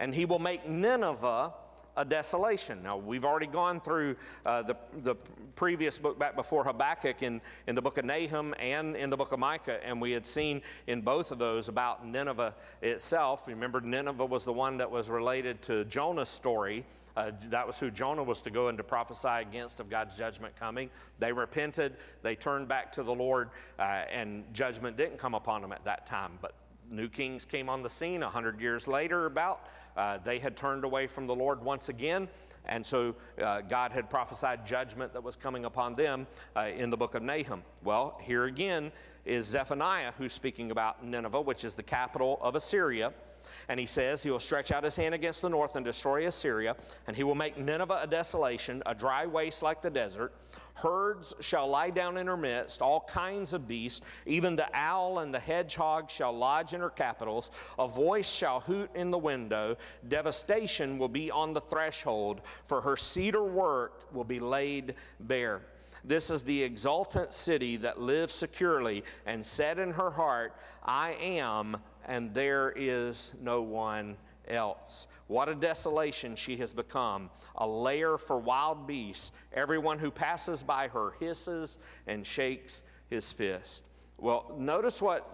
And 0.00 0.12
he 0.12 0.24
will 0.24 0.40
make 0.40 0.68
Nineveh 0.68 1.52
a 1.96 2.04
desolation. 2.04 2.82
Now, 2.82 2.96
we've 2.96 3.24
already 3.24 3.46
gone 3.46 3.80
through 3.80 4.16
uh, 4.44 4.62
the, 4.62 4.76
the 5.02 5.14
previous 5.54 5.98
book 5.98 6.18
back 6.18 6.36
before 6.36 6.64
Habakkuk 6.64 7.22
in, 7.22 7.40
in 7.66 7.74
the 7.74 7.82
book 7.82 7.98
of 7.98 8.04
Nahum 8.04 8.54
and 8.58 8.96
in 8.96 9.10
the 9.10 9.16
book 9.16 9.32
of 9.32 9.38
Micah, 9.38 9.84
and 9.84 10.00
we 10.00 10.12
had 10.12 10.26
seen 10.26 10.62
in 10.86 11.00
both 11.00 11.32
of 11.32 11.38
those 11.38 11.68
about 11.68 12.06
Nineveh 12.06 12.54
itself. 12.82 13.48
Remember, 13.48 13.80
Nineveh 13.80 14.26
was 14.26 14.44
the 14.44 14.52
one 14.52 14.76
that 14.78 14.90
was 14.90 15.08
related 15.08 15.62
to 15.62 15.84
Jonah's 15.86 16.28
story. 16.28 16.84
Uh, 17.16 17.30
that 17.48 17.66
was 17.66 17.80
who 17.80 17.90
Jonah 17.90 18.22
was 18.22 18.42
to 18.42 18.50
go 18.50 18.68
and 18.68 18.76
to 18.76 18.84
prophesy 18.84 19.28
against 19.28 19.80
of 19.80 19.88
God's 19.88 20.18
judgment 20.18 20.54
coming. 20.54 20.90
They 21.18 21.32
repented, 21.32 21.96
they 22.22 22.36
turned 22.36 22.68
back 22.68 22.92
to 22.92 23.02
the 23.02 23.14
Lord, 23.14 23.48
uh, 23.78 24.02
and 24.12 24.44
judgment 24.52 24.98
didn't 24.98 25.16
come 25.16 25.34
upon 25.34 25.62
them 25.62 25.72
at 25.72 25.82
that 25.84 26.04
time. 26.04 26.32
But 26.42 26.52
new 26.90 27.08
kings 27.08 27.44
came 27.44 27.68
on 27.68 27.82
the 27.82 27.90
scene 27.90 28.22
a 28.22 28.28
hundred 28.28 28.60
years 28.60 28.86
later, 28.86 29.26
about 29.26 29.66
uh, 29.96 30.18
they 30.18 30.38
had 30.38 30.56
turned 30.56 30.84
away 30.84 31.06
from 31.06 31.26
the 31.26 31.34
Lord 31.34 31.62
once 31.62 31.88
again, 31.88 32.28
and 32.66 32.84
so 32.84 33.14
uh, 33.42 33.62
God 33.62 33.92
had 33.92 34.10
prophesied 34.10 34.66
judgment 34.66 35.12
that 35.14 35.22
was 35.22 35.36
coming 35.36 35.64
upon 35.64 35.94
them 35.94 36.26
uh, 36.54 36.68
in 36.76 36.90
the 36.90 36.96
book 36.96 37.14
of 37.14 37.22
Nahum. 37.22 37.62
Well, 37.82 38.20
here 38.22 38.44
again 38.44 38.92
is 39.24 39.46
Zephaniah 39.46 40.12
who's 40.18 40.32
speaking 40.32 40.70
about 40.70 41.04
Nineveh, 41.04 41.40
which 41.40 41.64
is 41.64 41.74
the 41.74 41.82
capital 41.82 42.38
of 42.40 42.54
Assyria. 42.54 43.12
And 43.68 43.80
he 43.80 43.86
says, 43.86 44.22
He 44.22 44.30
will 44.30 44.40
stretch 44.40 44.70
out 44.70 44.84
his 44.84 44.96
hand 44.96 45.14
against 45.14 45.42
the 45.42 45.48
north 45.48 45.76
and 45.76 45.84
destroy 45.84 46.26
Assyria, 46.26 46.76
and 47.06 47.16
he 47.16 47.24
will 47.24 47.34
make 47.34 47.58
Nineveh 47.58 48.00
a 48.02 48.06
desolation, 48.06 48.82
a 48.86 48.94
dry 48.94 49.26
waste 49.26 49.62
like 49.62 49.82
the 49.82 49.90
desert. 49.90 50.32
Herds 50.76 51.34
shall 51.40 51.68
lie 51.68 51.90
down 51.90 52.16
in 52.16 52.26
her 52.26 52.36
midst, 52.36 52.82
all 52.82 53.00
kinds 53.00 53.52
of 53.52 53.66
beasts, 53.66 54.02
even 54.26 54.56
the 54.56 54.68
owl 54.74 55.20
and 55.20 55.32
the 55.32 55.40
hedgehog 55.40 56.10
shall 56.10 56.32
lodge 56.32 56.74
in 56.74 56.80
her 56.80 56.90
capitals. 56.90 57.50
A 57.78 57.88
voice 57.88 58.28
shall 58.28 58.60
hoot 58.60 58.90
in 58.94 59.10
the 59.10 59.18
window. 59.18 59.76
Devastation 60.06 60.98
will 60.98 61.08
be 61.08 61.30
on 61.30 61.54
the 61.54 61.60
threshold, 61.60 62.42
for 62.64 62.82
her 62.82 62.96
cedar 62.96 63.44
work 63.44 64.12
will 64.12 64.24
be 64.24 64.38
laid 64.38 64.94
bare. 65.20 65.62
This 66.04 66.30
is 66.30 66.44
the 66.44 66.62
exultant 66.62 67.32
city 67.34 67.76
that 67.78 68.00
lives 68.00 68.34
securely 68.34 69.02
and 69.24 69.44
said 69.44 69.78
in 69.78 69.92
her 69.92 70.10
heart, 70.10 70.54
I 70.84 71.16
am 71.20 71.78
and 72.06 72.32
there 72.32 72.72
is 72.76 73.34
no 73.40 73.62
one 73.62 74.16
else. 74.48 75.08
What 75.26 75.48
a 75.48 75.54
desolation 75.54 76.36
she 76.36 76.56
has 76.58 76.72
become, 76.72 77.30
a 77.56 77.66
lair 77.66 78.18
for 78.18 78.38
wild 78.38 78.86
beasts. 78.86 79.32
Everyone 79.52 79.98
who 79.98 80.10
passes 80.10 80.62
by 80.62 80.88
her 80.88 81.12
hisses 81.20 81.78
and 82.06 82.26
shakes 82.26 82.82
his 83.08 83.32
fist. 83.32 83.84
Well, 84.18 84.54
notice 84.58 85.02
what 85.02 85.28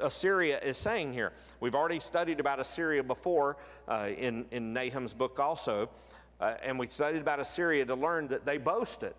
Assyria 0.00 0.58
is 0.60 0.76
saying 0.76 1.12
here. 1.12 1.32
We've 1.60 1.74
already 1.74 2.00
studied 2.00 2.40
about 2.40 2.60
Assyria 2.60 3.02
before 3.02 3.56
uh, 3.88 4.10
in, 4.16 4.46
in 4.50 4.72
Nahum's 4.72 5.14
book, 5.14 5.38
also, 5.38 5.90
uh, 6.40 6.54
and 6.62 6.78
we 6.78 6.86
studied 6.88 7.20
about 7.20 7.40
Assyria 7.40 7.84
to 7.86 7.94
learn 7.94 8.28
that 8.28 8.44
they 8.44 8.58
boasted. 8.58 9.14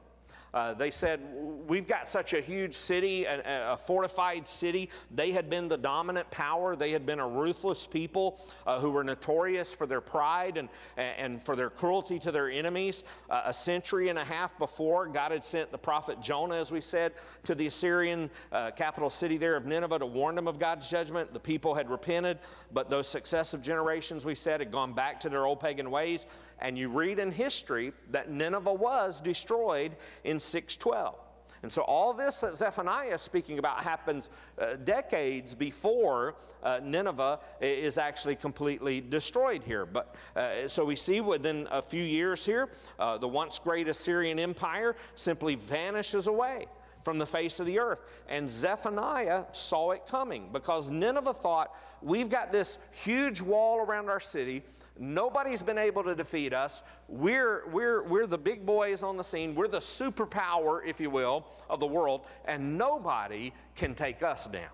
Uh, 0.54 0.74
they 0.74 0.92
said, 0.92 1.20
We've 1.68 1.88
got 1.88 2.08
such 2.08 2.34
a 2.34 2.42
huge 2.42 2.74
city, 2.74 3.24
a, 3.24 3.74
a, 3.74 3.78
fortified 3.78 4.48
city. 4.48 4.90
They 5.10 5.32
had 5.32 5.50
been 5.50 5.70
the 5.70 5.78
dominant 5.78 6.30
power. 6.30 6.76
They 6.76 6.92
had 6.92 7.06
been 7.06 7.20
a 7.20 7.28
ruthless 7.28 7.88
people 7.88 8.40
uh, 8.68 8.80
who 8.80 8.92
were 8.92 9.04
notorious 9.04 9.74
for 9.74 9.88
their 9.88 10.02
pride 10.02 10.58
and, 10.58 10.70
and 10.98 11.42
for 11.42 11.56
their 11.56 11.70
cruelty 11.70 12.20
to 12.20 12.32
their 12.32 12.50
enemies. 12.50 13.06
Uh, 13.30 13.44
a 13.46 13.54
century 13.54 14.10
and 14.10 14.20
a 14.20 14.26
half 14.26 14.58
before, 14.58 15.08
God 15.08 15.32
had 15.32 15.44
sent 15.44 15.72
the 15.72 15.78
prophet 15.78 16.22
Jonah, 16.22 16.56
as 16.56 16.70
we 16.70 16.82
said, 16.82 17.14
to 17.44 17.56
the 17.56 17.68
Assyrian 17.68 18.30
uh, 18.52 18.72
capital 18.72 19.10
city 19.10 19.38
there 19.38 19.56
of 19.56 19.66
Nineveh 19.66 20.00
to 20.00 20.06
warn 20.06 20.36
them 20.36 20.50
of 20.50 20.60
God's 20.60 20.90
judgment. 20.90 21.34
The 21.34 21.40
people 21.40 21.74
had 21.74 21.90
repented, 21.90 22.40
but 22.74 22.90
those 22.90 23.08
successive 23.08 23.62
generations, 23.62 24.26
we 24.26 24.36
said, 24.36 24.60
had 24.60 24.72
gone 24.72 24.94
back 24.94 25.22
to 25.22 25.30
their 25.30 25.46
old 25.46 25.62
pagan 25.62 25.90
ways 25.90 26.28
and 26.64 26.78
you 26.78 26.88
read 26.88 27.20
in 27.20 27.32
history 27.32 27.92
that 28.12 28.30
Nineveh 28.30 28.74
was 28.74 29.20
destroyed 29.20 29.96
in 30.24 30.40
612. 30.44 31.16
And 31.64 31.72
so, 31.72 31.82
all 31.84 32.14
this 32.14 32.42
that 32.42 32.58
Zephaniah 32.58 33.16
is 33.16 33.22
speaking 33.22 33.58
about 33.58 33.84
happens 33.84 34.30
uh, 34.60 34.76
decades 34.84 35.56
before 35.56 36.36
uh, 36.62 36.82
Nineveh 36.84 37.40
is 37.62 37.98
actually 37.98 38.36
completely 38.36 39.00
destroyed 39.00 39.64
here. 39.64 39.86
But 39.86 40.14
uh, 40.36 40.68
so 40.68 40.84
we 40.84 40.98
see 40.98 41.22
within 41.22 41.68
a 41.72 41.82
few 41.82 42.04
years 42.04 42.46
here, 42.46 42.70
uh, 43.00 43.18
the 43.18 43.30
once 43.30 43.60
great 43.60 43.88
Assyrian 43.88 44.40
Empire 44.40 44.98
simply 45.16 45.56
vanishes 45.56 46.28
away 46.28 46.68
from 47.04 47.18
the 47.18 47.26
face 47.26 47.60
of 47.60 47.66
the 47.66 47.80
earth. 47.80 48.00
And 48.28 48.50
Zephaniah 48.50 49.46
saw 49.52 49.92
it 49.92 50.06
coming 50.08 50.50
because 50.52 50.90
Nineveh 50.90 51.34
thought, 51.34 51.76
we've 52.02 52.30
got 52.30 52.52
this 52.52 52.80
huge 52.92 53.42
wall 53.42 53.80
around 53.80 54.10
our 54.10 54.20
city. 54.20 54.64
Nobody's 55.00 55.64
been 55.64 55.80
able 55.80 56.04
to 56.04 56.14
defeat 56.14 56.54
us. 56.54 56.84
We're, 57.08 57.68
we're, 57.70 58.04
we're 58.04 58.28
the 58.28 58.38
big 58.38 58.66
boys 58.66 59.02
on 59.02 59.18
the 59.18 59.24
scene. 59.24 59.56
We're 59.56 59.68
the 59.68 59.80
superpower, 59.80 60.82
if 60.86 61.00
you 61.00 61.10
will, 61.10 61.48
of 61.70 61.80
the 61.80 61.88
world, 61.88 62.26
and 62.46 62.78
nobody 62.78 63.54
can 63.76 63.96
take 63.96 64.22
us 64.22 64.46
down. 64.46 64.70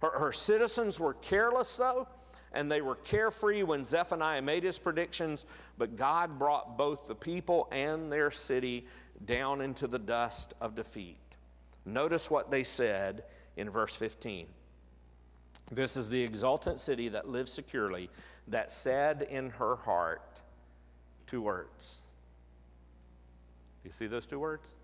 Her, 0.00 0.18
her 0.18 0.32
citizens 0.32 0.98
were 0.98 1.14
careless, 1.14 1.76
though, 1.76 2.08
and 2.52 2.70
they 2.70 2.80
were 2.80 2.96
carefree 2.96 3.62
when 3.62 3.84
Zephaniah 3.84 4.42
made 4.42 4.64
his 4.64 4.78
predictions, 4.78 5.44
but 5.76 5.96
God 5.96 6.38
brought 6.38 6.78
both 6.78 7.06
the 7.06 7.14
people 7.14 7.68
and 7.70 8.10
their 8.10 8.30
city 8.30 8.86
down 9.26 9.60
into 9.60 9.86
the 9.86 9.98
dust 9.98 10.54
of 10.60 10.74
defeat. 10.74 11.18
Notice 11.84 12.30
what 12.30 12.50
they 12.50 12.64
said 12.64 13.24
in 13.56 13.68
verse 13.68 13.94
15. 13.94 14.46
This 15.70 15.96
is 15.96 16.10
the 16.10 16.22
exultant 16.22 16.80
city 16.80 17.08
that 17.08 17.28
lives 17.28 17.52
securely, 17.52 18.10
that 18.48 18.72
said 18.72 19.26
in 19.30 19.50
her 19.50 19.76
heart 19.76 20.42
two 21.26 21.42
words. 21.42 22.02
Do 23.82 23.88
you 23.88 23.92
see 23.92 24.06
those 24.06 24.26
two 24.26 24.38
words? 24.38 24.74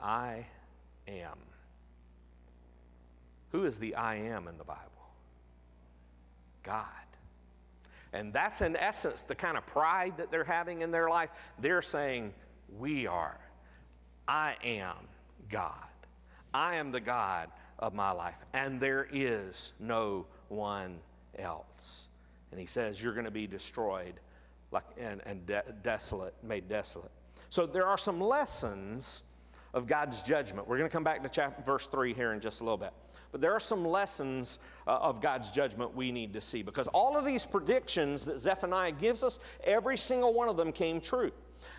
I 0.00 0.46
am. 1.06 1.38
Who 3.50 3.64
is 3.64 3.78
the 3.78 3.94
I 3.94 4.16
am 4.16 4.48
in 4.48 4.58
the 4.58 4.64
Bible? 4.64 4.80
God. 6.62 6.86
And 8.12 8.32
that's 8.32 8.60
in 8.60 8.76
essence 8.76 9.22
the 9.22 9.34
kind 9.34 9.56
of 9.56 9.66
pride 9.66 10.16
that 10.18 10.30
they're 10.30 10.44
having 10.44 10.82
in 10.82 10.90
their 10.90 11.08
life. 11.08 11.30
They're 11.58 11.82
saying, 11.82 12.34
We 12.78 13.06
are. 13.06 13.38
I 14.26 14.56
am 14.64 14.96
God. 15.48 15.72
I 16.54 16.76
am 16.76 16.92
the 16.92 17.00
God 17.00 17.50
of 17.78 17.94
my 17.94 18.12
life, 18.12 18.36
and 18.52 18.80
there 18.80 19.08
is 19.10 19.72
no 19.80 20.26
one 20.48 20.98
else. 21.38 22.08
And 22.52 22.60
he 22.60 22.66
says, 22.66 23.02
You're 23.02 23.14
going 23.14 23.24
to 23.24 23.32
be 23.32 23.48
destroyed 23.48 24.14
like, 24.70 24.84
and, 24.98 25.20
and 25.26 25.44
de- 25.44 25.64
desolate, 25.82 26.34
made 26.42 26.68
desolate. 26.68 27.10
So 27.50 27.66
there 27.66 27.86
are 27.86 27.98
some 27.98 28.20
lessons 28.20 29.24
of 29.74 29.86
God's 29.86 30.22
judgment. 30.22 30.68
We're 30.68 30.78
going 30.78 30.88
to 30.88 30.92
come 30.92 31.04
back 31.04 31.22
to 31.22 31.28
chapter, 31.28 31.62
verse 31.62 31.86
3 31.86 32.12
here 32.12 32.32
in 32.32 32.40
just 32.40 32.60
a 32.60 32.64
little 32.64 32.78
bit. 32.78 32.92
But 33.30 33.40
there 33.40 33.52
are 33.52 33.60
some 33.60 33.84
lessons 33.84 34.58
uh, 34.86 34.98
of 34.98 35.20
God's 35.20 35.50
judgment 35.50 35.94
we 35.94 36.12
need 36.12 36.34
to 36.34 36.40
see 36.40 36.62
because 36.62 36.88
all 36.88 37.16
of 37.16 37.24
these 37.24 37.46
predictions 37.46 38.24
that 38.26 38.38
Zephaniah 38.38 38.92
gives 38.92 39.24
us, 39.24 39.38
every 39.64 39.96
single 39.96 40.34
one 40.34 40.48
of 40.48 40.56
them 40.58 40.72
came 40.72 41.00
true. 41.00 41.32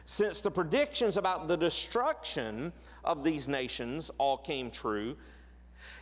Since 0.06 0.40
the 0.40 0.50
predictions 0.50 1.18
about 1.18 1.48
the 1.48 1.58
destruction 1.58 2.74
of 3.04 3.24
these 3.24 3.48
nations 3.48 4.10
all 4.18 4.38
came 4.38 4.72
true, 4.72 5.16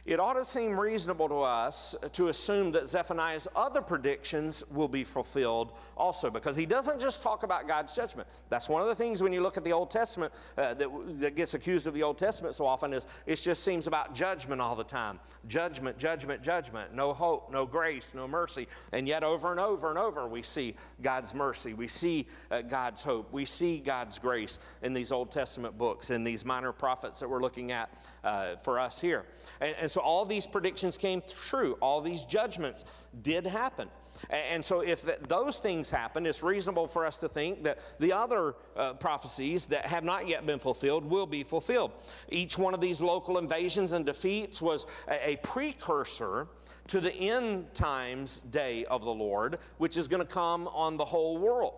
it 0.05 0.19
ought 0.19 0.33
to 0.33 0.45
seem 0.45 0.79
reasonable 0.79 1.29
to 1.29 1.41
us 1.41 1.95
to 2.13 2.27
assume 2.27 2.71
that 2.71 2.87
Zephaniah's 2.87 3.47
other 3.55 3.81
predictions 3.81 4.63
will 4.71 4.87
be 4.87 5.03
fulfilled 5.03 5.73
also, 5.97 6.29
because 6.29 6.55
he 6.55 6.65
doesn't 6.65 6.99
just 6.99 7.21
talk 7.21 7.43
about 7.43 7.67
God's 7.67 7.95
judgment. 7.95 8.27
That's 8.49 8.69
one 8.69 8.81
of 8.81 8.87
the 8.87 8.95
things 8.95 9.21
when 9.21 9.33
you 9.33 9.41
look 9.41 9.57
at 9.57 9.63
the 9.63 9.71
Old 9.71 9.91
Testament 9.91 10.33
uh, 10.57 10.73
that, 10.73 10.89
that 11.19 11.35
gets 11.35 11.53
accused 11.53 11.87
of 11.87 11.93
the 11.93 12.03
Old 12.03 12.17
Testament 12.17 12.55
so 12.55 12.65
often 12.65 12.93
is 12.93 13.07
it 13.25 13.35
just 13.35 13.63
seems 13.63 13.87
about 13.87 14.13
judgment 14.13 14.61
all 14.61 14.75
the 14.75 14.83
time. 14.83 15.19
Judgment, 15.47 15.97
judgment, 15.97 16.41
judgment. 16.41 16.93
No 16.93 17.13
hope, 17.13 17.51
no 17.51 17.65
grace, 17.65 18.13
no 18.15 18.27
mercy. 18.27 18.67
And 18.91 19.07
yet 19.07 19.23
over 19.23 19.51
and 19.51 19.59
over 19.59 19.89
and 19.89 19.97
over 19.97 20.27
we 20.27 20.41
see 20.41 20.75
God's 21.01 21.35
mercy. 21.35 21.73
We 21.73 21.87
see 21.87 22.27
uh, 22.49 22.61
God's 22.61 23.03
hope. 23.03 23.31
We 23.31 23.45
see 23.45 23.79
God's 23.79 24.19
grace 24.19 24.59
in 24.81 24.93
these 24.93 25.11
Old 25.11 25.31
Testament 25.31 25.77
books, 25.77 26.09
in 26.09 26.23
these 26.23 26.45
minor 26.45 26.71
prophets 26.71 27.19
that 27.19 27.29
we're 27.29 27.41
looking 27.41 27.71
at 27.71 27.89
uh, 28.23 28.55
for 28.57 28.79
us 28.79 28.99
here. 28.99 29.25
And, 29.59 29.70
and 29.79 29.89
so 29.89 30.01
all 30.01 30.25
these 30.25 30.47
predictions 30.47 30.97
came 30.97 31.21
true. 31.47 31.77
All 31.81 32.01
these 32.01 32.25
judgments 32.25 32.85
did 33.21 33.45
happen. 33.45 33.89
And 34.29 34.63
so, 34.63 34.81
if 34.81 35.03
those 35.27 35.57
things 35.57 35.89
happen, 35.89 36.25
it's 36.25 36.43
reasonable 36.43 36.87
for 36.87 37.05
us 37.05 37.17
to 37.19 37.29
think 37.29 37.63
that 37.63 37.79
the 37.99 38.13
other 38.13 38.55
uh, 38.75 38.93
prophecies 38.93 39.65
that 39.67 39.85
have 39.87 40.03
not 40.03 40.27
yet 40.27 40.45
been 40.45 40.59
fulfilled 40.59 41.05
will 41.05 41.25
be 41.25 41.43
fulfilled. 41.43 41.91
Each 42.29 42.57
one 42.57 42.73
of 42.73 42.81
these 42.81 43.01
local 43.01 43.37
invasions 43.37 43.93
and 43.93 44.05
defeats 44.05 44.61
was 44.61 44.85
a, 45.07 45.31
a 45.31 45.35
precursor 45.37 46.47
to 46.87 46.99
the 46.99 47.13
end 47.13 47.73
times 47.73 48.41
day 48.51 48.85
of 48.85 49.03
the 49.03 49.13
Lord, 49.13 49.57
which 49.77 49.97
is 49.97 50.07
going 50.07 50.25
to 50.25 50.31
come 50.31 50.67
on 50.67 50.97
the 50.97 51.05
whole 51.05 51.37
world. 51.37 51.73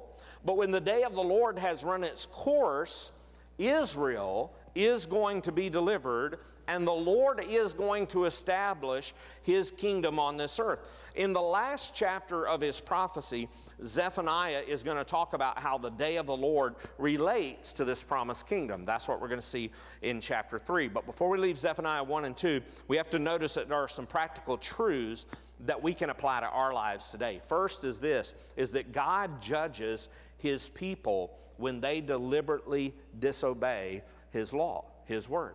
But 0.46 0.58
when 0.58 0.72
the 0.72 0.82
day 0.82 1.04
of 1.04 1.14
the 1.14 1.24
Lord 1.24 1.58
has 1.58 1.84
run 1.84 2.04
its 2.04 2.26
course, 2.26 3.12
Israel 3.58 4.54
is 4.76 5.06
going 5.06 5.42
to 5.42 5.52
be 5.52 5.70
delivered, 5.70 6.40
and 6.68 6.88
the 6.88 6.92
Lord 6.92 7.44
is 7.48 7.74
going 7.74 8.08
to 8.08 8.26
establish 8.26 9.14
his 9.44 9.70
kingdom 9.70 10.20
on 10.20 10.38
this 10.38 10.60
earth. 10.60 11.12
In 11.16 11.34
the 11.34 11.42
last 11.42 11.94
chapter 11.94 12.48
of 12.48 12.62
his 12.62 12.80
prophecy, 12.80 13.50
Zephaniah 13.84 14.64
is 14.68 14.82
going 14.82 14.98
to 14.98 15.04
talk 15.04 15.34
about 15.34 15.60
how 15.60 15.78
the 15.78 15.92
day 15.92 16.16
of 16.16 16.26
the 16.26 16.36
Lord 16.36 16.76
relates 16.98 17.74
to 17.74 17.86
this 17.86 18.02
promised 18.02 18.48
kingdom. 18.48 18.86
That's 18.86 19.08
what 19.08 19.22
we're 19.22 19.28
going 19.28 19.40
to 19.40 19.46
see 19.46 19.72
in 20.02 20.20
chapter 20.20 20.58
3. 20.58 20.88
But 20.88 21.06
before 21.06 21.30
we 21.30 21.38
leave 21.38 21.60
Zephaniah 21.60 22.04
1 22.04 22.26
and 22.26 22.36
2, 22.36 22.62
we 22.88 22.98
have 22.98 23.10
to 23.12 23.20
notice 23.20 23.54
that 23.54 23.68
there 23.68 23.78
are 23.78 23.88
some 23.88 24.08
practical 24.08 24.58
truths 24.58 25.26
that 25.66 25.82
we 25.82 25.94
can 25.94 26.10
apply 26.10 26.42
to 26.42 26.50
our 26.50 26.74
lives 26.74 27.10
today. 27.10 27.40
First 27.42 27.84
is 27.84 28.00
this 28.00 28.34
is 28.58 28.72
that 28.72 28.92
God 28.92 29.42
judges 29.42 30.10
his 30.44 30.70
people 30.70 31.36
when 31.58 31.80
they 31.82 32.02
deliberately 32.02 32.94
disobey 33.18 34.04
his 34.34 34.52
law, 34.52 34.86
His 35.06 35.30
word. 35.30 35.54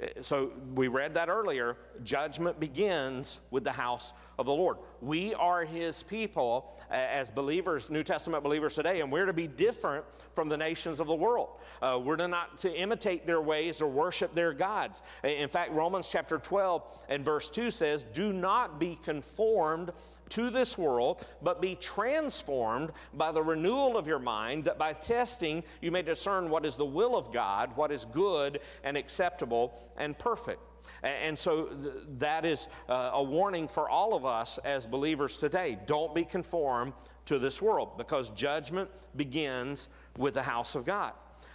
Eh, 0.00 0.08
so 0.20 0.52
we 0.74 0.88
read 0.88 1.14
that 1.14 1.28
earlier. 1.28 1.76
Judgment 2.02 2.58
begins 2.58 3.40
with 3.52 3.62
the 3.62 3.72
house 3.72 4.12
of 4.36 4.46
the 4.46 4.52
Lord. 4.52 4.78
We 5.00 5.32
are 5.34 5.64
His 5.64 6.02
people 6.02 6.74
eh, 6.90 6.96
as 6.96 7.30
believers, 7.30 7.88
New 7.88 8.02
Testament 8.02 8.42
believers 8.42 8.74
today, 8.74 9.00
and 9.00 9.12
we're 9.12 9.26
to 9.26 9.32
be 9.32 9.46
different 9.46 10.04
from 10.32 10.48
the 10.48 10.56
nations 10.56 10.98
of 10.98 11.06
the 11.06 11.14
world. 11.14 11.50
Uh, 11.80 12.00
we're 12.02 12.16
to 12.16 12.26
not 12.26 12.58
to 12.58 12.74
imitate 12.74 13.26
their 13.26 13.40
ways 13.40 13.80
or 13.80 13.86
worship 13.86 14.34
their 14.34 14.52
gods. 14.52 15.02
In 15.22 15.48
fact, 15.48 15.70
Romans 15.70 16.08
chapter 16.10 16.38
12 16.38 17.04
and 17.08 17.24
verse 17.24 17.48
2 17.48 17.70
says, 17.70 18.04
Do 18.12 18.32
not 18.32 18.80
be 18.80 18.98
conformed 19.04 19.92
to 20.34 20.50
this 20.50 20.76
world, 20.76 21.24
but 21.42 21.62
be 21.62 21.76
transformed 21.76 22.90
by 23.14 23.30
the 23.30 23.42
renewal 23.42 23.96
of 23.96 24.06
your 24.06 24.18
mind, 24.18 24.64
that 24.64 24.78
by 24.78 24.92
testing 24.92 25.62
you 25.80 25.92
may 25.92 26.02
discern 26.02 26.50
what 26.50 26.66
is 26.66 26.76
the 26.76 26.84
will 26.84 27.16
of 27.16 27.32
God, 27.32 27.76
what 27.76 27.92
is 27.92 28.04
good 28.06 28.60
and 28.82 28.96
acceptable 28.96 29.78
and 29.96 30.18
perfect. 30.18 30.60
And 31.02 31.38
so 31.38 31.70
that 32.18 32.44
is 32.44 32.68
uh, 32.88 33.12
a 33.14 33.22
warning 33.22 33.68
for 33.68 33.88
all 33.88 34.14
of 34.14 34.26
us 34.26 34.58
as 34.58 34.86
believers 34.86 35.38
today. 35.38 35.78
Don't 35.86 36.14
be 36.14 36.24
conformed 36.24 36.92
to 37.26 37.38
this 37.38 37.62
world 37.62 37.96
because 37.96 38.30
judgment 38.30 38.90
begins 39.16 39.88
with 40.18 40.34
the 40.34 40.42
house 40.42 40.74
of 40.74 40.84
God. 40.84 41.12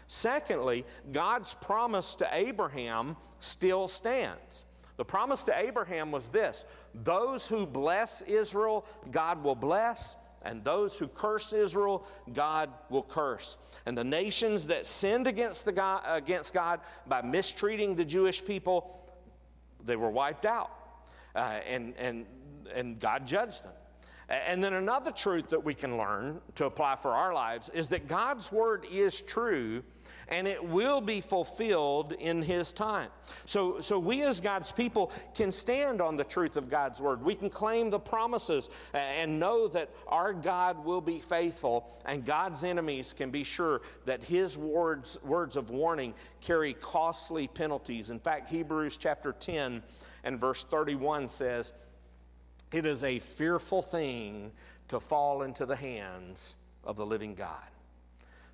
Secondly, 0.07 0.85
God's 1.11 1.53
promise 1.55 2.15
to 2.15 2.27
Abraham 2.31 3.15
still 3.39 3.87
stands. 3.87 4.65
The 4.97 5.05
promise 5.05 5.43
to 5.45 5.57
Abraham 5.57 6.11
was 6.11 6.29
this 6.29 6.65
those 6.93 7.47
who 7.47 7.65
bless 7.65 8.21
Israel, 8.23 8.85
God 9.11 9.43
will 9.43 9.55
bless, 9.55 10.17
and 10.41 10.63
those 10.63 10.97
who 10.97 11.07
curse 11.07 11.53
Israel, 11.53 12.05
God 12.33 12.69
will 12.89 13.03
curse. 13.03 13.57
And 13.85 13.97
the 13.97 14.03
nations 14.03 14.67
that 14.67 14.85
sinned 14.85 15.27
against, 15.27 15.65
the 15.65 15.71
God, 15.71 16.03
against 16.05 16.53
God 16.53 16.79
by 17.07 17.21
mistreating 17.21 17.95
the 17.95 18.05
Jewish 18.05 18.43
people, 18.43 18.91
they 19.83 19.95
were 19.95 20.09
wiped 20.09 20.45
out. 20.45 20.71
Uh, 21.35 21.59
and, 21.67 21.93
and, 21.97 22.25
and 22.73 22.99
God 22.99 23.27
judged 23.27 23.63
them. 23.63 23.73
And 24.29 24.63
then 24.63 24.73
another 24.73 25.11
truth 25.11 25.49
that 25.49 25.63
we 25.63 25.73
can 25.73 25.97
learn 25.97 26.39
to 26.55 26.65
apply 26.65 26.95
for 26.95 27.11
our 27.11 27.33
lives 27.33 27.69
is 27.69 27.89
that 27.89 28.07
God's 28.07 28.51
word 28.51 28.85
is 28.91 29.21
true 29.21 29.83
and 30.29 30.47
it 30.47 30.63
will 30.63 31.01
be 31.01 31.21
fulfilled 31.21 32.13
in 32.13 32.41
His 32.41 32.71
time. 32.71 33.09
So, 33.45 33.81
so 33.81 33.99
we 33.99 34.21
as 34.21 34.39
God's 34.39 34.71
people 34.71 35.11
can 35.33 35.51
stand 35.51 36.01
on 36.01 36.15
the 36.15 36.23
truth 36.23 36.55
of 36.55 36.69
God's 36.69 37.01
word. 37.01 37.21
We 37.23 37.35
can 37.35 37.49
claim 37.49 37.89
the 37.89 37.99
promises 37.99 38.69
uh, 38.93 38.97
and 38.97 39.39
know 39.39 39.67
that 39.69 39.89
our 40.07 40.33
God 40.33 40.85
will 40.85 41.01
be 41.01 41.19
faithful, 41.19 41.91
and 42.05 42.23
God's 42.23 42.63
enemies 42.63 43.13
can 43.13 43.31
be 43.31 43.43
sure 43.43 43.81
that 44.05 44.23
His 44.23 44.57
words, 44.57 45.17
words 45.23 45.57
of 45.57 45.71
warning 45.71 46.13
carry 46.41 46.73
costly 46.73 47.47
penalties. 47.47 48.11
In 48.11 48.19
fact, 48.19 48.49
Hebrews 48.49 48.97
chapter 48.97 49.33
10 49.33 49.81
and 50.23 50.39
verse 50.39 50.63
31 50.63 51.29
says, 51.29 51.73
It 52.71 52.85
is 52.85 53.03
a 53.03 53.19
fearful 53.19 53.81
thing 53.81 54.51
to 54.89 54.99
fall 54.99 55.41
into 55.41 55.65
the 55.65 55.75
hands 55.75 56.55
of 56.83 56.95
the 56.95 57.05
living 57.05 57.33
God. 57.35 57.69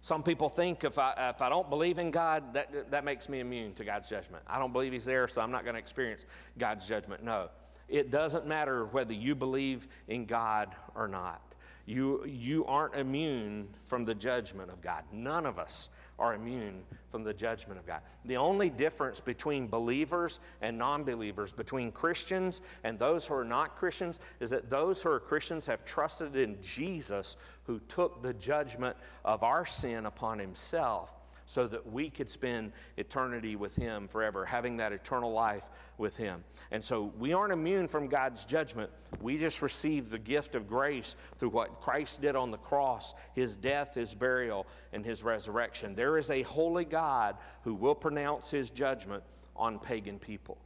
Some 0.05 0.21
people 0.21 0.49
think 0.49 0.83
if 0.83 0.99
I, 0.99 1.31
if 1.35 1.41
I 1.41 1.49
don't 1.49 1.67
believe 1.67 1.97
in 1.97 2.11
God, 2.11 2.53
that, 2.53 2.91
that 2.91 3.03
makes 3.03 3.27
me 3.27 3.39
immune 3.39 3.73
to 3.73 3.83
God's 3.83 4.07
judgment. 4.07 4.43
I 4.45 4.59
don't 4.59 4.71
believe 4.71 4.93
He's 4.93 5.05
there, 5.05 5.27
so 5.27 5.41
I'm 5.41 5.49
not 5.49 5.63
going 5.63 5.73
to 5.73 5.79
experience 5.79 6.25
God's 6.59 6.87
judgment. 6.87 7.23
No, 7.23 7.49
it 7.89 8.11
doesn't 8.11 8.45
matter 8.45 8.85
whether 8.85 9.13
you 9.13 9.33
believe 9.33 9.87
in 10.07 10.25
God 10.25 10.75
or 10.93 11.07
not. 11.07 11.41
You, 11.87 12.23
you 12.23 12.65
aren't 12.65 12.93
immune 12.93 13.67
from 13.83 14.05
the 14.05 14.13
judgment 14.13 14.69
of 14.69 14.79
God. 14.79 15.05
None 15.11 15.47
of 15.47 15.57
us 15.57 15.89
are 16.18 16.34
immune 16.34 16.84
from 17.09 17.24
the 17.24 17.34
judgment 17.34 17.80
of 17.80 17.86
God. 17.86 18.01
The 18.26 18.38
only 18.38 18.70
difference 18.70 19.20
between 19.20 19.68
believers 19.68 20.39
and 20.61 20.78
non 20.78 21.03
believers, 21.03 21.51
between 21.51 21.91
Christians 21.91 22.61
and 22.84 22.97
those 22.97 23.26
who 23.26 23.34
are 23.36 23.45
not 23.45 23.76
Christians, 23.76 24.20
is 24.39 24.49
that 24.51 24.70
those 24.70 25.01
who 25.01 25.09
are 25.09 25.20
Christians 25.20 25.68
have 25.68 25.84
trusted 25.84 26.36
in 26.36 26.57
Jesus 26.61 27.38
who 27.63 27.80
took 27.88 28.22
the 28.22 28.34
judgment 28.34 28.95
of 29.24 29.43
our 29.43 29.66
sin 29.66 30.05
upon 30.05 30.39
himself 30.39 31.16
so 31.45 31.67
that 31.67 31.91
we 31.91 32.09
could 32.09 32.29
spend 32.29 32.71
eternity 32.97 33.55
with 33.55 33.75
Him 33.75 34.07
forever, 34.07 34.45
having 34.45 34.77
that 34.77 34.91
eternal 34.91 35.31
life 35.31 35.69
with 35.97 36.17
Him. 36.17 36.43
And 36.71 36.83
so 36.83 37.13
we 37.17 37.33
aren't 37.33 37.53
immune 37.53 37.87
from 37.87 38.07
God's 38.07 38.45
judgment. 38.45 38.89
We 39.21 39.37
just 39.37 39.61
receive 39.61 40.09
the 40.09 40.19
gift 40.19 40.55
of 40.55 40.67
grace 40.67 41.15
through 41.37 41.49
what 41.49 41.81
Christ 41.81 42.21
did 42.21 42.35
on 42.35 42.51
the 42.51 42.57
cross 42.57 43.13
His 43.33 43.55
death, 43.55 43.93
His 43.93 44.15
burial, 44.15 44.65
and 44.93 45.05
His 45.05 45.23
resurrection. 45.23 45.95
There 45.95 46.17
is 46.17 46.29
a 46.31 46.41
holy 46.43 46.85
God 46.85 47.37
who 47.63 47.75
will 47.75 47.95
pronounce 47.95 48.49
His 48.49 48.69
judgment 48.69 49.23
on 49.55 49.79
pagan 49.79 50.19
people. 50.19 50.57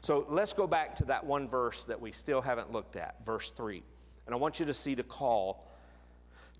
So 0.00 0.26
let's 0.28 0.52
go 0.52 0.66
back 0.66 0.94
to 0.96 1.04
that 1.06 1.24
one 1.24 1.46
verse 1.46 1.84
that 1.84 2.00
we 2.00 2.10
still 2.12 2.40
haven't 2.40 2.72
looked 2.72 2.96
at, 2.96 3.24
verse 3.24 3.50
3. 3.50 3.82
And 4.26 4.34
I 4.34 4.38
want 4.38 4.58
you 4.58 4.66
to 4.66 4.74
see 4.74 4.94
the 4.94 5.02
call 5.02 5.70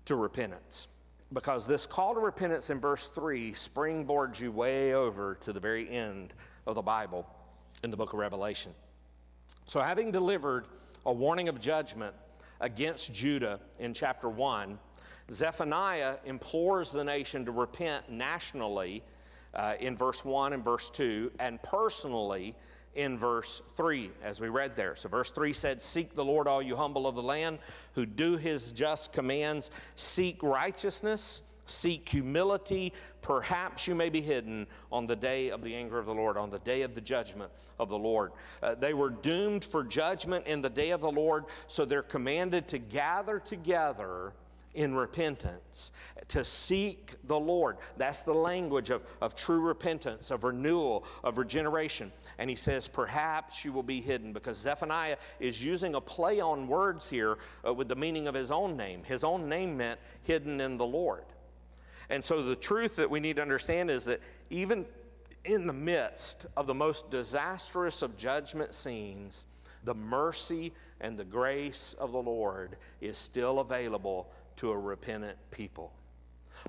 to 0.05 0.15
repentance 0.15 0.87
because 1.33 1.65
this 1.65 1.85
call 1.85 2.13
to 2.13 2.19
repentance 2.19 2.69
in 2.69 2.79
verse 2.79 3.09
3 3.09 3.51
springboards 3.51 4.39
you 4.39 4.51
way 4.51 4.93
over 4.93 5.35
to 5.41 5.51
the 5.51 5.59
very 5.59 5.89
end 5.89 6.33
of 6.65 6.75
the 6.75 6.81
Bible 6.81 7.27
in 7.83 7.91
the 7.91 7.97
book 7.97 8.13
of 8.13 8.19
Revelation. 8.19 8.73
So, 9.65 9.81
having 9.81 10.11
delivered 10.11 10.65
a 11.05 11.13
warning 11.13 11.49
of 11.49 11.59
judgment 11.59 12.15
against 12.61 13.13
Judah 13.13 13.59
in 13.79 13.93
chapter 13.93 14.29
1, 14.29 14.77
Zephaniah 15.31 16.17
implores 16.25 16.91
the 16.91 17.03
nation 17.03 17.45
to 17.45 17.51
repent 17.51 18.09
nationally 18.09 19.03
uh, 19.53 19.73
in 19.79 19.97
verse 19.97 20.23
1 20.23 20.53
and 20.53 20.63
verse 20.63 20.89
2, 20.89 21.31
and 21.39 21.61
personally 21.63 22.55
in 22.95 23.17
verse 23.17 23.61
3, 23.75 24.09
as 24.23 24.39
we 24.39 24.49
read 24.49 24.75
there. 24.75 24.95
So, 24.95 25.09
verse 25.09 25.31
3 25.31 25.53
said, 25.53 25.81
Seek 25.81 26.13
the 26.13 26.25
Lord, 26.25 26.47
all 26.47 26.61
you 26.61 26.75
humble 26.75 27.07
of 27.07 27.15
the 27.15 27.23
land, 27.23 27.59
who 27.93 28.05
do 28.05 28.37
his 28.37 28.71
just 28.71 29.13
commands, 29.13 29.71
seek 29.95 30.41
righteousness, 30.41 31.43
Seek 31.67 32.07
humility, 32.07 32.93
perhaps 33.21 33.87
you 33.87 33.95
may 33.95 34.09
be 34.09 34.21
hidden 34.21 34.67
on 34.91 35.07
the 35.07 35.15
day 35.15 35.49
of 35.49 35.63
the 35.63 35.73
anger 35.73 35.97
of 35.97 36.05
the 36.05 36.13
Lord, 36.13 36.37
on 36.37 36.51
the 36.51 36.59
day 36.59 36.83
of 36.83 36.93
the 36.93 37.01
judgment 37.01 37.51
of 37.79 37.89
the 37.89 37.97
Lord. 37.97 38.33
Uh, 38.61 38.75
they 38.75 38.93
were 38.93 39.09
doomed 39.09 39.65
for 39.65 39.83
judgment 39.83 40.45
in 40.45 40.61
the 40.61 40.69
day 40.69 40.91
of 40.91 41.01
the 41.01 41.11
Lord, 41.11 41.45
so 41.67 41.83
they're 41.83 42.03
commanded 42.03 42.67
to 42.67 42.77
gather 42.77 43.39
together 43.39 44.33
in 44.75 44.93
repentance, 44.93 45.91
to 46.27 46.43
seek 46.43 47.15
the 47.23 47.39
Lord. 47.39 47.77
That's 47.97 48.23
the 48.23 48.33
language 48.33 48.89
of, 48.89 49.03
of 49.21 49.35
true 49.35 49.61
repentance, 49.61 50.31
of 50.31 50.43
renewal, 50.43 51.05
of 51.23 51.37
regeneration. 51.37 52.11
And 52.37 52.49
he 52.49 52.55
says, 52.55 52.87
perhaps 52.87 53.65
you 53.65 53.71
will 53.71 53.83
be 53.83 54.01
hidden, 54.01 54.33
because 54.33 54.57
Zephaniah 54.57 55.17
is 55.39 55.63
using 55.63 55.95
a 55.95 56.01
play 56.01 56.39
on 56.39 56.67
words 56.67 57.09
here 57.09 57.37
uh, 57.65 57.73
with 57.73 57.87
the 57.87 57.95
meaning 57.95 58.27
of 58.27 58.35
his 58.35 58.51
own 58.51 58.75
name. 58.77 59.03
His 59.03 59.23
own 59.23 59.49
name 59.49 59.77
meant 59.77 59.99
hidden 60.23 60.61
in 60.61 60.77
the 60.77 60.85
Lord. 60.85 61.23
And 62.09 62.23
so 62.23 62.43
the 62.43 62.55
truth 62.55 62.97
that 62.97 63.09
we 63.09 63.19
need 63.19 63.37
to 63.37 63.41
understand 63.41 63.89
is 63.89 64.05
that 64.05 64.19
even 64.49 64.85
in 65.45 65.67
the 65.67 65.73
midst 65.73 66.47
of 66.57 66.67
the 66.67 66.73
most 66.73 67.09
disastrous 67.09 68.01
of 68.01 68.17
judgment 68.17 68.73
scenes, 68.73 69.45
the 69.83 69.93
mercy 69.93 70.73
and 71.01 71.17
the 71.17 71.25
grace 71.25 71.95
of 71.99 72.11
the 72.11 72.21
Lord 72.21 72.77
is 73.01 73.17
still 73.17 73.59
available 73.59 74.31
to 74.57 74.71
a 74.71 74.77
repentant 74.77 75.37
people. 75.51 75.93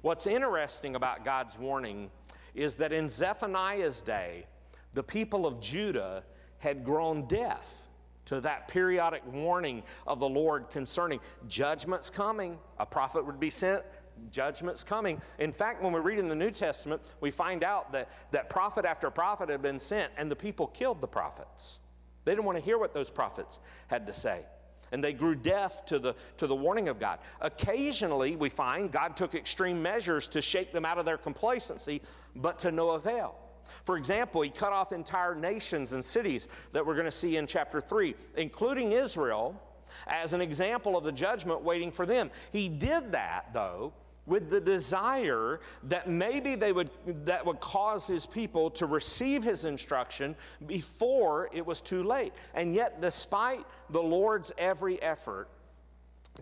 What's 0.03 0.27
interesting 0.27 0.97
about 0.97 1.25
God's 1.25 1.59
warning 1.59 2.11
is 2.55 2.77
that 2.77 2.93
in 2.93 3.09
Zephaniah's 3.09 4.01
day, 4.01 4.47
the 4.95 5.03
people 5.03 5.47
of 5.47 5.61
Judah 5.61 6.25
had 6.59 6.85
grown 6.85 7.27
deaf 7.27 7.89
to 8.25 8.41
that 8.41 8.67
periodic 8.69 9.23
warning 9.33 9.83
of 10.07 10.19
the 10.19 10.29
Lord 10.29 10.69
concerning 10.71 11.21
judgment's 11.49 12.11
coming. 12.11 12.59
A 12.79 12.87
prophet 12.87 13.25
would 13.25 13.39
be 13.39 13.51
sent, 13.51 13.85
judgment's 14.31 14.83
coming. 14.83 15.21
In 15.39 15.53
fact, 15.53 15.83
when 15.83 15.93
we 15.93 16.01
read 16.01 16.19
in 16.19 16.29
the 16.29 16.35
New 16.35 16.51
Testament, 16.51 17.03
we 17.21 17.31
find 17.31 17.63
out 17.63 17.93
that, 17.93 18.09
that 18.33 18.51
prophet 18.51 18.85
after 18.85 19.11
prophet 19.11 19.49
had 19.49 19.63
been 19.63 19.79
sent, 19.79 20.11
and 20.17 20.31
the 20.31 20.37
people 20.37 20.67
killed 20.67 21.01
the 21.01 21.07
prophets. 21.07 21.79
They 22.25 22.33
didn't 22.33 22.45
want 22.45 22.59
to 22.59 22.65
hear 22.65 22.79
what 22.79 22.93
those 22.93 23.11
prophets 23.11 23.61
had 23.87 24.07
to 24.07 24.13
say. 24.13 24.45
And 24.93 25.03
they 25.03 25.13
grew 25.13 25.35
deaf 25.35 25.85
to 25.87 25.99
the, 25.99 26.15
to 26.37 26.47
the 26.47 26.55
warning 26.55 26.89
of 26.89 26.99
God. 26.99 27.19
Occasionally, 27.41 28.37
we 28.37 28.49
find 28.49 28.91
God 28.91 29.17
took 29.17 29.35
extreme 29.35 29.83
measures 29.83 30.29
to 30.29 30.41
shake 30.43 30.73
them 30.73 30.85
out 30.85 30.99
of 30.99 31.05
their 31.05 31.19
complacency, 31.19 32.03
but 32.35 32.59
to 32.61 32.71
no 32.71 32.91
avail. 32.91 33.37
For 33.85 33.97
example, 33.97 34.43
he 34.43 34.51
cut 34.51 34.73
off 34.73 34.93
entire 34.93 35.35
nations 35.35 35.93
and 35.93 36.05
cities 36.05 36.49
that 36.73 36.87
we're 36.87 36.95
going 36.95 37.07
to 37.07 37.13
see 37.13 37.37
in 37.37 37.47
chapter 37.47 37.81
3, 37.81 38.15
including 38.37 38.93
Israel, 38.93 39.61
as 40.07 40.33
an 40.33 40.41
example 40.41 40.97
of 40.97 41.05
the 41.05 41.13
judgment 41.13 41.63
waiting 41.63 41.91
for 41.91 42.07
them. 42.07 42.31
He 42.53 42.69
did 42.69 43.13
that, 43.13 43.53
though, 43.53 43.93
with 44.27 44.51
the 44.51 44.61
desire 44.61 45.61
that 45.85 46.09
maybe 46.09 46.55
they 46.55 46.73
would 46.73 46.91
that 47.25 47.45
would 47.47 47.61
cause 47.61 48.07
his 48.07 48.27
people 48.27 48.71
to 48.71 48.87
receive 48.87 49.45
his 49.45 49.65
instruction 49.65 50.35
before 50.67 51.49
it 51.53 51.65
was 51.65 51.81
too 51.81 52.03
late 52.03 52.33
and 52.55 52.75
yet 52.75 53.01
despite 53.01 53.65
the 53.91 54.03
lord's 54.03 54.53
every 54.59 55.01
effort 55.03 55.49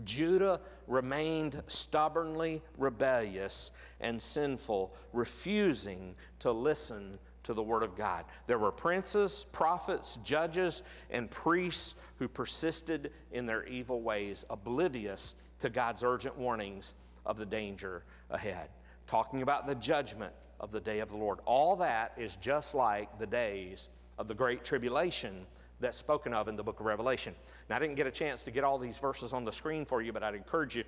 Judah 0.03 0.61
remained 0.89 1.63
stubbornly 1.67 2.63
rebellious 2.79 3.71
and 4.01 4.21
sinful, 4.21 4.93
refusing 5.13 6.17
to 6.41 6.51
listen 6.51 7.19
to 7.45 7.55
the 7.55 7.63
Word 7.63 7.83
of 7.83 7.95
God. 7.95 8.25
There 8.47 8.59
were 8.59 8.73
princes, 8.73 9.47
prophets, 9.53 10.19
judges, 10.25 10.83
and 11.11 11.31
priests 11.31 11.95
who 12.19 12.27
persisted 12.27 13.13
in 13.33 13.47
their 13.47 13.65
evil 13.67 14.03
ways, 14.03 14.45
oblivious 14.51 15.35
to 15.61 15.71
God's 15.71 16.03
urgent 16.03 16.37
warnings 16.37 16.95
of 17.27 17.37
the 17.37 17.47
danger 17.47 18.05
ahead, 18.31 18.69
talking 19.07 19.43
about 19.43 19.67
the 19.67 19.75
judgment 19.75 20.33
of 20.61 20.73
the 20.73 20.81
day 20.81 21.01
of 21.01 21.09
the 21.09 21.17
Lord. 21.17 21.39
All 21.45 21.77
that 21.77 22.13
is 22.17 22.37
just 22.37 22.75
like 22.75 23.19
the 23.19 23.27
days 23.27 23.89
of 24.19 24.29
the 24.29 24.35
Great 24.35 24.65
Tribulation 24.65 25.47
that's 25.81 25.99
spoken 25.99 26.33
of 26.33 26.49
in 26.49 26.57
the 26.57 26.63
book 26.63 26.81
of 26.81 26.87
Revelation. 26.87 27.35
Now, 27.69 27.77
I 27.77 27.79
didn't 27.79 27.97
get 27.97 28.07
a 28.07 28.11
chance 28.11 28.43
to 28.45 28.51
get 28.51 28.65
all 28.65 28.79
these 28.79 28.99
verses 28.99 29.33
on 29.33 29.45
the 29.45 29.53
screen 29.53 29.85
for 29.85 30.01
you, 30.01 30.13
but 30.13 30.23
I'd 30.23 30.35
encourage 30.35 30.77
you 30.77 30.85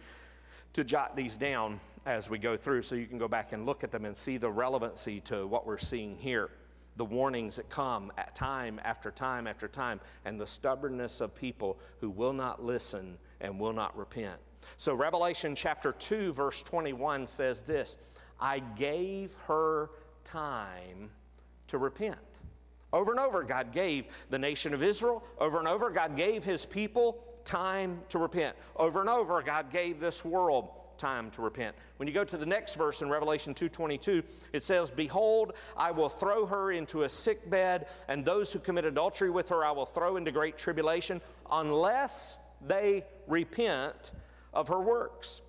to 0.73 0.85
jot 0.85 1.17
these 1.17 1.37
down 1.37 1.81
as 2.07 2.31
we 2.31 2.39
go 2.39 2.57
through 2.57 2.83
so 2.83 2.95
you 2.95 3.07
can 3.07 3.19
go 3.19 3.29
back 3.29 3.53
and 3.53 3.67
look 3.67 3.83
at 3.83 3.91
them 3.91 4.05
and 4.05 4.17
see 4.17 4.37
the 4.37 4.51
relevancy 4.51 5.21
to 5.23 5.47
what 5.47 5.67
we're 5.67 5.79
seeing 5.79 6.17
here. 6.17 6.51
The 6.97 7.05
warnings 7.05 7.57
that 7.57 7.69
come 7.69 8.11
at 8.17 8.35
time 8.35 8.81
after 8.85 9.11
time 9.11 9.47
after 9.47 9.69
time, 9.69 10.01
and 10.25 10.41
the 10.41 10.47
stubbornness 10.47 11.21
of 11.21 11.35
people 11.35 11.79
who 12.01 12.09
will 12.09 12.33
not 12.33 12.65
listen 12.65 13.19
and 13.41 13.61
will 13.61 13.75
not 13.75 13.97
repent. 13.99 14.39
So, 14.77 14.95
Revelation 14.95 15.55
chapter 15.55 15.93
2, 15.93 16.33
verse 16.33 16.63
21 16.63 17.27
says 17.27 17.63
this 17.63 17.97
I 18.41 18.59
gave 18.59 19.35
her 19.47 19.91
time 20.25 21.11
to 21.69 21.79
repent. 21.79 22.19
Over 22.93 23.11
and 23.11 23.21
over, 23.21 23.43
God 23.43 23.73
gave 23.73 24.07
the 24.31 24.39
nation 24.39 24.73
of 24.73 24.83
Israel, 24.83 25.25
over 25.39 25.59
and 25.59 25.69
over, 25.69 25.91
God 25.91 26.17
gave 26.17 26.45
his 26.45 26.65
people 26.65 27.23
time 27.45 28.01
to 28.09 28.19
repent. 28.19 28.57
Over 28.77 29.01
and 29.01 29.09
over, 29.09 29.43
God 29.43 29.71
gave 29.71 30.01
this 30.01 30.25
world 30.25 30.71
time 30.99 31.31
to 31.33 31.43
repent. 31.43 31.77
When 31.99 32.09
you 32.09 32.15
go 32.15 32.25
to 32.25 32.37
the 32.37 32.47
next 32.47 32.75
verse 32.75 33.03
in 33.03 33.11
Revelation 33.11 33.55
2:22, 33.55 34.23
it 34.53 34.63
says, 34.63 34.91
"Behold, 34.91 35.53
I 35.77 35.91
will 35.91 36.09
throw 36.09 36.47
her 36.47 36.73
into 36.73 37.03
a 37.03 37.09
sick 37.09 37.49
bed, 37.49 37.89
and 38.09 38.25
those 38.25 38.53
who 38.53 38.59
commit 38.59 38.85
adultery 38.85 39.31
with 39.31 39.49
her 39.51 39.65
I 39.65 39.73
will 39.73 39.87
throw 39.87 40.17
into 40.17 40.33
great 40.33 40.57
tribulation, 40.57 41.21
unless 41.51 42.39
they 42.63 43.05
repent 43.27 44.13
of 44.57 44.69
her 44.69 44.81
works." 44.81 45.43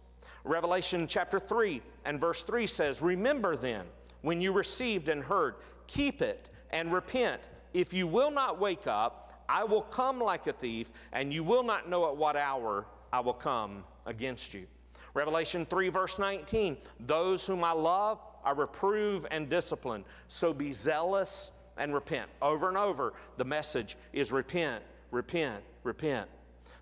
Revelation 0.44 1.08
chapter 1.08 1.40
3 1.40 1.82
and 2.06 2.20
verse 2.20 2.44
3 2.44 2.68
says, 2.68 3.02
"Remember 3.02 3.56
then 3.56 3.88
when 4.22 4.42
you 4.42 4.52
received 4.52 5.10
and 5.10 5.24
heard, 5.24 5.56
keep 5.88 6.22
it 6.22 6.50
and 6.72 6.92
repent. 6.92 7.42
If 7.74 7.94
you 7.94 8.08
will 8.08 8.32
not 8.32 8.60
wake 8.60 8.88
up, 8.88 9.44
I 9.50 9.64
will 9.64 9.84
come 9.84 10.20
like 10.20 10.48
a 10.48 10.54
thief, 10.54 10.92
and 11.14 11.34
you 11.34 11.44
will 11.44 11.64
not 11.64 11.90
know 11.90 12.08
at 12.10 12.18
what 12.18 12.36
hour 12.36 12.86
I 13.14 13.22
will 13.22 13.34
come 13.34 13.84
against 14.06 14.54
you. 14.54 14.68
Revelation 15.14 15.66
3, 15.66 15.90
verse 15.90 16.20
19 16.20 16.78
Those 17.00 17.46
whom 17.46 17.64
I 17.64 17.72
love, 17.72 18.20
I 18.44 18.52
reprove 18.52 19.26
and 19.32 19.50
discipline. 19.50 20.04
So 20.28 20.54
be 20.54 20.74
zealous 20.74 21.52
and 21.78 21.94
repent. 21.94 22.30
Over 22.42 22.68
and 22.68 22.78
over, 22.78 23.14
the 23.38 23.46
message 23.46 23.98
is 24.14 24.32
repent, 24.32 24.84
repent, 25.12 25.64
repent. 25.84 26.30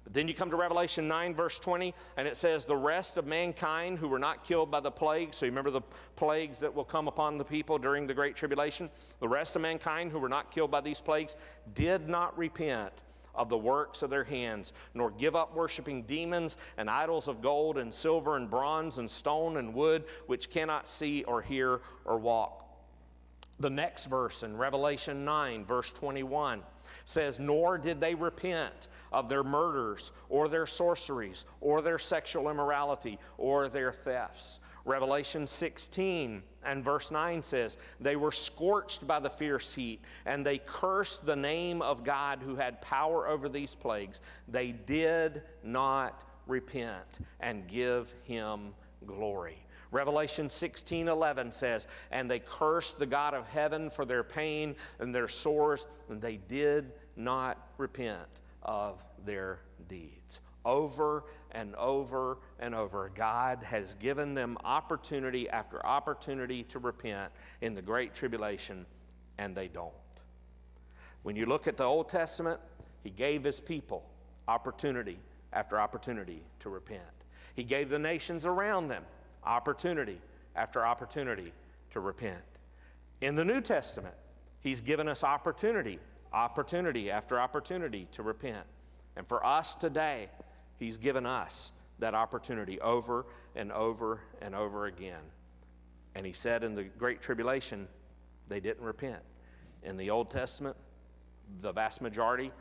But 0.05 0.13
then 0.13 0.27
you 0.27 0.35
come 0.35 0.51
to 0.51 0.55
Revelation 0.55 1.07
9, 1.07 1.35
verse 1.35 1.59
20, 1.59 1.93
and 2.15 2.27
it 2.27 2.37
says, 2.37 2.63
The 2.63 2.75
rest 2.75 3.17
of 3.17 3.25
mankind 3.25 3.97
who 3.97 4.07
were 4.07 4.19
not 4.19 4.43
killed 4.43 4.69
by 4.71 4.79
the 4.79 4.91
plagues, 4.91 5.35
so 5.35 5.45
you 5.45 5.51
remember 5.51 5.71
the 5.71 5.81
plagues 6.15 6.59
that 6.59 6.73
will 6.73 6.85
come 6.85 7.07
upon 7.07 7.37
the 7.37 7.43
people 7.43 7.79
during 7.79 8.05
the 8.05 8.13
Great 8.13 8.35
Tribulation? 8.35 8.89
The 9.19 9.27
rest 9.27 9.55
of 9.55 9.63
mankind 9.63 10.11
who 10.11 10.19
were 10.19 10.29
not 10.29 10.51
killed 10.51 10.69
by 10.69 10.81
these 10.81 11.01
plagues 11.01 11.35
did 11.73 12.07
not 12.07 12.37
repent 12.37 12.93
of 13.33 13.49
the 13.49 13.57
works 13.57 14.03
of 14.03 14.09
their 14.09 14.23
hands, 14.23 14.73
nor 14.93 15.11
give 15.11 15.35
up 15.35 15.55
worshiping 15.55 16.03
demons 16.03 16.55
and 16.77 16.89
idols 16.89 17.27
of 17.27 17.41
gold 17.41 17.77
and 17.77 17.93
silver 17.93 18.37
and 18.37 18.49
bronze 18.49 18.99
and 18.99 19.09
stone 19.09 19.57
and 19.57 19.73
wood, 19.73 20.05
which 20.27 20.49
cannot 20.49 20.87
see 20.87 21.23
or 21.23 21.41
hear 21.41 21.81
or 22.05 22.17
walk. 22.17 22.64
The 23.59 23.69
next 23.69 24.05
verse 24.05 24.43
in 24.43 24.57
Revelation 24.57 25.23
9, 25.23 25.65
verse 25.65 25.91
21 25.93 26.61
says, 27.05 27.39
Nor 27.39 27.77
did 27.77 28.01
they 28.01 28.13
repent 28.13 28.89
of 29.13 29.29
their 29.29 29.43
murders 29.43 30.11
or 30.27 30.49
their 30.49 30.65
sorceries 30.65 31.45
or 31.61 31.81
their 31.81 31.97
sexual 31.97 32.49
immorality 32.49 33.17
or 33.37 33.69
their 33.69 33.93
thefts. 33.93 34.59
Revelation 34.83 35.47
16 35.47 36.43
and 36.63 36.83
verse 36.83 37.11
9 37.11 37.41
says, 37.41 37.77
They 37.99 38.15
were 38.15 38.31
scorched 38.31 39.07
by 39.07 39.19
the 39.19 39.29
fierce 39.29 39.73
heat, 39.73 40.01
and 40.25 40.45
they 40.45 40.59
cursed 40.59 41.25
the 41.25 41.35
name 41.35 41.81
of 41.81 42.03
God 42.03 42.41
who 42.43 42.55
had 42.55 42.81
power 42.81 43.27
over 43.27 43.47
these 43.47 43.73
plagues. 43.73 44.21
They 44.47 44.71
did 44.71 45.41
not 45.63 46.23
repent 46.45 47.19
and 47.39 47.67
give 47.67 48.13
him 48.23 48.73
glory. 49.05 49.64
Revelation 49.95 50.49
16 50.49 51.07
11 51.07 51.53
says, 51.53 51.87
And 52.11 52.29
they 52.29 52.39
cursed 52.39 52.99
the 52.99 53.05
God 53.05 53.33
of 53.33 53.47
heaven 53.47 53.89
for 53.89 54.03
their 54.03 54.25
pain 54.25 54.75
and 54.99 55.15
their 55.15 55.29
sores, 55.29 55.87
and 56.09 56.21
they 56.21 56.35
did 56.35 56.91
not 57.15 57.69
repent 57.77 58.41
of 58.61 59.05
their 59.25 59.59
deeds. 59.87 60.41
Over 60.65 61.23
and 61.51 61.73
over 61.75 62.39
and 62.59 62.75
over, 62.75 63.09
God 63.15 63.63
has 63.63 63.95
given 63.95 64.33
them 64.33 64.57
opportunity 64.65 65.49
after 65.49 65.85
opportunity 65.85 66.63
to 66.63 66.79
repent 66.79 67.31
in 67.61 67.73
the 67.73 67.81
Great 67.81 68.13
Tribulation, 68.13 68.85
and 69.37 69.55
they 69.55 69.69
don't. 69.69 69.93
When 71.23 71.37
you 71.37 71.45
look 71.45 71.67
at 71.67 71.77
the 71.77 71.85
Old 71.85 72.09
Testament, 72.09 72.59
He 73.01 73.11
gave 73.11 73.45
His 73.45 73.61
people 73.61 74.03
opportunity 74.49 75.19
after 75.53 75.79
opportunity 75.79 76.41
to 76.59 76.69
repent. 76.69 77.01
He 77.53 77.63
gave 77.63 77.89
the 77.89 77.99
nations 77.99 78.45
around 78.45 78.89
them 78.89 79.05
opportunity 79.45 80.19
after 80.55 80.85
opportunity 80.85 81.51
to 81.91 81.99
repent. 81.99 82.41
In 83.21 83.35
the 83.35 83.45
New 83.45 83.61
Testament, 83.61 84.15
He's 84.61 84.81
given 84.81 85.07
us 85.07 85.23
opportunity, 85.23 85.99
opportunity 86.33 87.11
after 87.11 87.39
opportunity 87.39 88.07
to 88.13 88.23
repent. 88.23 88.65
And 89.15 89.27
for 89.27 89.45
us 89.45 89.75
today, 89.75 90.29
He's 90.77 90.97
given 90.97 91.25
us 91.25 91.71
that 91.99 92.13
opportunity 92.13 92.79
over 92.81 93.25
and 93.55 93.71
over 93.71 94.21
and 94.41 94.53
over 94.53 94.87
again. 94.87 95.21
And 96.15 96.25
he 96.25 96.33
said 96.33 96.63
in 96.63 96.75
the 96.75 96.83
Great 96.83 97.21
Tribulation, 97.21 97.87
they 98.47 98.59
didn't 98.59 98.83
repent. 98.85 99.21
In 99.83 99.97
the 99.97 100.09
Old 100.09 100.29
Testament, 100.29 100.75
the 101.61 101.71
vast 101.71 102.01
majority 102.01 102.51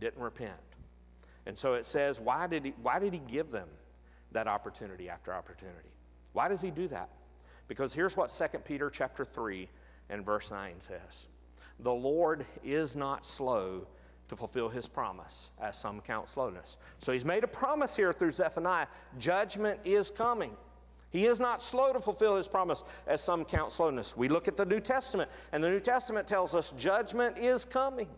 didn't 0.00 0.20
repent. 0.20 0.52
And 1.46 1.56
so 1.56 1.74
it 1.74 1.86
says, 1.86 2.20
why 2.20 2.46
did 2.46 2.64
he, 2.64 2.74
why 2.82 2.98
did 2.98 3.12
he 3.12 3.20
give 3.20 3.50
them 3.50 3.68
that 4.32 4.48
opportunity 4.48 5.08
after 5.08 5.32
opportunity? 5.32 5.93
Why 6.34 6.48
does 6.48 6.60
he 6.60 6.70
do 6.70 6.86
that? 6.88 7.08
Because 7.66 7.94
here's 7.94 8.16
what 8.16 8.28
2 8.28 8.58
Peter 8.58 8.90
chapter 8.90 9.24
3 9.24 9.68
and 10.10 10.26
verse 10.26 10.50
9 10.50 10.74
says. 10.80 11.28
The 11.80 11.92
Lord 11.92 12.44
is 12.62 12.94
not 12.94 13.24
slow 13.24 13.86
to 14.28 14.36
fulfill 14.36 14.68
his 14.68 14.88
promise, 14.88 15.50
as 15.60 15.78
some 15.78 16.00
count 16.00 16.28
slowness. 16.28 16.78
So 16.98 17.12
he's 17.12 17.24
made 17.24 17.44
a 17.44 17.48
promise 17.48 17.96
here 17.96 18.12
through 18.12 18.32
Zephaniah 18.32 18.86
judgment 19.18 19.80
is 19.84 20.10
coming. 20.10 20.52
He 21.10 21.26
is 21.26 21.38
not 21.38 21.62
slow 21.62 21.92
to 21.92 22.00
fulfill 22.00 22.36
his 22.36 22.48
promise, 22.48 22.82
as 23.06 23.20
some 23.20 23.44
count 23.44 23.70
slowness. 23.70 24.16
We 24.16 24.28
look 24.28 24.48
at 24.48 24.56
the 24.56 24.64
New 24.64 24.80
Testament, 24.80 25.30
and 25.52 25.62
the 25.62 25.70
New 25.70 25.80
Testament 25.80 26.26
tells 26.26 26.54
us 26.54 26.72
judgment 26.72 27.38
is 27.38 27.64
coming. 27.64 28.08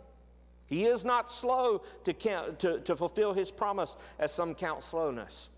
He 0.66 0.86
is 0.86 1.04
not 1.04 1.30
slow 1.30 1.82
to, 2.04 2.12
count, 2.12 2.58
to, 2.60 2.80
to 2.80 2.96
fulfill 2.96 3.34
his 3.34 3.50
promise, 3.50 3.96
as 4.18 4.32
some 4.32 4.54
count 4.54 4.82
slowness, 4.82 5.50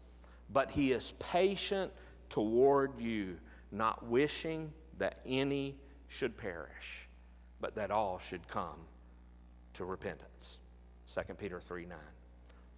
but 0.51 0.71
he 0.73 0.93
is 0.93 1.13
patient 1.21 1.93
toward 2.29 2.99
you, 2.99 3.37
not 3.71 4.07
wishing 4.07 4.73
that 4.99 5.21
any 5.27 5.77
should 6.09 6.37
perish, 6.37 7.09
but 7.61 7.75
that 7.75 7.91
all 7.91 8.19
should 8.19 8.47
come 8.49 8.79
to 9.75 9.85
repentance. 9.85 10.59
2 11.13 11.35
Peter 11.35 11.61
3 11.61 11.87
9. 11.87 11.99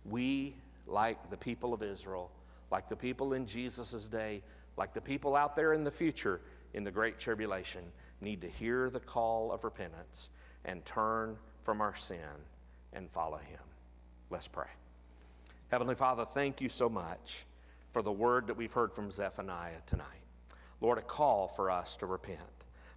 We, 0.04 0.54
like 0.86 1.30
the 1.30 1.36
people 1.36 1.74
of 1.74 1.82
Israel, 1.82 2.30
like 2.70 2.88
the 2.88 2.96
people 2.96 3.34
in 3.34 3.46
Jesus' 3.46 4.08
day, 4.08 4.42
like 4.76 4.94
the 4.94 5.00
people 5.00 5.36
out 5.36 5.56
there 5.56 5.72
in 5.72 5.84
the 5.84 5.90
future 5.90 6.40
in 6.74 6.84
the 6.84 6.90
Great 6.90 7.18
Tribulation, 7.18 7.82
need 8.20 8.40
to 8.40 8.48
hear 8.48 8.90
the 8.90 9.00
call 9.00 9.52
of 9.52 9.64
repentance 9.64 10.30
and 10.64 10.84
turn 10.84 11.36
from 11.62 11.80
our 11.80 11.96
sin 11.96 12.18
and 12.92 13.10
follow 13.10 13.38
Him. 13.38 13.60
Let's 14.30 14.48
pray. 14.48 14.68
Heavenly 15.68 15.94
Father, 15.94 16.24
thank 16.24 16.60
you 16.60 16.68
so 16.68 16.88
much 16.88 17.44
for 17.92 18.02
the 18.02 18.12
word 18.12 18.46
that 18.46 18.56
we've 18.56 18.72
heard 18.72 18.92
from 18.92 19.10
Zephaniah 19.10 19.80
tonight. 19.86 20.06
Lord, 20.80 20.98
a 20.98 21.02
call 21.02 21.48
for 21.48 21.70
us 21.70 21.96
to 21.96 22.06
repent. 22.06 22.40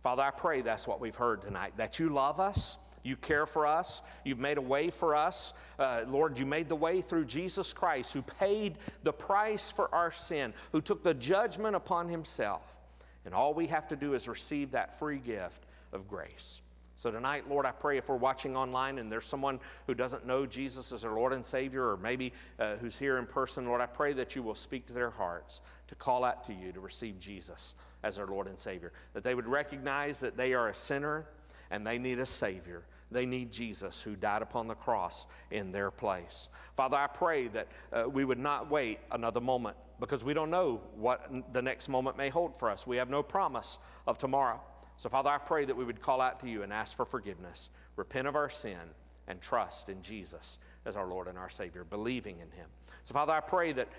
Father, 0.01 0.23
I 0.23 0.31
pray 0.31 0.61
that's 0.61 0.87
what 0.87 0.99
we've 0.99 1.15
heard 1.15 1.41
tonight, 1.41 1.73
that 1.77 1.99
you 1.99 2.09
love 2.09 2.39
us 2.39 2.77
you 3.03 3.17
care 3.17 3.45
for 3.45 3.67
us. 3.67 4.01
You've 4.23 4.39
made 4.39 4.57
a 4.57 4.61
way 4.61 4.89
for 4.89 5.15
us. 5.15 5.53
Uh, 5.77 6.03
Lord, 6.07 6.39
you 6.39 6.45
made 6.45 6.69
the 6.69 6.75
way 6.75 7.01
through 7.01 7.25
Jesus 7.25 7.73
Christ, 7.73 8.13
who 8.13 8.21
paid 8.21 8.79
the 9.03 9.13
price 9.13 9.69
for 9.69 9.93
our 9.93 10.11
sin, 10.11 10.53
who 10.71 10.81
took 10.81 11.03
the 11.03 11.13
judgment 11.13 11.75
upon 11.75 12.07
himself. 12.07 12.79
And 13.25 13.33
all 13.33 13.53
we 13.53 13.67
have 13.67 13.87
to 13.89 13.95
do 13.95 14.13
is 14.13 14.27
receive 14.27 14.71
that 14.71 14.97
free 14.97 15.19
gift 15.19 15.65
of 15.91 16.07
grace. 16.07 16.61
So 16.95 17.09
tonight, 17.09 17.49
Lord, 17.49 17.65
I 17.65 17.71
pray 17.71 17.97
if 17.97 18.07
we're 18.07 18.15
watching 18.15 18.55
online 18.55 18.99
and 18.99 19.11
there's 19.11 19.25
someone 19.25 19.59
who 19.87 19.93
doesn't 19.93 20.27
know 20.27 20.45
Jesus 20.45 20.91
as 20.91 21.01
their 21.01 21.13
Lord 21.13 21.33
and 21.33 21.45
Savior, 21.45 21.89
or 21.89 21.97
maybe 21.97 22.33
uh, 22.59 22.75
who's 22.75 22.97
here 22.97 23.17
in 23.17 23.25
person, 23.25 23.65
Lord, 23.65 23.81
I 23.81 23.87
pray 23.87 24.13
that 24.13 24.35
you 24.35 24.43
will 24.43 24.55
speak 24.55 24.85
to 24.87 24.93
their 24.93 25.09
hearts 25.09 25.61
to 25.87 25.95
call 25.95 26.23
out 26.23 26.43
to 26.45 26.53
you 26.53 26.71
to 26.71 26.79
receive 26.79 27.17
Jesus 27.17 27.75
as 28.03 28.17
their 28.17 28.27
Lord 28.27 28.47
and 28.47 28.57
Savior. 28.57 28.93
That 29.13 29.23
they 29.23 29.33
would 29.33 29.47
recognize 29.47 30.19
that 30.19 30.37
they 30.37 30.53
are 30.53 30.69
a 30.69 30.75
sinner 30.75 31.25
and 31.71 31.85
they 31.85 31.97
need 31.97 32.19
a 32.19 32.25
Savior. 32.25 32.83
They 33.11 33.25
need 33.25 33.51
Jesus 33.51 34.01
who 34.01 34.15
died 34.15 34.41
upon 34.41 34.67
the 34.67 34.75
cross 34.75 35.25
in 35.51 35.71
their 35.71 35.91
place. 35.91 36.49
Father, 36.75 36.97
I 36.97 37.07
pray 37.07 37.47
that 37.49 37.67
uh, 37.91 38.05
we 38.07 38.25
would 38.25 38.39
not 38.39 38.69
wait 38.69 38.99
another 39.11 39.41
moment 39.41 39.77
because 39.99 40.23
we 40.23 40.33
don't 40.33 40.49
know 40.49 40.81
what 40.95 41.29
the 41.53 41.61
next 41.61 41.89
moment 41.89 42.17
may 42.17 42.29
hold 42.29 42.57
for 42.57 42.69
us. 42.69 42.85
We 42.85 42.97
have 42.97 43.09
no 43.09 43.23
promise 43.23 43.79
of 44.07 44.17
tomorrow. 44.17 44.61
So, 44.97 45.09
Father, 45.09 45.29
I 45.29 45.37
pray 45.37 45.65
that 45.65 45.75
we 45.75 45.83
would 45.83 46.01
call 46.01 46.21
out 46.21 46.39
to 46.41 46.49
you 46.49 46.63
and 46.63 46.71
ask 46.71 46.95
for 46.95 47.05
forgiveness, 47.05 47.69
repent 47.95 48.27
of 48.27 48.35
our 48.35 48.49
sin, 48.49 48.79
and 49.27 49.41
trust 49.41 49.89
in 49.89 50.01
Jesus 50.01 50.57
as 50.85 50.95
our 50.95 51.07
Lord 51.07 51.27
and 51.27 51.37
our 51.37 51.49
Savior, 51.49 51.83
believing 51.83 52.35
in 52.35 52.51
Him. 52.51 52.67
So, 53.03 53.13
Father, 53.13 53.33
I 53.33 53.39
pray 53.39 53.71
that 53.73 53.89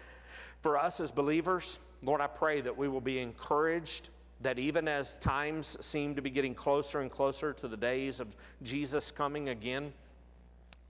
for 0.62 0.78
us 0.78 1.01
as 1.01 1.11
believers, 1.11 1.78
Lord, 2.03 2.20
I 2.20 2.26
pray 2.26 2.61
that 2.61 2.76
we 2.76 2.88
will 2.88 3.01
be 3.01 3.18
encouraged 3.18 4.11
that 4.40 4.59
even 4.59 4.88
as 4.88 5.18
times 5.18 5.76
seem 5.84 6.14
to 6.14 6.22
be 6.22 6.30
getting 6.30 6.55
closer 6.55 7.01
and 7.01 7.11
closer 7.11 7.53
to 7.55 7.68
the 7.68 7.76
days 7.76 8.20
of 8.20 8.34
Jesus 8.62 9.11
coming 9.11 9.49
again, 9.49 9.92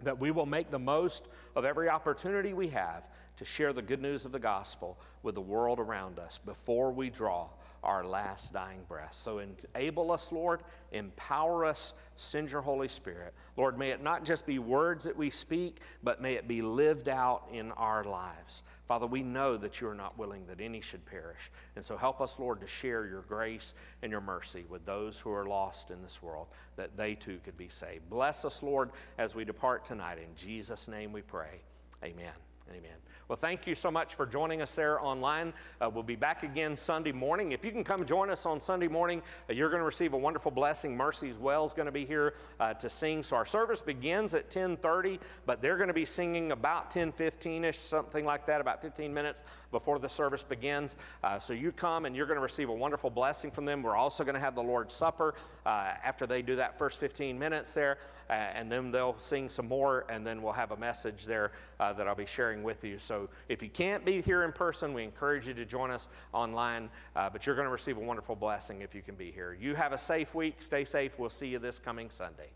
that 0.03 0.19
we 0.19 0.31
will 0.31 0.47
make 0.47 0.71
the 0.71 0.79
most 0.79 1.29
of 1.55 1.65
every 1.65 1.89
opportunity 1.89 2.53
we 2.53 2.69
have 2.69 3.09
to 3.37 3.45
share 3.45 3.73
the 3.73 3.83
good 3.83 4.03
news 4.03 4.25
of 4.25 4.33
the 4.33 4.39
gospel 4.39 4.99
with 5.23 5.35
the 5.35 5.41
world 5.41 5.79
around 5.79 6.19
us 6.19 6.39
before 6.39 6.91
we 6.93 7.11
draw 7.11 7.49
our 7.85 8.05
last 8.05 8.53
dying 8.53 8.81
breath. 8.89 9.13
So 9.13 9.41
enable 9.75 10.11
us, 10.11 10.33
Lord, 10.33 10.63
empower 10.93 11.65
us, 11.65 11.95
send 12.17 12.51
your 12.51 12.63
Holy 12.63 12.89
Spirit. 12.89 13.35
Lord, 13.57 13.79
may 13.79 13.91
it 13.91 14.03
not 14.03 14.25
just 14.25 14.47
be 14.47 14.59
words 14.59 15.05
that 15.05 15.17
we 15.17 15.31
speak, 15.31 15.81
but 16.03 16.21
may 16.21 16.35
it 16.35 16.49
be 16.49 16.63
lived 16.63 17.09
out 17.09 17.49
in 17.53 17.71
our 17.73 18.05
lives. 18.05 18.63
Father, 18.87 19.07
we 19.07 19.23
know 19.23 19.57
that 19.57 19.81
you 19.81 19.89
are 19.89 19.95
not 19.95 20.19
willing 20.19 20.47
that 20.47 20.61
any 20.61 20.81
should 20.81 21.05
perish. 21.07 21.51
And 21.77 21.85
so 21.85 21.97
help 21.97 22.21
us, 22.21 22.39
Lord, 22.39 22.61
to 22.61 22.67
share 22.67 23.07
your 23.07 23.23
grace 23.23 23.75
and 24.03 24.11
your 24.11 24.21
mercy 24.21 24.65
with 24.69 24.85
those 24.85 25.21
who 25.21 25.31
are 25.33 25.47
lost 25.47 25.91
in 25.91 26.03
this 26.03 26.23
world, 26.23 26.49
that 26.77 26.97
they 26.97 27.15
too 27.15 27.39
could 27.45 27.57
be 27.57 27.69
saved. 27.69 28.09
Bless 28.11 28.45
us, 28.45 28.63
Lord, 28.63 28.91
as 29.19 29.35
we 29.35 29.45
depart 29.45 29.85
tonight. 29.85 30.19
In 30.19 30.35
Jesus' 30.35 30.89
name 30.89 31.13
we 31.13 31.23
pray. 31.23 31.61
Amen. 32.03 32.33
Amen. 32.71 32.97
Well, 33.27 33.37
thank 33.37 33.67
you 33.67 33.75
so 33.75 33.91
much 33.91 34.17
for 34.17 34.27
joining 34.27 34.61
us 34.61 34.75
there 34.75 35.01
online. 35.01 35.55
Uh, 35.81 35.89
we'll 35.89 36.03
be 36.03 36.15
back 36.15 36.43
again 36.43 36.77
Sunday 36.77 37.11
morning. 37.11 37.53
If 37.53 37.65
you 37.65 37.71
can 37.71 37.83
come 37.83 38.05
join 38.05 38.29
us 38.29 38.45
on 38.45 38.61
Sunday 38.61 38.87
morning, 38.87 39.23
uh, 39.49 39.55
you're 39.55 39.71
going 39.71 39.81
to 39.81 39.87
receive 39.87 40.13
a 40.13 40.19
wonderful 40.19 40.51
blessing. 40.51 40.95
Mercy's 40.95 41.39
Well 41.39 41.65
is 41.65 41.73
going 41.73 41.87
to 41.87 41.93
be 41.93 42.05
here 42.05 42.35
uh, 42.61 42.75
to 42.75 42.91
sing. 42.91 43.23
So 43.23 43.37
our 43.37 43.47
service 43.47 43.81
begins 43.81 44.35
at 44.35 44.51
10:30, 44.51 45.21
but 45.47 45.63
they're 45.63 45.79
going 45.79 45.89
to 45.89 45.95
be 45.95 46.05
singing 46.05 46.53
about 46.53 46.91
10:15ish, 46.91 47.77
something 47.77 48.27
like 48.27 48.45
that, 48.45 48.61
about 48.61 48.83
15 48.83 49.15
minutes 49.15 49.43
before 49.71 49.99
the 49.99 50.09
service 50.09 50.45
begins. 50.45 50.99
Uh, 51.23 51.39
so 51.39 51.55
you 51.55 51.73
come 51.73 52.05
and 52.05 52.15
you're 52.15 52.27
going 52.27 52.37
to 52.37 52.43
receive 52.43 52.69
a 52.69 52.75
wonderful 52.75 53.09
blessing 53.09 53.51
from 53.51 53.65
them. 53.65 53.83
We're 53.83 53.97
also 53.97 54.23
going 54.23 54.35
to 54.35 54.41
have 54.41 54.55
the 54.55 54.63
Lord's 54.63 54.95
Supper 54.95 55.35
uh, 55.65 55.95
after 56.05 56.27
they 56.27 56.43
do 56.43 56.57
that 56.57 56.79
first 56.79 57.01
15 57.01 57.39
minutes 57.39 57.73
there, 57.73 57.97
and 58.29 58.71
then 58.71 58.91
they'll 58.91 59.17
sing 59.17 59.49
some 59.49 59.69
more, 59.69 60.05
and 60.11 60.27
then 60.27 60.43
we'll 60.43 60.53
have 60.53 60.73
a 60.73 60.77
message 60.77 61.25
there 61.25 61.53
that 61.79 62.07
I'll 62.07 62.15
be 62.15 62.27
sharing 62.27 62.63
with 62.63 62.85
you. 62.85 62.99
So 62.99 63.15
so 63.15 63.29
if 63.49 63.63
you 63.63 63.69
can't 63.69 64.05
be 64.05 64.21
here 64.21 64.43
in 64.43 64.51
person, 64.51 64.93
we 64.93 65.05
encourage 65.05 65.47
you 65.47 65.55
to 65.55 65.65
join 65.65 65.93
us 65.93 66.09
online, 66.33 66.91
uh, 67.15 67.31
but 67.31 67.47
you're 67.47 67.55
going 67.55 67.67
to 67.67 67.71
receive 67.71 67.97
a 67.97 68.01
wonderful 68.01 68.35
blessing 68.35 68.83
if 68.83 68.93
you 68.93 69.03
can 69.03 69.15
be 69.15 69.31
here. 69.31 69.57
You 69.61 69.77
have 69.77 69.93
a 69.93 69.99
safe 69.99 70.35
week. 70.35 70.61
Stay 70.61 70.85
safe. 70.85 71.17
We'll 71.17 71.31
see 71.31 71.47
you 71.47 71.61
this 71.61 71.79
coming 71.79 72.11
Sunday. 72.11 72.51